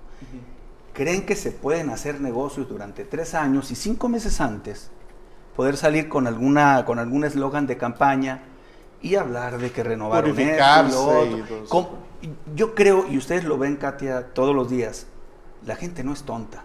Creen 0.93 1.25
que 1.25 1.35
se 1.35 1.51
pueden 1.51 1.89
hacer 1.89 2.19
negocios 2.19 2.67
durante 2.67 3.05
tres 3.05 3.35
años 3.35 3.71
y 3.71 3.75
cinco 3.75 4.09
meses 4.09 4.41
antes 4.41 4.89
poder 5.55 5.75
salir 5.75 6.07
con 6.07 6.27
alguna 6.27 6.85
con 6.85 6.99
algún 6.99 7.23
eslogan 7.23 7.65
de 7.67 7.77
campaña 7.77 8.43
y 9.01 9.15
hablar 9.15 9.57
de 9.57 9.71
que 9.71 9.83
renovaron 9.83 10.39
esto 10.39 11.25
y 12.21 12.29
Yo 12.55 12.73
creo, 12.73 13.05
y 13.07 13.17
ustedes 13.17 13.43
lo 13.43 13.57
ven, 13.57 13.75
Katia, 13.75 14.33
todos 14.33 14.55
los 14.55 14.69
días, 14.69 15.07
la 15.67 15.75
gente 15.75 16.03
no 16.03 16.13
es 16.13 16.23
tonta. 16.23 16.63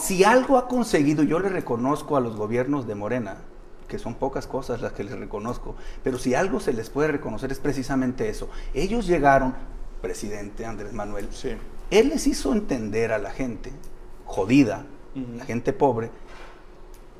Si 0.00 0.24
algo 0.24 0.56
ha 0.56 0.68
conseguido, 0.68 1.22
yo 1.22 1.38
le 1.38 1.48
reconozco 1.48 2.16
a 2.16 2.20
los 2.20 2.36
gobiernos 2.36 2.86
de 2.86 2.94
Morena, 2.94 3.38
que 3.88 3.98
son 3.98 4.14
pocas 4.14 4.46
cosas 4.46 4.80
las 4.80 4.92
que 4.92 5.04
les 5.04 5.18
reconozco, 5.18 5.74
pero 6.02 6.18
si 6.18 6.34
algo 6.34 6.60
se 6.60 6.72
les 6.72 6.90
puede 6.90 7.08
reconocer 7.08 7.50
es 7.50 7.58
precisamente 7.58 8.28
eso. 8.28 8.48
Ellos 8.72 9.06
llegaron, 9.06 9.54
presidente 10.00 10.64
Andrés 10.64 10.92
Manuel, 10.92 11.28
él 11.90 12.08
les 12.08 12.26
hizo 12.26 12.52
entender 12.52 13.12
a 13.12 13.18
la 13.18 13.30
gente 13.30 13.72
jodida, 14.26 14.86
la 15.36 15.44
gente 15.44 15.72
pobre, 15.72 16.10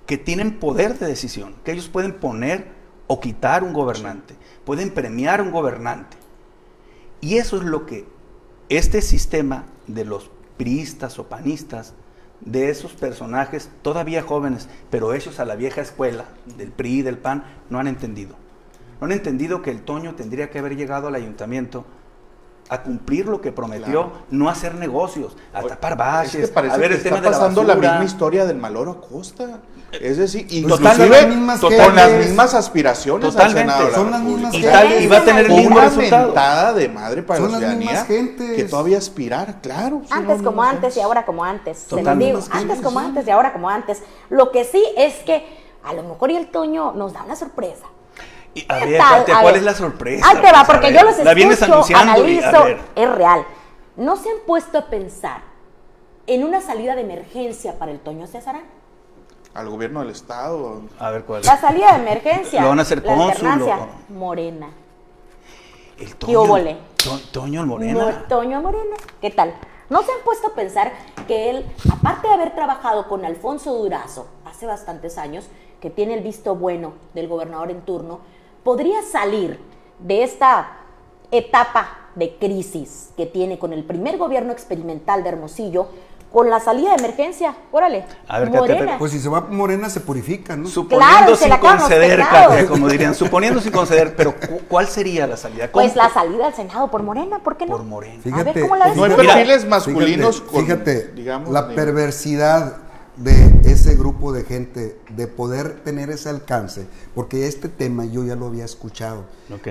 que 0.06 0.18
tienen 0.18 0.58
poder 0.58 0.98
de 0.98 1.06
decisión, 1.06 1.54
que 1.64 1.72
ellos 1.72 1.88
pueden 1.88 2.12
poner 2.14 2.68
o 3.06 3.20
quitar 3.20 3.64
un 3.64 3.72
gobernante, 3.72 4.36
pueden 4.64 4.92
premiar 4.92 5.40
un 5.40 5.50
gobernante. 5.50 6.16
Y 7.20 7.38
eso 7.38 7.56
es 7.56 7.62
lo 7.62 7.86
que 7.86 8.06
este 8.68 9.00
sistema 9.00 9.64
de 9.86 10.04
los 10.04 10.30
priistas 10.56 11.18
o 11.18 11.28
panistas 11.28 11.94
de 12.40 12.70
esos 12.70 12.92
personajes 12.92 13.70
todavía 13.82 14.22
jóvenes, 14.22 14.68
pero 14.90 15.14
hechos 15.14 15.40
a 15.40 15.44
la 15.44 15.56
vieja 15.56 15.80
escuela 15.80 16.24
del 16.56 16.70
PRI 16.70 16.98
y 16.98 17.02
del 17.02 17.18
PAN, 17.18 17.44
no 17.70 17.78
han 17.78 17.88
entendido. 17.88 18.36
No 19.00 19.06
han 19.06 19.12
entendido 19.12 19.62
que 19.62 19.70
el 19.70 19.82
Toño 19.82 20.14
tendría 20.14 20.50
que 20.50 20.58
haber 20.58 20.76
llegado 20.76 21.08
al 21.08 21.14
ayuntamiento 21.14 21.84
a 22.68 22.82
cumplir 22.82 23.26
lo 23.26 23.40
que 23.40 23.52
prometió, 23.52 24.10
no 24.30 24.48
hacer 24.48 24.74
negocios, 24.74 25.36
a 25.52 25.62
tapar 25.62 25.96
baches, 25.96 26.52
a 26.54 26.76
ver 26.76 26.92
el 26.92 27.02
tema 27.02 27.16
está 27.16 27.30
pasando 27.30 27.62
la, 27.62 27.74
misma 27.74 28.04
historia 28.04 28.44
del 28.46 28.56
Maloro 28.56 29.00
Costa. 29.00 29.60
Es 29.92 30.16
decir, 30.16 30.46
y 30.50 30.62
pues 30.62 30.76
totalmente, 30.76 31.60
con 31.60 31.94
las 31.94 32.12
mismas 32.12 32.54
aspiraciones 32.54 33.30
totalmente, 33.30 33.92
son 33.94 34.10
las 34.10 34.22
mismas 34.22 34.54
y, 34.54 34.58
y, 34.58 35.06
va 35.06 35.18
a 35.18 35.24
tener 35.24 35.46
el 35.46 35.52
mismo 35.52 35.78
resultado. 35.78 36.74
de 36.74 36.88
madre 36.88 37.22
para 37.22 37.40
son 37.40 37.52
la 37.52 37.58
ciudadanía 37.58 38.06
que 38.06 38.66
todavía 38.68 38.98
aspirar, 38.98 39.60
claro. 39.60 40.02
Antes 40.10 40.42
como 40.42 40.62
antes 40.62 40.96
y 40.96 41.00
ahora 41.00 41.24
como 41.24 41.44
antes. 41.44 41.86
Digo, 42.18 42.40
antes 42.50 42.80
como 42.80 42.98
antes 42.98 43.26
y 43.26 43.30
ahora 43.30 43.52
como 43.52 43.70
antes. 43.70 44.02
Lo 44.30 44.50
que 44.50 44.64
sí 44.64 44.82
es 44.96 45.14
que 45.18 45.44
a 45.84 45.92
lo 45.92 46.02
mejor 46.02 46.30
y 46.30 46.36
el 46.36 46.50
Toño 46.50 46.92
nos 46.92 47.12
da 47.12 47.22
una 47.22 47.36
sorpresa. 47.36 47.86
Y, 48.54 48.64
a 48.68 48.84
ver, 48.84 49.00
¿cuál 49.42 49.56
es 49.56 49.62
la 49.62 49.74
sorpresa? 49.74 50.28
Ahí 50.28 50.36
te 50.36 50.52
va, 50.52 50.64
porque 50.64 50.92
yo 50.92 51.02
los 51.02 51.18
escucho, 51.18 51.96
analizo, 51.96 52.66
es 52.94 53.10
real. 53.10 53.44
¿No 53.96 54.16
se 54.16 54.30
han 54.30 54.36
puesto 54.46 54.78
a 54.78 54.86
pensar 54.86 55.42
en 56.26 56.44
una 56.44 56.60
salida 56.60 56.94
de 56.94 57.02
emergencia 57.02 57.78
para 57.78 57.90
el 57.90 58.00
Toño 58.00 58.26
César? 58.26 58.56
Al 59.54 59.68
gobierno 59.68 60.00
del 60.00 60.10
Estado. 60.10 60.82
A 60.98 61.10
ver 61.10 61.24
cuál. 61.24 61.42
La 61.42 61.60
salida 61.60 61.92
de 61.92 62.02
emergencia. 62.02 62.60
Lo 62.60 62.68
van 62.68 62.78
a 62.80 62.82
hacer 62.82 63.02
cónsul. 63.02 63.48
Morena. 64.08 64.70
El 65.98 66.16
Toño. 66.16 66.42
Toño 67.32 67.66
Morena. 67.66 68.24
Toño 68.28 68.60
Morena. 68.60 68.96
¿Qué 69.20 69.30
tal? 69.30 69.54
¿No 69.90 70.02
se 70.02 70.10
han 70.10 70.18
puesto 70.24 70.48
a 70.48 70.54
pensar 70.54 70.92
que 71.28 71.50
él, 71.50 71.66
aparte 71.92 72.26
de 72.26 72.34
haber 72.34 72.54
trabajado 72.54 73.06
con 73.06 73.24
Alfonso 73.24 73.74
Durazo 73.74 74.26
hace 74.44 74.66
bastantes 74.66 75.18
años, 75.18 75.46
que 75.80 75.90
tiene 75.90 76.14
el 76.14 76.22
visto 76.22 76.56
bueno 76.56 76.94
del 77.12 77.28
gobernador 77.28 77.70
en 77.70 77.82
turno, 77.82 78.20
podría 78.64 79.02
salir 79.02 79.60
de 80.00 80.24
esta 80.24 80.78
etapa 81.30 81.98
de 82.14 82.36
crisis 82.36 83.10
que 83.16 83.26
tiene 83.26 83.58
con 83.58 83.72
el 83.72 83.84
primer 83.84 84.16
gobierno 84.16 84.52
experimental 84.52 85.22
de 85.22 85.28
Hermosillo, 85.30 85.88
con 86.32 86.50
la 86.50 86.58
salida 86.58 86.90
de 86.90 86.96
emergencia, 86.96 87.54
órale, 87.70 88.04
a 88.26 88.40
ver, 88.40 88.50
Morena. 88.50 88.98
Pues 88.98 89.12
si 89.12 89.20
se 89.20 89.28
va 89.28 89.42
Morena 89.42 89.88
se 89.88 90.00
purifica, 90.00 90.56
¿no? 90.56 90.66
Suponiendo 90.66 91.36
sin 91.36 91.56
conceder, 91.58 92.24
como 92.68 92.88
dirían, 92.88 93.14
suponiendo 93.14 93.60
sin 93.60 93.70
conceder, 93.70 94.16
pero 94.16 94.34
¿cuál 94.68 94.88
sería 94.88 95.28
la 95.28 95.36
salida? 95.36 95.68
Pues 95.70 95.94
la 95.94 96.10
salida 96.10 96.46
al 96.48 96.54
Senado 96.54 96.90
por 96.90 97.04
Morena, 97.04 97.38
¿por 97.38 97.56
qué 97.56 97.66
no? 97.66 97.76
Por 97.76 97.84
Morena. 97.84 98.20
Fíjate, 98.20 98.50
a 98.50 98.52
ver, 98.52 98.62
¿cómo 98.62 98.74
la 98.74 98.92
no 98.94 99.04
hay 99.04 99.10
perfiles 99.12 99.64
masculinos 99.64 100.42
fíjate, 100.52 101.12
digamos, 101.14 101.50
la 101.50 101.68
perversidad 101.68 102.78
de 103.16 103.60
ese 103.64 103.94
grupo 103.96 104.32
de 104.32 104.44
gente 104.44 104.98
de 105.10 105.26
poder 105.26 105.82
tener 105.84 106.10
ese 106.10 106.28
alcance, 106.28 106.86
porque 107.14 107.46
este 107.46 107.68
tema 107.68 108.04
yo 108.04 108.24
ya 108.24 108.36
lo 108.36 108.46
había 108.46 108.64
escuchado. 108.64 109.24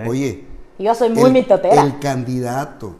Oye, 0.07 0.45
yo 0.79 0.95
soy 0.95 1.09
muy 1.09 1.31
mitotera. 1.31 1.83
El 1.83 1.99
candidato 1.99 2.95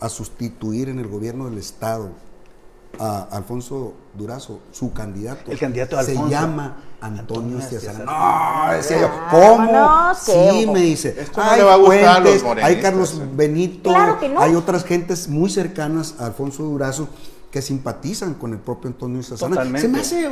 a 0.00 0.08
sustituir 0.08 0.88
en 0.88 0.98
el 0.98 1.08
gobierno 1.08 1.46
del 1.48 1.58
estado 1.58 2.10
a 2.98 3.28
Alfonso 3.30 3.94
Durazo, 4.14 4.60
su 4.72 4.92
candidato, 4.92 5.50
el 5.50 5.58
candidato 5.58 6.02
se 6.02 6.14
llama 6.28 6.76
Antonio, 7.00 7.58
Antonio 7.58 8.04
No, 8.04 8.72
decía 8.72 9.00
yo, 9.00 9.10
¿cómo? 9.30 10.14
sí, 10.14 10.66
me 10.66 10.80
dice. 10.80 11.14
Esto 11.18 11.40
no 11.40 11.50
hay 11.50 11.58
le 11.58 11.64
va 11.64 11.74
a 11.74 11.76
gustar 11.76 12.16
a 12.16 12.20
los 12.20 12.44
hay 12.62 12.80
Carlos 12.80 13.20
Benito, 13.36 13.92
hay 14.38 14.54
otras 14.54 14.84
gentes 14.84 15.28
muy 15.28 15.48
cercanas 15.50 16.16
a 16.18 16.26
Alfonso 16.26 16.64
Durazo 16.64 17.08
que 17.50 17.62
simpatizan 17.62 18.34
con 18.34 18.52
el 18.52 18.58
propio 18.58 18.88
Antonio 18.88 19.22
Sazana. 19.22 19.64
Se 19.78 19.88
me 19.88 20.00
hace 20.00 20.26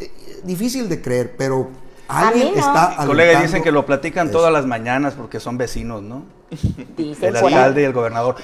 eh, 0.00 0.40
difícil 0.44 0.88
de 0.88 1.02
creer, 1.02 1.36
pero 1.36 1.68
alguien 2.08 2.48
está 2.56 2.86
al 2.86 3.06
Colegas 3.06 3.42
dicen 3.42 3.62
que 3.62 3.72
lo 3.72 3.84
platican 3.84 4.30
todas 4.30 4.52
las 4.52 4.66
mañanas 4.66 5.14
porque 5.14 5.40
son 5.40 5.58
vecinos, 5.58 6.02
¿no? 6.02 6.24
el 6.98 7.36
alcalde 7.36 7.82
y 7.82 7.84
el 7.84 7.92
gobernador. 7.92 8.36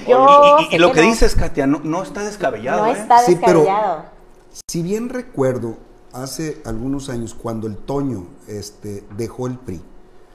y, 0.71 0.79
lo 0.79 0.93
que, 0.93 1.03
dices, 1.03 1.35
Katia, 1.35 1.67
no, 1.67 2.03
está 2.03 2.25
descabellado. 2.25 2.87
No 2.87 2.93
¿eh? 2.93 2.99
está 2.99 3.23
descabellado. 3.23 4.05
si 4.67 4.83
bien 4.83 5.09
recuerdo, 5.09 5.77
hace 6.13 6.61
algunos 6.65 7.09
años, 7.09 7.35
cuando 7.35 7.67
el 7.67 7.77
Toño 7.77 8.27
este, 8.47 9.05
dejó 9.17 9.47
el 9.47 9.59
PRI, 9.59 9.83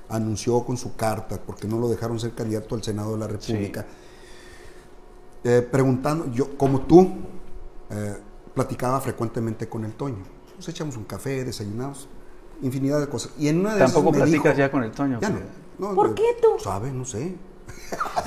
anunció 0.10 0.64
con 0.64 0.78
su 0.78 0.96
carta, 0.96 1.40
porque 1.44 1.68
no 1.68 1.80
lo 1.80 1.90
dejaron 1.90 2.20
ser 2.20 2.34
candidato 2.34 2.76
al 2.76 2.84
Senado 2.84 3.14
de 3.14 3.18
la 3.20 3.28
República, 3.28 3.86
eh, 5.44 5.68
preguntando, 5.70 6.32
yo, 6.32 6.56
como 6.58 6.82
tú, 6.82 7.12
eh, 7.94 8.18
platicaba 8.54 9.00
frecuentemente 9.02 9.70
con 9.70 9.86
el 9.86 9.94
Toño. 9.94 10.24
Nos 10.56 10.68
echamos 10.68 10.98
un 10.98 11.04
café, 11.04 11.44
desayunamos, 11.44 12.08
infinidad 12.62 13.00
de 13.00 13.08
cosas. 13.08 13.32
Y 13.38 13.48
en 13.48 13.60
una 13.60 13.74
de 13.74 13.80
Tampoco 13.80 14.12
platicas 14.12 14.58
ya 14.58 14.72
con 14.72 14.84
el 14.84 14.92
Toño. 14.92 15.20
Ya 15.22 15.30
no. 15.30 15.96
¿Por 15.96 16.14
qué 16.16 16.38
tú? 16.42 16.64
¿Sabes? 16.64 16.94
No 16.94 17.06
sé. 17.06 17.36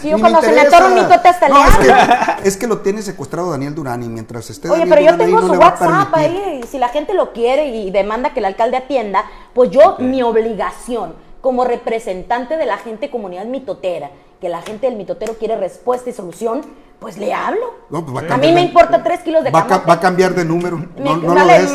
Si 0.00 0.08
yo 0.10 0.18
cuando 0.18 0.40
se 0.40 0.52
me 0.52 0.60
atora 0.60 0.86
un 0.86 0.98
hasta 0.98 1.48
no, 1.48 1.64
es, 1.64 1.76
que, 1.76 2.48
es 2.48 2.56
que 2.56 2.66
lo 2.66 2.78
tiene 2.78 3.02
secuestrado 3.02 3.50
Daniel 3.50 3.74
Durán 3.74 4.02
y 4.02 4.08
mientras 4.08 4.48
esté 4.50 4.70
Oye, 4.70 4.86
pero 4.86 5.02
yo 5.02 5.16
tengo 5.16 5.40
su 5.40 5.52
WhatsApp 5.52 6.14
ahí 6.14 6.60
y 6.62 6.66
si 6.66 6.78
la 6.78 6.88
gente 6.88 7.14
lo 7.14 7.32
quiere 7.32 7.68
y 7.68 7.90
demanda 7.90 8.32
que 8.32 8.40
el 8.40 8.46
alcalde 8.46 8.76
atienda, 8.76 9.24
pues 9.54 9.70
yo, 9.70 9.96
mi 9.98 10.22
obligación 10.22 11.14
como 11.46 11.62
representante 11.62 12.56
de 12.56 12.66
la 12.66 12.76
gente 12.76 13.08
comunidad 13.08 13.44
mitotera, 13.44 14.10
que 14.40 14.48
la 14.48 14.62
gente 14.62 14.88
del 14.88 14.96
mitotero 14.96 15.34
quiere 15.34 15.56
respuesta 15.56 16.10
y 16.10 16.12
solución, 16.12 16.62
pues 16.98 17.18
le 17.18 17.32
hablo. 17.32 17.72
Pues 17.88 18.28
a, 18.28 18.36
mí 18.36 18.50
me 18.50 18.62
importa 18.62 19.04
tres 19.04 19.20
kilos 19.20 19.44
de 19.44 19.52
va, 19.52 19.62
va 19.62 19.92
a 19.92 20.00
cambiar 20.00 20.34
de 20.34 20.44
número. 20.44 20.76
no, 20.98 21.18
no 21.18 21.34
lo 21.36 21.48
es. 21.48 21.70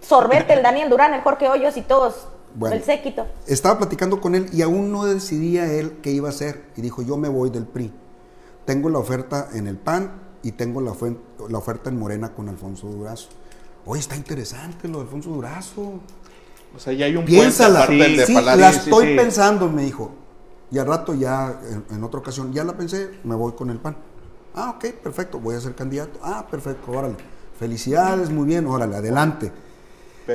Sorbete, 0.00 0.52
el 0.52 0.62
Daniel 0.62 0.88
Durán, 0.88 1.12
el 1.12 1.22
Jorge 1.22 1.48
Hoyos 1.48 1.76
y 1.76 1.82
todos. 1.82 2.28
el 2.70 2.84
séquito. 2.84 3.26
Estaba 3.48 3.78
platicando 3.78 4.20
con 4.20 4.36
él 4.36 4.48
y 4.52 4.62
aún 4.62 4.92
no 4.92 5.04
decidía 5.04 5.72
él 5.72 5.98
qué 6.04 6.12
iba 6.12 6.28
a 6.28 6.30
hacer. 6.30 6.62
Y 6.76 6.80
dijo, 6.80 7.02
yo 7.02 7.16
me 7.16 7.28
voy 7.28 7.50
del 7.50 7.66
PRI. 7.66 7.92
Tengo 8.64 8.90
la 8.90 9.00
oferta 9.00 9.48
en 9.54 9.66
el 9.66 9.76
PAN 9.76 10.22
y 10.44 10.52
tengo 10.52 10.80
la, 10.80 10.92
la 11.48 11.58
oferta 11.58 11.90
en 11.90 11.98
Morena 11.98 12.32
con 12.32 12.48
Alfonso 12.48 12.86
Durazo. 12.86 13.30
Oye, 13.86 13.98
está 13.98 14.14
interesante 14.14 14.86
lo 14.86 14.98
de 14.98 15.02
Alfonso 15.06 15.30
Durazo. 15.30 15.94
O 16.76 16.78
sea, 16.78 16.92
ya 16.92 17.06
hay 17.06 17.16
un 17.16 17.24
Piénsala, 17.24 17.86
sí, 17.86 18.18
sí, 18.26 18.34
la 18.34 18.68
estoy 18.68 19.16
pensando, 19.16 19.68
me 19.68 19.82
dijo. 19.82 20.10
Y 20.70 20.78
al 20.78 20.86
rato 20.86 21.14
ya, 21.14 21.58
en, 21.90 22.04
otra 22.04 22.20
ocasión, 22.20 22.52
ya 22.52 22.64
la 22.64 22.76
pensé, 22.76 23.10
me 23.24 23.34
voy 23.34 23.52
con 23.52 23.70
el 23.70 23.78
PAN. 23.78 23.96
Ah, 24.54 24.74
ok, 24.76 24.86
perfecto, 25.02 25.38
voy 25.38 25.54
a 25.54 25.60
ser 25.60 25.74
candidato. 25.74 26.18
Ah, 26.22 26.46
perfecto, 26.50 26.92
órale. 26.92 27.16
Felicidades, 27.58 28.30
muy 28.30 28.46
bien, 28.46 28.66
órale, 28.66 28.96
adelante. 28.96 29.52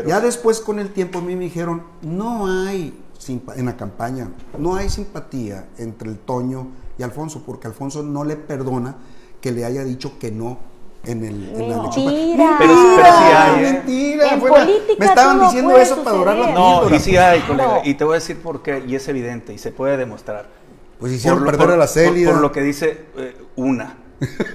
ya 0.08 0.20
después 0.20 0.62
con 0.62 0.80
el 0.80 0.92
tiempo 0.92 1.20
a 1.20 1.22
mí 1.22 1.36
me 1.36 1.44
dijeron, 1.44 1.84
no 2.02 2.48
hay, 2.48 3.00
en 3.28 3.66
la 3.66 3.78
campaña, 3.78 4.32
no 4.58 4.76
hay 4.76 4.89
simpatía 4.89 5.68
entre 5.78 6.10
el 6.10 6.18
Toño 6.18 6.70
y 6.98 7.04
Alfonso, 7.04 7.44
porque 7.46 7.68
Alfonso 7.68 8.02
no 8.02 8.24
le 8.24 8.36
perdona 8.36 8.96
que 9.42 9.52
le 9.52 9.64
haya 9.64 9.84
dicho 9.84 10.18
que 10.18 10.32
no 10.32 10.58
en, 11.04 11.24
el, 11.26 11.49
en 11.56 11.70
la 11.70 11.82
Mentira. 11.84 12.56
Pero, 12.60 12.74
pero 12.95 13.06
sí 13.06 13.24
hay. 13.24 13.66
¿eh? 13.66 13.72
Mentira. 13.74 14.38
me 14.97 15.06
estaban 15.06 15.39
diciendo 15.41 15.78
eso 15.78 16.04
para 16.04 16.18
dorar 16.18 16.38
la 16.38 16.52
No, 16.52 16.95
y 16.95 16.99
sí 16.99 17.18
hay, 17.18 17.41
colega. 17.41 17.82
Y 17.84 17.95
te 17.95 18.04
voy 18.04 18.14
a 18.14 18.20
decir 18.20 18.41
por 18.41 18.62
qué, 18.62 18.84
y 18.88 18.95
es 18.95 19.08
evidente, 19.08 19.54
y 19.54 19.58
se 19.58 19.72
puede 19.72 19.97
demostrar. 19.97 20.47
Pues 20.99 21.14
hicieron 21.14 21.43
perder 21.43 21.72
a 21.72 21.78
la 21.78 21.88
Celia. 21.88 22.30
Por, 22.30 22.41
lo 22.41 22.52
que 22.52 22.62
dice 22.62 23.06
eh, 23.18 23.36
una. 23.56 23.97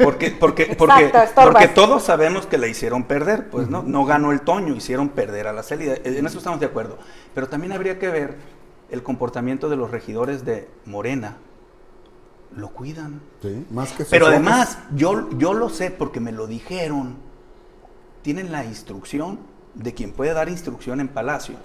Porque, 0.03 0.30
porque, 0.30 0.66
porque, 0.78 1.12
porque 1.34 1.68
todos 1.68 2.05
sabemos 2.05 2.47
que 2.47 2.57
la 2.57 2.68
hicieron 2.68 3.05
perder, 3.05 3.49
pues 3.51 3.68
no, 3.68 3.82
no 3.82 4.05
ganó 4.05 4.30
el 4.30 4.42
Toño, 4.42 4.76
hicieron 4.76 5.09
perder 5.09 5.49
a 5.49 5.53
la 5.53 5.64
Celia. 5.64 5.99
En 6.05 6.24
eso 6.24 6.38
estamos 6.38 6.61
de 6.61 6.66
acuerdo. 6.66 6.99
Pero 7.34 7.49
también 7.49 7.72
habría 7.72 7.99
que 7.99 8.09
ver 8.09 8.36
el 8.90 9.03
comportamiento 9.03 9.68
de 9.68 9.74
los 9.74 9.90
regidores 9.90 10.44
de 10.44 10.68
Morena, 10.84 11.38
lo 12.57 12.70
cuidan. 12.70 13.20
Sí, 13.42 13.66
más 13.70 13.92
que 13.92 14.04
Pero 14.04 14.26
además, 14.26 14.78
yo, 14.94 15.30
yo 15.38 15.54
lo 15.54 15.68
sé 15.68 15.90
porque 15.90 16.20
me 16.20 16.32
lo 16.32 16.46
dijeron. 16.46 17.16
Tienen 18.22 18.50
la 18.50 18.64
instrucción 18.64 19.38
de 19.74 19.94
quien 19.94 20.12
puede 20.12 20.32
dar 20.32 20.48
instrucción 20.48 21.00
en 21.00 21.09
Palacio, 21.09 21.57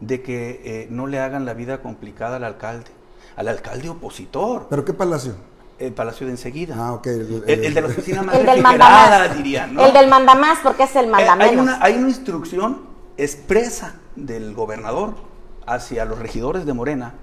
de 0.00 0.22
que 0.22 0.60
eh, 0.64 0.88
no 0.90 1.06
le 1.06 1.18
hagan 1.18 1.44
la 1.44 1.54
vida 1.54 1.82
complicada 1.82 2.36
al 2.36 2.44
alcalde, 2.44 2.90
al 3.34 3.48
alcalde 3.48 3.88
opositor. 3.88 4.66
¿Pero 4.70 4.84
qué 4.84 4.92
Palacio? 4.92 5.34
El 5.78 5.92
Palacio 5.92 6.26
de 6.26 6.32
enseguida. 6.32 6.74
Ah, 6.78 6.92
ok. 6.92 7.06
El, 7.06 7.74
de 7.74 7.80
la 7.80 7.86
oficina 7.86 8.22
más 8.24 8.36
el 8.36 8.46
del 8.46 8.62
refrigerada, 8.62 9.28
dirían. 9.34 9.74
¿no? 9.74 9.84
El 9.84 9.92
del 9.92 10.08
mandamás, 10.08 10.58
porque 10.62 10.84
es 10.84 10.94
el 10.96 11.06
eh, 11.06 11.08
mandamás. 11.08 11.48
hay, 11.48 11.56
una, 11.56 11.82
hay 11.82 11.94
una 11.94 12.08
instrucción 12.08 12.82
expresa 13.16 13.96
del 14.14 14.54
gobernador 14.54 15.14
hacia 15.66 16.04
los 16.04 16.18
regidores 16.18 16.66
de 16.66 16.72
Morena. 16.72 17.14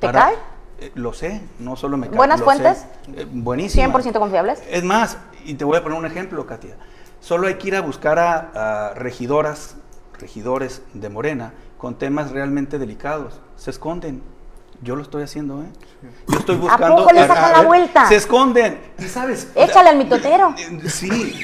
¿Te 0.00 0.10
cae? 0.10 0.34
Eh, 0.80 0.92
lo 0.94 1.12
sé, 1.12 1.40
no 1.58 1.74
solo 1.74 1.96
me 1.96 2.08
¿Buenas 2.08 2.40
fuentes? 2.40 2.86
Eh, 3.14 3.26
buenísimas. 3.28 3.90
¿100% 3.90 4.18
confiables? 4.18 4.62
Es 4.70 4.84
más, 4.84 5.18
y 5.44 5.54
te 5.54 5.64
voy 5.64 5.76
a 5.76 5.82
poner 5.82 5.98
un 5.98 6.06
ejemplo, 6.06 6.46
Katia. 6.46 6.76
Solo 7.20 7.48
hay 7.48 7.54
que 7.54 7.68
ir 7.68 7.76
a 7.76 7.80
buscar 7.80 8.18
a, 8.18 8.94
regidoras, 8.94 9.76
regidores 10.20 10.82
de 10.94 11.08
Morena, 11.08 11.52
con 11.78 11.96
temas 11.96 12.30
realmente 12.30 12.78
delicados. 12.78 13.40
Se 13.56 13.70
esconden. 13.70 14.22
Yo 14.80 14.94
lo 14.94 15.02
estoy 15.02 15.24
haciendo, 15.24 15.60
¿eh? 15.62 15.66
Yo 16.28 16.38
estoy 16.38 16.56
buscando. 16.56 16.86
¿A 16.86 16.96
poco 16.96 17.12
le 17.12 17.26
sacan 17.26 17.52
la 17.52 17.62
vuelta? 17.62 18.06
Se 18.06 18.14
esconden. 18.14 18.80
¿Y 19.00 19.04
sabes? 19.04 19.50
Échale 19.56 19.88
al 19.88 19.98
mitotero. 19.98 20.54
Sí. 20.86 21.40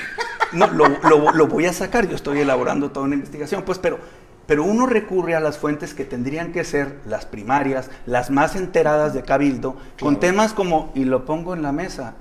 no, 0.52 0.68
lo, 0.68 1.46
voy 1.48 1.66
a 1.66 1.72
sacar, 1.72 2.06
yo 2.06 2.14
estoy 2.14 2.40
elaborando 2.40 2.92
toda 2.92 3.06
una 3.06 3.16
investigación, 3.16 3.64
pues, 3.64 3.78
pero, 3.78 3.98
pero 4.46 4.64
uno 4.64 4.86
recurre 4.86 5.34
a 5.34 5.40
las 5.40 5.58
fuentes 5.58 5.94
que 5.94 6.04
tendrían 6.04 6.52
que 6.52 6.64
ser 6.64 7.00
las 7.06 7.26
primarias, 7.26 7.90
las 8.06 8.30
más 8.30 8.56
enteradas 8.56 9.14
de 9.14 9.22
Cabildo, 9.22 9.76
con 10.00 10.20
temas 10.20 10.52
como, 10.52 10.90
y 10.94 11.04
lo 11.04 11.24
pongo 11.24 11.54
en 11.54 11.62
la 11.62 11.72
mesa, 11.72 12.14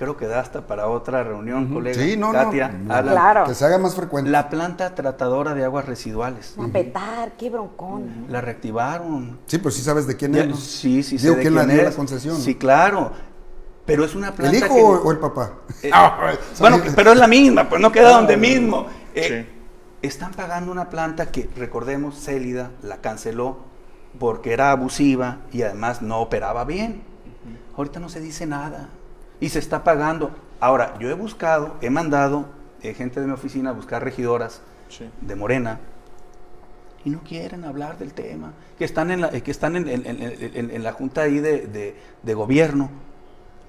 creo 0.00 0.16
que 0.16 0.26
da 0.26 0.40
hasta 0.40 0.66
para 0.66 0.88
otra 0.88 1.22
reunión, 1.22 1.72
colega. 1.72 2.02
Sí, 2.02 2.16
no, 2.16 2.32
Katia, 2.32 2.68
no, 2.68 3.02
claro. 3.02 3.44
Que 3.44 3.54
se 3.54 3.66
haga 3.66 3.76
más 3.76 3.94
frecuente. 3.94 4.30
La 4.30 4.48
planta 4.48 4.94
tratadora 4.94 5.54
de 5.54 5.62
aguas 5.62 5.84
residuales. 5.84 6.54
A 6.58 6.68
petar, 6.68 7.32
qué 7.36 7.50
broncón. 7.50 8.26
La 8.28 8.40
reactivaron. 8.40 9.40
Sí, 9.44 9.58
pero 9.58 9.70
sí 9.70 9.82
sabes 9.82 10.06
de 10.06 10.16
quién 10.16 10.34
es. 10.36 10.58
Sí, 10.58 11.02
sí, 11.02 11.18
sé 11.18 11.34
de 11.34 11.42
quién 11.42 11.54
la 11.54 11.66
dio 11.66 11.82
la 11.82 11.90
concesión. 11.90 12.40
Sí, 12.40 12.54
claro. 12.54 13.12
Pero 13.84 14.04
es 14.04 14.14
una 14.14 14.32
planta. 14.32 14.56
¿El 14.56 14.64
hijo 14.64 14.74
o 14.74 15.12
el 15.12 15.18
papá? 15.18 15.52
Eh, 15.82 15.90
bueno, 16.60 16.80
pero 16.94 17.12
es 17.12 17.18
la 17.18 17.26
misma, 17.26 17.68
pues 17.68 17.80
no 17.82 17.92
queda 17.92 18.12
donde 18.12 18.38
mismo. 18.38 18.86
Eh, 19.14 19.59
están 20.02 20.32
pagando 20.32 20.72
una 20.72 20.90
planta 20.90 21.30
que, 21.30 21.48
recordemos, 21.56 22.20
Célida 22.20 22.70
la 22.82 22.98
canceló 22.98 23.58
porque 24.18 24.52
era 24.52 24.70
abusiva 24.72 25.38
y 25.52 25.62
además 25.62 26.02
no 26.02 26.20
operaba 26.20 26.64
bien. 26.64 27.02
Ahorita 27.76 28.00
no 28.00 28.08
se 28.08 28.20
dice 28.20 28.46
nada 28.46 28.88
y 29.40 29.48
se 29.50 29.58
está 29.58 29.84
pagando. 29.84 30.30
Ahora, 30.58 30.98
yo 30.98 31.08
he 31.08 31.14
buscado, 31.14 31.76
he 31.80 31.90
mandado 31.90 32.46
eh, 32.82 32.94
gente 32.94 33.20
de 33.20 33.26
mi 33.26 33.32
oficina 33.32 33.70
a 33.70 33.72
buscar 33.72 34.02
regidoras 34.04 34.62
de 35.20 35.36
Morena 35.36 35.80
y 37.04 37.10
no 37.10 37.20
quieren 37.20 37.64
hablar 37.64 37.98
del 37.98 38.12
tema, 38.12 38.52
que 38.78 38.84
están 38.84 39.10
en 39.10 39.22
la, 39.22 39.30
que 39.30 39.50
están 39.50 39.76
en, 39.76 40.82
la 40.82 40.92
junta 40.92 41.22
ahí 41.22 41.38
de, 41.40 42.34
gobierno. 42.34 42.90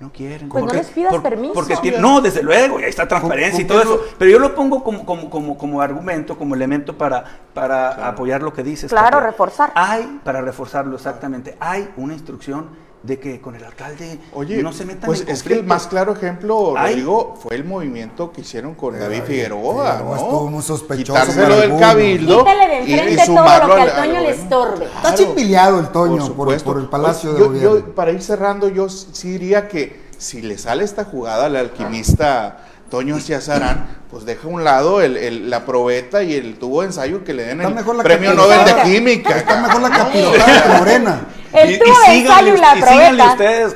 No 0.02 0.12
quieren. 0.12 0.50
Pues 0.50 0.66
no 0.66 0.74
les 0.74 0.88
pidas 0.88 1.16
permiso. 1.20 1.54
Porque 1.54 1.98
no, 2.00 2.22
desde 2.22 2.42
luego, 2.42 2.80
ahí 2.80 2.86
está 2.86 3.08
transparencia 3.08 3.62
y 3.62 3.66
todo 3.68 3.82
eso. 3.82 4.02
Pero 4.18 4.32
yo 4.32 4.40
lo 4.40 4.56
pongo 4.56 4.84
como, 4.84 5.06
como, 5.06 5.30
como, 5.30 5.56
como 5.56 5.80
argumento, 5.80 6.36
como 6.36 6.56
elemento 6.56 6.98
para, 6.98 7.24
para 7.54 8.08
apoyar 8.08 8.42
lo 8.42 8.52
que 8.52 8.64
dices. 8.64 8.90
Claro, 8.90 9.20
reforzar. 9.20 9.72
Hay, 9.76 10.20
para 10.24 10.42
reforzarlo 10.42 10.96
exactamente, 10.96 11.56
hay 11.60 11.88
una 11.98 12.14
instrucción 12.14 12.70
de 13.04 13.20
que 13.20 13.42
con 13.42 13.56
el 13.56 13.64
alcalde 13.64 14.20
Oye, 14.34 14.62
no 14.62 14.72
se 14.72 14.86
metan 14.86 15.08
pues 15.08 15.24
es 15.28 15.42
que 15.42 15.54
el 15.54 15.64
más 15.64 15.88
claro 15.88 16.14
ejemplo, 16.14 16.76
Rodrigo, 16.76 17.36
fue 17.42 17.56
el 17.56 17.64
movimiento 17.64 18.32
que 18.32 18.42
hicieron 18.42 18.76
con 18.76 18.98
David 19.00 19.24
Figueroa, 19.24 20.02
¿no? 20.04 20.16
Estuvo 20.16 20.50
muy 20.50 20.62
sospechoso. 20.62 21.20
Quitárselo 21.20 21.58
del 21.58 21.80
cabildo 21.80 22.44
de 22.44 22.78
enfrente 22.78 23.26
todo 23.26 23.68
lo 23.68 23.76
que 23.76 23.82
al 23.82 23.96
Toño 23.96 24.20
le 24.20 24.30
estorbe. 24.30 24.86
Está 24.86 25.16
chipileado 25.16 25.80
el 25.80 25.88
Toño 25.90 26.34
por, 26.34 26.54
el 26.54 26.90
Palacio 26.90 27.34
de 27.34 27.44
Gobierno. 27.44 27.80
Yo, 27.80 27.96
para 27.96 28.12
ir 28.12 28.22
cerrando, 28.22 28.70
yo 28.70 28.88
sí 28.88 29.32
diría 29.32 29.68
que 29.68 30.12
si 30.18 30.42
le 30.44 30.58
sale 30.60 30.84
esta 30.84 31.06
jugada 31.06 31.46
al 31.46 31.56
alquimista 31.56 32.66
Toño 32.92 33.20
Ciazarán, 33.20 34.04
pues 34.12 34.26
deja 34.26 34.48
a 34.48 34.52
un 34.52 34.64
lado 34.64 35.02
el, 35.02 35.50
la 35.50 35.66
probeta 35.66 36.22
y 36.22 36.36
el 36.36 36.60
tubo 36.60 36.82
de 36.82 36.88
ensayo 36.88 37.24
que 37.24 37.34
le 37.34 37.46
den 37.46 37.62
el 37.62 37.74
premio 38.04 38.34
Nobel 38.36 38.64
de 38.66 38.76
Química. 38.84 39.38
Está 39.38 39.60
mejor 39.60 39.82
la 39.82 39.90
capirotada 39.90 40.62
de 40.62 40.78
Morena. 40.78 41.28
El 41.54 41.80
tubo 41.80 42.00
de 42.08 42.18
ensayo 42.20 42.56
y 42.56 42.58
la 42.58 42.74
probeta. 42.74 43.32
ustedes. 43.32 43.76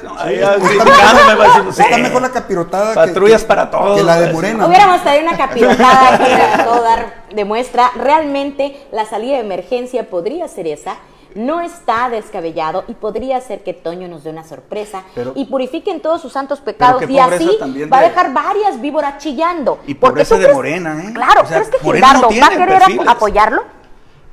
está, 1.80 1.98
mejor 1.98 2.22
la 2.22 2.30
capirotada 2.30 2.94
Patrullas 2.94 3.42
que, 3.42 3.48
para 3.48 3.70
todos. 3.70 3.98
Que 3.98 4.04
la 4.04 4.20
de 4.20 4.34
Morena. 4.34 4.66
Hubiéramos 4.66 5.04
tenido 5.04 5.24
una 5.28 5.38
capirotada 5.46 6.18
que 6.18 6.64
todo 6.64 6.82
dar 6.82 7.26
demuestra. 7.34 7.92
Realmente 7.96 8.88
la 8.92 9.06
salida 9.06 9.36
de 9.36 9.42
emergencia 9.42 10.10
podría 10.10 10.48
ser 10.48 10.68
esa 10.68 10.98
no 11.36 11.60
está 11.60 12.10
descabellado 12.10 12.86
y 12.88 12.94
podría 12.94 13.40
ser 13.42 13.62
que 13.62 13.74
Toño 13.74 14.08
nos 14.08 14.24
dé 14.24 14.30
una 14.30 14.46
sorpresa 14.46 15.04
y 15.36 15.46
purifiquen 15.46 16.02
todos 16.02 16.22
sus 16.22 16.32
santos 16.32 16.62
pecados 16.62 17.08
y 17.10 17.20
así 17.20 17.50
va 17.92 18.00
a 18.00 18.02
dejar 18.02 18.34
varias 18.34 18.80
víboras 18.80 19.18
chillando. 19.18 19.80
Y 19.86 19.96
por 19.96 20.18
eso 20.18 20.38
de 20.38 20.52
Morena, 20.52 21.04
¿eh? 21.04 21.14
Claro, 21.14 21.44
¿crees 21.44 21.70
que 21.70 21.80
Gildardo 21.80 22.30
va 22.30 22.48
a 22.48 22.50
querer 22.50 22.82
apoyarlo? 23.06 23.64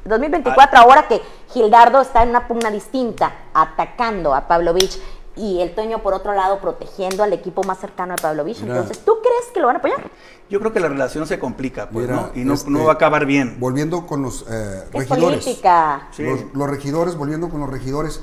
2024, 0.05 0.81
ahora 0.81 1.07
que 1.07 1.21
Gildardo 1.53 2.01
está 2.01 2.23
en 2.23 2.31
una 2.31 2.49
pugna 2.49 2.71
distinta, 2.71 3.33
atacando 3.53 4.35
a 4.35 4.49
Pavlovich 4.49 4.99
y 5.37 5.61
el 5.61 5.75
Toño 5.75 6.03
por 6.03 6.15
otro 6.15 6.35
lado 6.35 6.61
protegiendo 6.61 7.23
al 7.23 7.33
equipo 7.33 7.63
más 7.63 7.79
cercano 7.79 8.15
de 8.15 8.23
Pavlovich. 8.23 8.61
Entonces, 8.63 8.99
¿tú 9.05 9.15
crees 9.23 9.53
que 9.53 9.61
lo 9.61 9.67
van 9.67 9.77
a 9.77 9.79
apoyar? 9.79 10.11
Yo 10.51 10.61
creo 10.61 10.73
que 10.73 10.81
la 10.81 10.89
relación 10.89 11.27
se 11.27 11.39
complica, 11.39 11.89
pues, 11.89 12.09
¿no? 12.09 12.31
Y 12.35 12.45
no, 12.45 12.55
este, 12.55 12.71
no, 12.71 12.85
va 12.85 12.93
a 12.93 12.95
acabar 12.95 13.25
bien. 13.25 13.57
Volviendo 13.59 14.07
con 14.07 14.23
los 14.23 14.45
eh, 14.51 14.85
regidores. 14.93 15.43
Política. 15.45 16.09
Los, 16.53 16.71
regidores, 16.71 17.17
volviendo 17.17 17.49
con 17.49 17.61
los 17.61 17.71
regidores, 17.71 18.23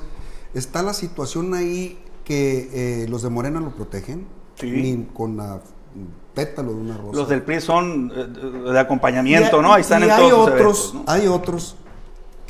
está 0.54 0.82
la 0.82 0.94
situación 0.94 1.54
ahí 1.54 2.02
que 2.24 3.02
eh, 3.02 3.08
los 3.08 3.22
de 3.22 3.30
Morena 3.30 3.60
lo 3.60 3.70
protegen, 3.70 4.28
sí. 4.54 4.70
ni 4.70 5.04
con 5.12 5.36
la 5.36 5.60
pétalo 6.34 6.72
de 6.72 6.80
una 6.80 6.96
rosa. 6.96 7.16
Los 7.16 7.28
del 7.28 7.42
PRI 7.42 7.60
son 7.60 8.12
eh, 8.14 8.70
de 8.70 8.78
acompañamiento, 8.78 9.60
¿no? 9.60 9.72
Ahí 9.72 9.80
están 9.80 10.04
en 10.04 10.12
hay 10.12 10.28
todos 10.28 10.48
otros, 10.48 10.94
Hay 11.06 11.26
otros 11.26 11.76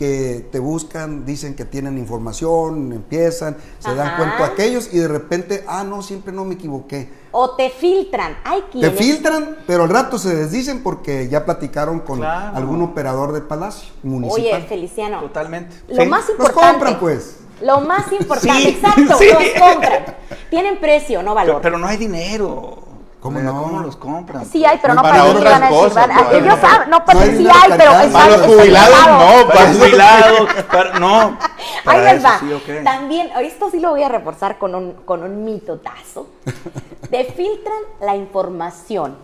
que 0.01 0.49
te 0.51 0.59
buscan, 0.59 1.27
dicen 1.27 1.55
que 1.55 1.67
tienen 1.67 1.99
información, 1.99 2.91
empiezan, 2.91 3.59
se 3.81 3.95
dan 3.95 4.17
cuenta 4.17 4.47
aquellos 4.47 4.95
y 4.95 4.99
de 4.99 5.09
repente, 5.09 5.63
ah, 5.69 5.85
no, 5.85 6.01
siempre 6.01 6.33
no 6.33 6.47
me 6.47 6.55
equivoqué. 6.55 7.11
O 7.33 7.51
te 7.51 7.69
filtran, 7.69 8.35
hay 8.43 8.63
quienes... 8.73 8.93
Te 8.93 8.97
filtran, 8.97 9.59
pero 9.67 9.83
al 9.83 9.91
rato 9.91 10.19
se 10.19 10.35
desdicen 10.35 10.83
porque 10.83 11.29
ya 11.29 11.45
platicaron 11.45 12.01
con 12.01 12.25
algún 12.25 12.81
operador 12.81 13.33
de 13.33 13.43
palacio 13.43 13.91
municipal. 14.03 14.55
Oye, 14.55 14.67
Feliciano. 14.67 15.21
Totalmente. 15.21 15.77
Lo 15.89 16.07
más 16.07 16.31
importante... 16.31 16.63
Los 16.63 16.71
compran, 16.73 16.99
pues. 16.99 17.37
Lo 17.61 17.83
más 17.83 18.11
importante, 18.19 18.69
exacto, 18.71 19.03
los 19.03 19.21
compran. 19.61 20.17
Tienen 20.49 20.81
precio, 20.81 21.23
no 21.23 21.35
valor. 21.35 21.61
pero 21.61 21.77
no 21.77 21.87
hay 21.87 21.99
dinero. 21.99 22.90
¿Cómo 23.21 23.39
no? 23.39 23.63
¿Cómo 23.63 23.81
los 23.81 23.97
compran? 23.97 24.47
Sí 24.47 24.65
hay, 24.65 24.79
pero 24.81 24.95
no 24.95 25.03
para, 25.03 25.19
para 25.19 25.31
otras 25.31 25.71
cosas. 25.71 26.09
Ellos 26.33 26.59
saben, 26.59 26.89
no, 26.91 27.05
pero 27.05 27.21
sí 27.21 27.47
hay, 27.47 27.71
pero 27.77 28.01
es 28.01 28.13
para 28.13 28.37
los 28.37 28.47
jubilados 28.47 29.07
no, 29.07 29.49
para 29.53 29.69
los 29.69 29.79
jubilados, 29.79 31.01
no. 31.01 31.39
Ahí 31.85 32.01
les 32.01 32.25
va. 32.25 32.41
También, 32.83 33.31
esto 33.43 33.71
sí 33.71 33.79
lo 33.79 33.91
voy 33.91 34.03
a 34.03 34.09
reforzar 34.09 34.59
con 34.59 34.75
un, 34.75 34.93
con 35.05 35.23
un 35.23 35.45
mitotazo. 35.45 36.29
Te 37.11 37.25
filtran 37.25 37.79
la 38.01 38.17
información 38.17 39.17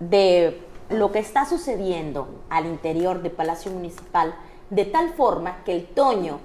de 0.00 0.62
lo 0.88 1.12
que 1.12 1.18
está 1.18 1.44
sucediendo 1.44 2.28
al 2.48 2.66
interior 2.66 3.22
de 3.22 3.30
Palacio 3.30 3.70
Municipal 3.70 4.34
de 4.70 4.84
tal 4.86 5.10
forma 5.10 5.62
que 5.64 5.74
el 5.76 5.86
Toño 5.86 6.40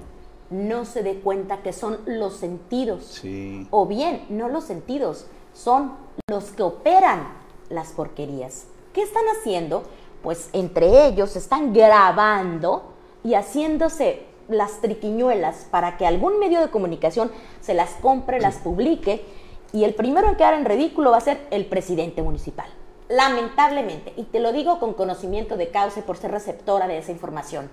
no 0.50 0.86
se 0.86 1.04
dé 1.04 1.16
cuenta 1.20 1.62
que 1.62 1.74
son 1.74 2.00
los 2.06 2.36
sentidos. 2.36 3.06
Sí. 3.06 3.68
O 3.70 3.86
bien, 3.86 4.26
no 4.30 4.50
los 4.50 4.66
sentidos, 4.66 5.28
son 5.60 5.94
los 6.30 6.46
que 6.52 6.64
operan 6.64 7.28
las 7.70 7.90
porquerías. 7.90 8.66
¿Qué 8.94 9.02
están 9.02 9.26
haciendo? 9.38 9.84
Pues 10.24 10.50
entre 10.54 11.08
ellos 11.08 11.36
están 11.36 11.74
grabando 11.74 12.94
y 13.24 13.34
haciéndose 13.34 14.26
las 14.48 14.82
triquiñuelas 14.82 15.68
para 15.70 15.98
que 15.98 16.08
algún 16.08 16.40
medio 16.40 16.62
de 16.62 16.70
comunicación 16.70 17.32
se 17.62 17.74
las 17.74 17.92
compre, 18.02 18.40
las 18.40 18.56
publique 18.56 19.24
y 19.72 19.84
el 19.84 19.94
primero 19.94 20.30
en 20.30 20.36
quedar 20.36 20.56
en 20.56 20.66
ridículo 20.66 21.12
va 21.12 21.18
a 21.18 21.22
ser 21.22 21.46
el 21.52 21.66
presidente 21.66 22.24
municipal. 22.24 22.68
Lamentablemente, 23.10 24.14
y 24.18 24.24
te 24.24 24.40
lo 24.40 24.52
digo 24.52 24.80
con 24.80 24.94
conocimiento 24.94 25.58
de 25.58 25.70
causa 25.70 26.00
y 26.00 26.04
por 26.04 26.18
ser 26.18 26.32
receptora 26.32 26.88
de 26.88 26.98
esa 26.98 27.12
información, 27.12 27.70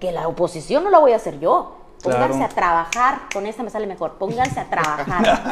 que 0.00 0.12
la 0.12 0.28
oposición 0.28 0.84
no 0.84 0.90
la 0.90 0.98
voy 0.98 1.12
a 1.12 1.16
hacer 1.16 1.38
yo, 1.40 1.76
Pónganse 2.02 2.42
a 2.42 2.48
trabajar, 2.48 3.20
con 3.32 3.46
esta 3.46 3.62
me 3.62 3.70
sale 3.70 3.86
mejor, 3.86 4.14
pónganse 4.14 4.58
a 4.58 4.64
trabajar. 4.64 5.42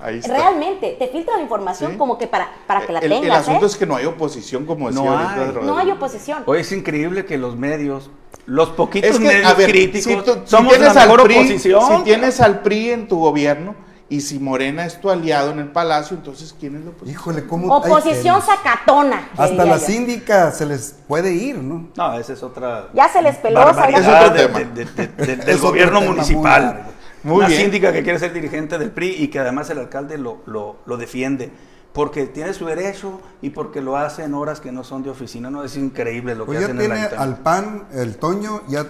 Realmente, 0.26 0.96
te 0.98 1.08
filtra 1.08 1.36
la 1.36 1.42
información 1.42 1.96
como 1.96 2.16
que 2.18 2.26
para, 2.26 2.48
para 2.66 2.86
que 2.86 2.92
la 2.92 3.00
tengas. 3.00 3.22
El 3.22 3.30
asunto 3.32 3.64
¿eh? 3.64 3.68
es 3.68 3.76
que 3.76 3.86
no 3.86 3.96
hay 3.96 4.04
oposición, 4.04 4.66
como 4.66 4.88
decía 4.88 5.02
no 5.02 5.18
hay, 5.18 5.52
No 5.62 5.78
hay 5.78 5.90
oposición. 5.90 6.44
Hoy 6.46 6.60
es 6.60 6.70
increíble 6.72 7.24
que 7.24 7.38
los 7.38 7.56
medios, 7.56 8.10
los 8.46 8.70
poquitos 8.70 9.18
medios 9.18 9.54
críticos, 9.54 10.40
somos 10.44 10.78
la 10.78 10.94
mejor 10.94 11.22
oposición. 11.22 11.82
Si 11.88 12.02
tienes 12.04 12.40
al 12.40 12.60
PRI 12.60 12.90
en 12.90 13.08
tu 13.08 13.18
gobierno, 13.18 13.74
y 14.08 14.20
si 14.20 14.38
Morena 14.38 14.84
es 14.84 15.00
tu 15.00 15.10
aliado 15.10 15.50
en 15.50 15.60
el 15.60 15.68
palacio, 15.68 16.16
entonces 16.16 16.54
¿quién 16.58 16.76
es 16.76 16.84
la 16.84 16.90
oposición? 16.90 17.20
Híjole, 17.20 17.46
¿cómo? 17.46 17.74
Oposición 17.74 18.42
sacatona. 18.42 19.30
Hasta 19.36 19.64
la 19.64 19.78
síndica 19.78 20.50
se 20.52 20.66
les 20.66 20.96
puede 21.08 21.32
ir, 21.32 21.58
¿no? 21.58 21.88
No, 21.96 22.14
esa 22.18 22.34
es 22.34 22.42
otra. 22.42 22.88
Ya 22.92 23.08
se 23.08 23.22
les 23.22 23.36
peló. 23.36 23.68
Es 23.68 24.06
otro 24.06 24.32
tema. 24.32 24.58
del 24.58 25.58
gobierno 25.60 26.00
municipal. 26.02 26.86
Muy 27.22 27.38
Una 27.38 27.48
síndica 27.48 27.90
que 27.92 28.02
quiere 28.02 28.18
ser 28.18 28.34
dirigente 28.34 28.76
del 28.76 28.90
PRI 28.90 29.16
y 29.18 29.28
que 29.28 29.38
además 29.38 29.70
el 29.70 29.78
alcalde 29.78 30.18
lo, 30.18 30.42
lo, 30.44 30.76
lo 30.84 30.98
defiende 30.98 31.50
porque 31.94 32.26
tiene 32.26 32.52
su 32.52 32.66
derecho 32.66 33.20
y 33.40 33.50
porque 33.50 33.80
lo 33.80 33.96
hace 33.96 34.24
en 34.24 34.34
horas 34.34 34.60
que 34.60 34.72
no 34.72 34.84
son 34.84 35.02
de 35.02 35.10
oficina. 35.10 35.48
No 35.48 35.64
es 35.64 35.76
increíble 35.76 36.34
lo 36.34 36.44
pues 36.44 36.58
que 36.58 36.64
hacen 36.64 36.80
en 36.80 36.92
el 36.92 36.98
tiene 37.08 37.16
al 37.16 37.38
PAN, 37.38 37.86
el 37.92 38.16
Toño, 38.16 38.62
ya 38.68 38.86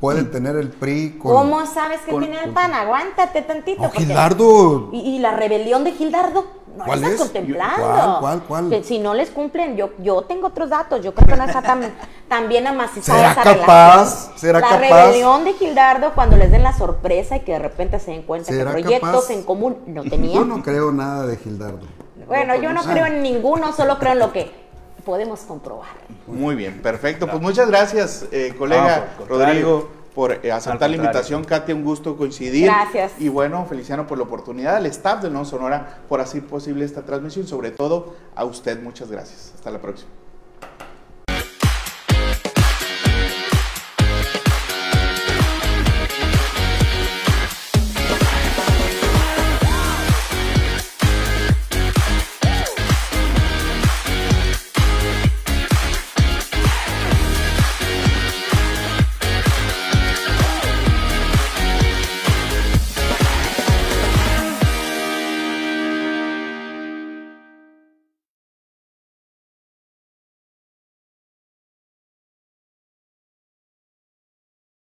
pueden 0.00 0.30
tener 0.30 0.56
el 0.56 0.68
PRI 0.68 1.18
con... 1.18 1.32
¿Cómo 1.32 1.66
sabes 1.66 2.00
que 2.00 2.12
tiene 2.12 2.42
el 2.42 2.52
PAN? 2.52 2.72
Aguántate 2.74 3.42
tantito. 3.42 3.90
Gildardo... 3.90 4.90
¿Y, 4.92 5.18
la 5.18 5.32
rebelión 5.32 5.84
de 5.84 5.92
Gildardo? 5.92 6.46
No 6.76 6.84
¿Cuál 6.84 7.02
está 7.02 7.14
es? 7.14 7.20
contemplando. 7.20 8.18
¿Cuál, 8.20 8.42
cuál, 8.42 8.68
cuál? 8.68 8.84
si 8.84 9.00
no 9.00 9.12
les 9.14 9.30
cumplen, 9.30 9.76
yo, 9.76 9.90
yo 9.98 10.22
tengo 10.22 10.46
otros 10.48 10.70
datos. 10.70 11.02
Yo 11.02 11.12
creo 11.12 11.26
que 11.26 11.36
no 11.36 11.44
está 11.44 11.60
tan, 11.60 11.80
tan 12.28 12.48
bien 12.48 12.66
amacizada 12.68 13.34
¿Será 13.34 13.56
capaz? 13.56 14.32
¿Será 14.36 14.60
la 14.60 14.76
rebelión 14.76 15.44
de 15.44 15.54
Gildardo 15.54 16.12
cuando 16.14 16.36
les 16.36 16.52
den 16.52 16.62
la 16.62 16.76
sorpresa 16.76 17.36
y 17.36 17.40
que 17.40 17.52
de 17.52 17.58
repente 17.58 17.98
se 17.98 18.12
den 18.12 18.22
cuenta 18.22 18.52
que 18.52 18.64
proyectos 18.64 19.30
en 19.30 19.42
común 19.42 19.78
no 19.86 20.02
tenían. 20.08 20.34
Yo 20.34 20.44
no 20.44 20.62
creo 20.62 20.92
nada 20.92 21.26
de 21.26 21.36
Gildardo. 21.36 21.80
Bueno, 22.28 22.54
yo 22.56 22.72
no 22.72 22.82
creo 22.82 23.06
en 23.06 23.22
ninguno, 23.22 23.72
solo 23.72 23.98
creo 23.98 24.12
en 24.12 24.18
lo 24.18 24.32
que 24.32 24.67
podemos 25.08 25.40
comprobar. 25.40 25.88
Muy 26.26 26.54
bien, 26.54 26.82
perfecto. 26.82 27.26
Pues 27.26 27.40
muchas 27.40 27.66
gracias, 27.66 28.26
eh, 28.30 28.54
colega 28.58 29.08
Rodrigo 29.26 29.88
por 30.14 30.44
eh, 30.44 30.52
aceptar 30.52 30.90
la 30.90 30.96
invitación. 30.96 31.44
Katia, 31.44 31.74
un 31.74 31.82
gusto 31.82 32.14
coincidir. 32.14 32.66
Gracias. 32.66 33.12
Y 33.18 33.30
bueno, 33.30 33.64
Feliciano 33.66 34.06
por 34.06 34.18
la 34.18 34.24
oportunidad, 34.24 34.76
al 34.76 34.84
staff 34.84 35.22
de 35.22 35.30
Nuevo 35.30 35.46
Sonora 35.46 36.00
por 36.10 36.20
hacer 36.20 36.44
posible 36.44 36.84
esta 36.84 37.06
transmisión, 37.06 37.46
sobre 37.46 37.70
todo 37.70 38.16
a 38.36 38.44
usted, 38.44 38.82
muchas 38.82 39.10
gracias. 39.10 39.52
Hasta 39.54 39.70
la 39.70 39.78
próxima. 39.78 40.10